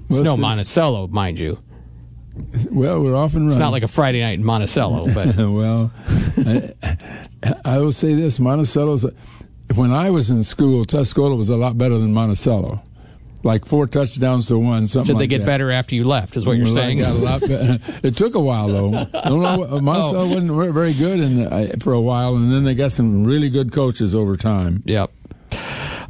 It's 0.10 0.20
no 0.20 0.36
Monticello, 0.36 1.08
mind 1.08 1.40
you. 1.40 1.58
Well, 2.70 3.02
we're 3.02 3.16
often 3.16 3.48
It's 3.48 3.56
not 3.56 3.72
like 3.72 3.84
a 3.84 3.88
Friday 3.88 4.20
night 4.22 4.34
in 4.34 4.44
Monticello, 4.44 5.06
but 5.14 5.38
well, 5.38 5.92
I, 6.38 7.58
I, 7.64 7.78
will 7.78 7.92
say 7.92 8.14
this: 8.14 8.40
Monticello's. 8.40 9.06
When 9.76 9.92
I 9.92 10.10
was 10.10 10.30
in 10.30 10.44
school, 10.44 10.84
Tuscola 10.84 11.38
was 11.38 11.50
a 11.50 11.56
lot 11.56 11.78
better 11.78 11.98
than 11.98 12.14
Monticello 12.14 12.82
like 13.44 13.66
four 13.66 13.88
touchdowns 13.88 14.48
to 14.48 14.58
one. 14.58 14.88
Something. 14.88 15.08
Should 15.08 15.16
they 15.16 15.24
like 15.24 15.30
get 15.30 15.38
that. 15.40 15.46
better 15.46 15.72
after 15.72 15.96
you 15.96 16.04
left? 16.04 16.38
Is 16.38 16.46
what 16.46 16.58
you're 16.58 16.66
well, 16.66 16.76
saying? 16.76 17.00
Got 17.00 17.16
a 17.16 17.20
lot 17.20 17.42
it 18.04 18.16
took 18.16 18.36
a 18.36 18.40
while 18.40 18.68
though. 18.68 18.94
I 18.94 19.30
don't 19.30 19.42
know. 19.42 19.80
Monticello 19.80 20.24
oh. 20.24 20.28
wasn't 20.28 20.74
very 20.74 20.94
good 20.94 21.20
in 21.20 21.36
the, 21.36 21.78
for 21.82 21.94
a 21.94 22.02
while, 22.02 22.36
and 22.36 22.52
then 22.52 22.64
they 22.64 22.76
got 22.76 22.92
some 22.92 23.24
really 23.24 23.50
good 23.50 23.72
coaches 23.72 24.16
over 24.16 24.36
time. 24.36 24.84
Yep. 24.86 25.12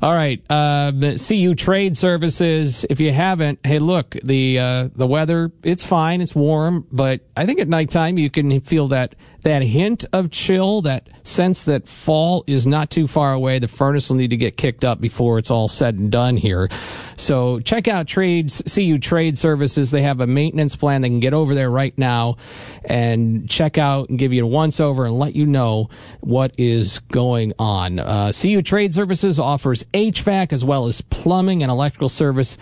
All 0.01 0.13
right, 0.13 0.41
uh, 0.49 0.91
CU 1.27 1.53
Trade 1.53 1.95
Services. 1.95 2.87
If 2.89 2.99
you 2.99 3.11
haven't, 3.11 3.59
hey, 3.63 3.77
look 3.77 4.17
the 4.23 4.57
uh, 4.57 4.89
the 4.95 5.05
weather. 5.05 5.51
It's 5.61 5.83
fine. 5.83 6.21
It's 6.21 6.33
warm, 6.33 6.87
but 6.91 7.21
I 7.37 7.45
think 7.45 7.59
at 7.59 7.67
nighttime 7.67 8.17
you 8.17 8.31
can 8.31 8.61
feel 8.61 8.87
that 8.87 9.13
that 9.43 9.63
hint 9.63 10.05
of 10.13 10.31
chill, 10.31 10.81
that 10.83 11.07
sense 11.25 11.63
that 11.65 11.87
fall 11.87 12.43
is 12.47 12.67
not 12.67 12.89
too 12.89 13.07
far 13.07 13.33
away. 13.33 13.59
The 13.59 13.67
furnace 13.67 14.09
will 14.09 14.17
need 14.17 14.29
to 14.29 14.37
get 14.37 14.57
kicked 14.57 14.85
up 14.85 15.01
before 15.01 15.39
it's 15.39 15.49
all 15.49 15.67
said 15.67 15.95
and 15.95 16.11
done 16.11 16.37
here. 16.37 16.69
So 17.17 17.59
check 17.59 17.87
out 17.87 18.07
Trades 18.07 18.61
CU 18.73 18.99
Trade 18.99 19.37
Services. 19.37 19.91
They 19.91 20.01
have 20.03 20.21
a 20.21 20.27
maintenance 20.27 20.75
plan. 20.75 21.01
They 21.01 21.09
can 21.09 21.19
get 21.19 21.33
over 21.33 21.53
there 21.53 21.69
right 21.69 21.95
now 21.97 22.37
and 22.85 23.49
check 23.49 23.77
out 23.77 24.09
and 24.09 24.19
give 24.19 24.33
you 24.33 24.43
a 24.43 24.47
once 24.47 24.79
over 24.79 25.05
and 25.05 25.17
let 25.17 25.35
you 25.35 25.45
know 25.45 25.89
what 26.21 26.53
is 26.57 26.99
going 26.99 27.53
on. 27.57 27.99
Uh, 27.99 28.31
CU 28.31 28.61
Trade 28.61 28.93
Services 28.93 29.39
offers 29.39 29.83
HVAC 29.93 30.53
as 30.53 30.63
well 30.63 30.87
as 30.87 31.01
plumbing 31.01 31.63
and 31.63 31.71
electrical 31.71 32.09
service 32.09 32.57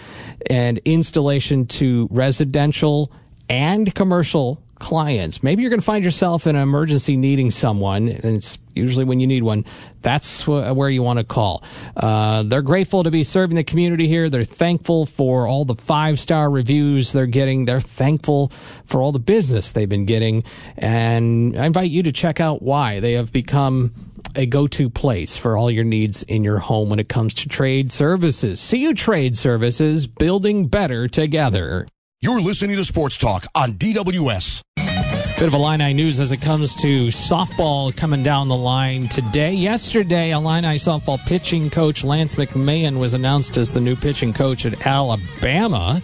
and 0.49 0.79
installation 0.85 1.65
to 1.65 2.07
residential 2.11 3.11
and 3.49 3.93
commercial 3.95 4.61
clients. 4.79 5.43
Maybe 5.43 5.61
you're 5.61 5.69
going 5.69 5.81
to 5.81 5.85
find 5.85 6.03
yourself 6.03 6.47
in 6.47 6.55
an 6.55 6.61
emergency 6.61 7.17
needing 7.17 7.51
someone, 7.51 8.09
and 8.09 8.37
it's 8.37 8.57
usually 8.73 9.05
when 9.05 9.19
you 9.19 9.27
need 9.27 9.43
one. 9.43 9.65
That's 10.01 10.47
where 10.47 10.89
you 10.89 11.03
want 11.03 11.19
to 11.19 11.25
call. 11.25 11.63
Uh, 11.95 12.43
they're 12.43 12.61
grateful 12.61 13.03
to 13.03 13.11
be 13.11 13.23
serving 13.23 13.55
the 13.55 13.63
community 13.63 14.07
here. 14.07 14.29
They're 14.29 14.43
thankful 14.43 15.05
for 15.05 15.45
all 15.45 15.65
the 15.65 15.75
five 15.75 16.19
star 16.19 16.49
reviews 16.49 17.11
they're 17.11 17.27
getting. 17.27 17.65
They're 17.65 17.81
thankful 17.81 18.49
for 18.85 19.01
all 19.01 19.11
the 19.11 19.19
business 19.19 19.71
they've 19.71 19.89
been 19.89 20.05
getting. 20.05 20.43
And 20.77 21.59
I 21.59 21.65
invite 21.65 21.91
you 21.91 22.03
to 22.03 22.11
check 22.11 22.39
out 22.39 22.61
why 22.61 22.99
they 23.01 23.13
have 23.13 23.31
become 23.33 23.91
a 24.35 24.45
go-to 24.45 24.89
place 24.89 25.37
for 25.37 25.57
all 25.57 25.71
your 25.71 25.83
needs 25.83 26.23
in 26.23 26.43
your 26.43 26.59
home 26.59 26.89
when 26.89 26.99
it 26.99 27.09
comes 27.09 27.33
to 27.33 27.49
trade 27.49 27.91
services. 27.91 28.69
CU 28.69 28.93
Trade 28.93 29.35
Services, 29.35 30.07
building 30.07 30.67
better 30.67 31.07
together. 31.07 31.87
You're 32.21 32.41
listening 32.41 32.75
to 32.75 32.83
Sports 32.83 33.15
Talk 33.15 33.45
on 33.55 33.75
DWS. 33.75 34.61
Bit 34.75 35.47
of 35.47 35.53
Illini 35.53 35.93
news 35.93 36.19
as 36.19 36.33
it 36.33 36.41
comes 36.41 36.75
to 36.75 37.07
softball 37.07 37.95
coming 37.95 38.23
down 38.23 38.49
the 38.49 38.57
line 38.57 39.07
today. 39.07 39.53
Yesterday, 39.53 40.31
Illini 40.31 40.75
softball 40.75 41.17
pitching 41.27 41.69
coach 41.69 42.03
Lance 42.03 42.35
McMahon 42.35 42.99
was 42.99 43.13
announced 43.13 43.55
as 43.55 43.71
the 43.71 43.79
new 43.79 43.95
pitching 43.95 44.33
coach 44.33 44.65
at 44.65 44.85
Alabama. 44.85 46.01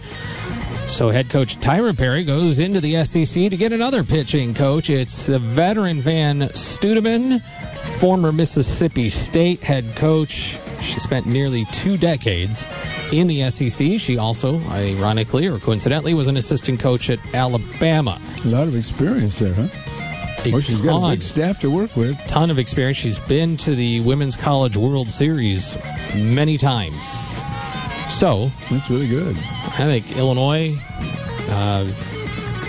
So 0.88 1.10
head 1.10 1.28
coach 1.28 1.58
Tyra 1.58 1.94
Perry 1.94 2.24
goes 2.24 2.60
into 2.60 2.80
the 2.80 3.04
SEC 3.04 3.50
to 3.50 3.56
get 3.58 3.74
another 3.74 4.02
pitching 4.02 4.54
coach. 4.54 4.88
It's 4.88 5.26
the 5.26 5.38
veteran 5.38 6.00
Vann 6.00 6.40
Stuedeman, 6.40 7.42
former 8.00 8.32
Mississippi 8.32 9.10
State 9.10 9.60
head 9.60 9.84
coach. 9.96 10.58
She 10.80 10.98
spent 10.98 11.26
nearly 11.26 11.66
two 11.72 11.98
decades 11.98 12.64
in 13.12 13.26
the 13.26 13.48
SEC. 13.50 13.98
She 14.00 14.18
also, 14.18 14.60
ironically 14.70 15.46
or 15.46 15.58
coincidentally, 15.58 16.14
was 16.14 16.28
an 16.28 16.36
assistant 16.36 16.80
coach 16.80 17.10
at 17.10 17.18
Alabama. 17.34 18.20
A 18.44 18.48
lot 18.48 18.68
of 18.68 18.74
experience 18.76 19.38
there, 19.38 19.54
huh? 19.54 19.68
A 20.44 20.52
Well, 20.52 20.60
she's 20.60 20.74
got 20.80 20.96
a 20.96 21.00
ton, 21.00 21.10
big 21.14 21.22
staff 21.22 21.60
to 21.60 21.70
work 21.70 21.96
with. 21.96 22.16
ton 22.28 22.50
of 22.50 22.58
experience. 22.58 22.96
She's 22.98 23.18
been 23.18 23.56
to 23.58 23.74
the 23.74 24.00
Women's 24.00 24.36
College 24.36 24.76
World 24.76 25.08
Series 25.08 25.76
many 26.14 26.56
times. 26.58 27.42
So 28.08 28.50
That's 28.70 28.88
really 28.90 29.08
good. 29.08 29.36
I 29.36 29.86
think 30.00 30.16
Illinois 30.16 30.76
uh, 31.50 31.86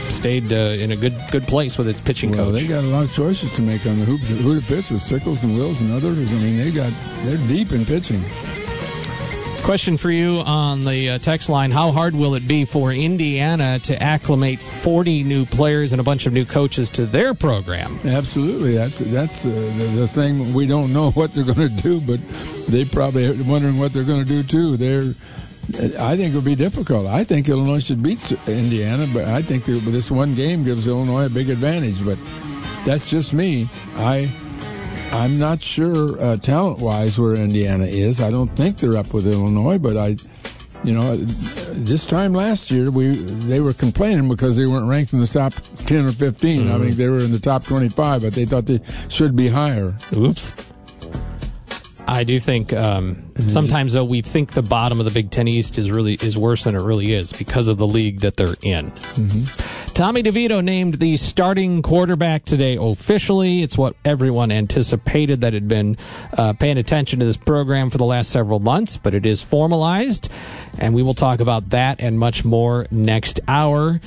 stayed 0.09 0.51
uh, 0.51 0.55
in 0.55 0.91
a 0.91 0.95
good 0.95 1.13
good 1.31 1.43
place 1.43 1.77
with 1.77 1.87
its 1.87 2.01
pitching 2.01 2.31
Well, 2.31 2.51
coach. 2.51 2.61
they 2.61 2.67
got 2.67 2.83
a 2.83 2.87
lot 2.87 3.03
of 3.05 3.11
choices 3.11 3.51
to 3.55 3.61
make 3.61 3.85
on 3.85 3.99
the 3.99 4.05
who, 4.05 4.17
who 4.17 4.59
to 4.59 4.65
pitch 4.65 4.89
with 4.89 5.01
Sickles 5.01 5.43
and 5.43 5.55
Wills 5.55 5.79
and 5.81 5.91
others. 5.91 6.33
I 6.33 6.37
mean, 6.37 6.57
they 6.57 6.71
got 6.71 6.91
they're 7.23 7.37
deep 7.47 7.71
in 7.71 7.85
pitching. 7.85 8.23
Question 9.67 9.97
for 9.97 10.09
you 10.09 10.39
on 10.45 10.85
the 10.85 11.09
uh, 11.09 11.17
text 11.17 11.49
line 11.49 11.71
How 11.71 11.91
hard 11.91 12.15
will 12.15 12.35
it 12.35 12.47
be 12.47 12.63
for 12.63 12.93
Indiana 12.93 13.79
to 13.79 14.01
acclimate 14.01 14.61
40 14.61 15.23
new 15.23 15.45
players 15.45 15.91
and 15.91 15.99
a 15.99 16.05
bunch 16.05 16.25
of 16.25 16.31
new 16.31 16.45
coaches 16.45 16.87
to 16.91 17.05
their 17.05 17.33
program? 17.33 17.99
Absolutely, 18.05 18.75
that's 18.75 18.99
that's 18.99 19.45
uh, 19.45 19.49
the, 19.49 19.91
the 19.99 20.07
thing. 20.07 20.53
We 20.53 20.67
don't 20.67 20.93
know 20.93 21.11
what 21.15 21.33
they're 21.33 21.43
going 21.43 21.67
to 21.67 21.83
do, 21.83 21.99
but 21.99 22.25
they 22.69 22.85
probably 22.85 23.25
are 23.25 23.43
wondering 23.43 23.77
what 23.77 23.91
they're 23.91 24.05
going 24.05 24.23
to 24.23 24.25
do 24.25 24.41
too. 24.41 24.77
They're, 24.77 25.13
I 25.99 26.15
think 26.15 26.29
it'll 26.29 26.41
be 26.41 26.55
difficult. 26.55 27.05
I 27.05 27.25
think 27.25 27.49
Illinois 27.49 27.83
should 27.83 28.01
beat 28.01 28.31
Indiana, 28.47 29.05
but 29.13 29.25
I 29.25 29.41
think 29.41 29.65
this 29.65 30.09
one 30.09 30.33
game 30.33 30.63
gives 30.63 30.87
Illinois 30.87 31.25
a 31.25 31.29
big 31.29 31.49
advantage. 31.49 32.05
But 32.05 32.17
that's 32.85 33.09
just 33.09 33.33
me. 33.33 33.67
I. 33.97 34.31
I'm 35.11 35.39
not 35.39 35.61
sure 35.61 36.21
uh, 36.21 36.37
talent-wise 36.37 37.19
where 37.19 37.35
Indiana 37.35 37.85
is. 37.85 38.19
I 38.21 38.29
don't 38.29 38.49
think 38.49 38.77
they're 38.77 38.97
up 38.97 39.13
with 39.13 39.25
Illinois, 39.25 39.77
but 39.77 39.97
I, 39.97 40.17
you 40.83 40.93
know, 40.93 41.15
this 41.15 42.05
time 42.05 42.33
last 42.33 42.69
year 42.69 42.91
we 42.91 43.15
they 43.15 43.59
were 43.59 43.73
complaining 43.73 44.27
because 44.29 44.57
they 44.57 44.65
weren't 44.65 44.87
ranked 44.87 45.13
in 45.13 45.19
the 45.19 45.27
top 45.27 45.53
ten 45.85 46.05
or 46.05 46.11
15 46.11 46.69
I 46.69 46.77
mean, 46.77 46.95
they 46.95 47.07
were 47.07 47.19
in 47.19 47.31
the 47.31 47.39
top 47.39 47.63
twenty-five, 47.65 48.21
but 48.21 48.33
they 48.33 48.45
thought 48.45 48.65
they 48.65 48.79
should 49.09 49.35
be 49.35 49.47
higher. 49.47 49.97
Oops. 50.15 50.53
I 52.09 52.23
do 52.23 52.39
think 52.39 52.71
um, 52.71 53.29
sometimes 53.37 53.91
though 53.93 54.05
we 54.05 54.21
think 54.21 54.53
the 54.53 54.61
bottom 54.61 54.99
of 54.99 55.05
the 55.05 55.11
Big 55.11 55.29
Ten 55.29 55.47
East 55.47 55.77
is 55.77 55.91
really 55.91 56.13
is 56.15 56.37
worse 56.37 56.63
than 56.63 56.73
it 56.75 56.81
really 56.81 57.11
is 57.13 57.33
because 57.33 57.67
of 57.67 57.77
the 57.77 57.87
league 57.87 58.21
that 58.21 58.37
they're 58.37 58.55
in. 58.61 58.87
Tommy 59.97 60.21
DeVito 60.21 60.63
named 60.63 60.99
the 60.99 61.17
starting 61.17 61.81
quarterback 61.81 62.45
today 62.45 62.77
officially. 62.79 63.63
It's 63.63 63.79
what 63.79 63.95
everyone 64.05 64.51
anticipated 64.51 65.41
that 65.41 65.53
had 65.53 65.67
been 65.67 65.97
uh, 66.33 66.53
paying 66.53 66.77
attention 66.77 67.19
to 67.19 67.25
this 67.25 67.35
program 67.35 67.89
for 67.89 67.97
the 67.97 68.05
last 68.05 68.29
several 68.29 68.59
months, 68.59 68.95
but 68.97 69.15
it 69.15 69.25
is 69.25 69.41
formalized, 69.41 70.31
and 70.77 70.93
we 70.93 71.01
will 71.01 71.15
talk 71.15 71.39
about 71.39 71.71
that 71.71 71.99
and 71.99 72.19
much 72.19 72.45
more 72.45 72.85
next 72.91 73.39
hour. 73.47 73.99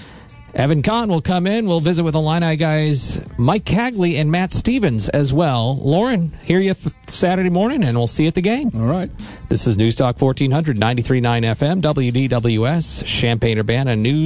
Evan 0.55 0.83
Kahn 0.83 1.09
will 1.09 1.21
come 1.21 1.47
in. 1.47 1.67
We'll 1.67 1.81
visit 1.81 2.03
with 2.03 2.15
Illini 2.15 2.57
guys 2.57 3.21
Mike 3.39 3.65
Cagley 3.65 4.21
and 4.21 4.31
Matt 4.31 4.53
Stevens 4.53 5.09
as 5.09 5.33
well. 5.33 5.77
Loren, 5.77 6.33
hear 6.45 6.59
you 6.59 6.75
th- 6.75 6.95
Saturday 7.09 7.51
morning, 7.51 7.85
and 7.85 7.97
we'll 7.97 8.07
see 8.07 8.25
you 8.25 8.29
at 8.29 8.35
the 8.35 8.41
game. 8.41 8.71
All 8.75 8.83
right. 8.83 9.11
This 9.49 9.67
is 9.67 9.77
News 9.77 9.97
Talk 9.97 10.21
1400, 10.21 10.77
93.9 10.77 11.81
FM, 11.81 11.81
WDWS, 11.81 13.05
Champaign 13.05 13.59
Urbana 13.59 13.97
News. 13.97 14.21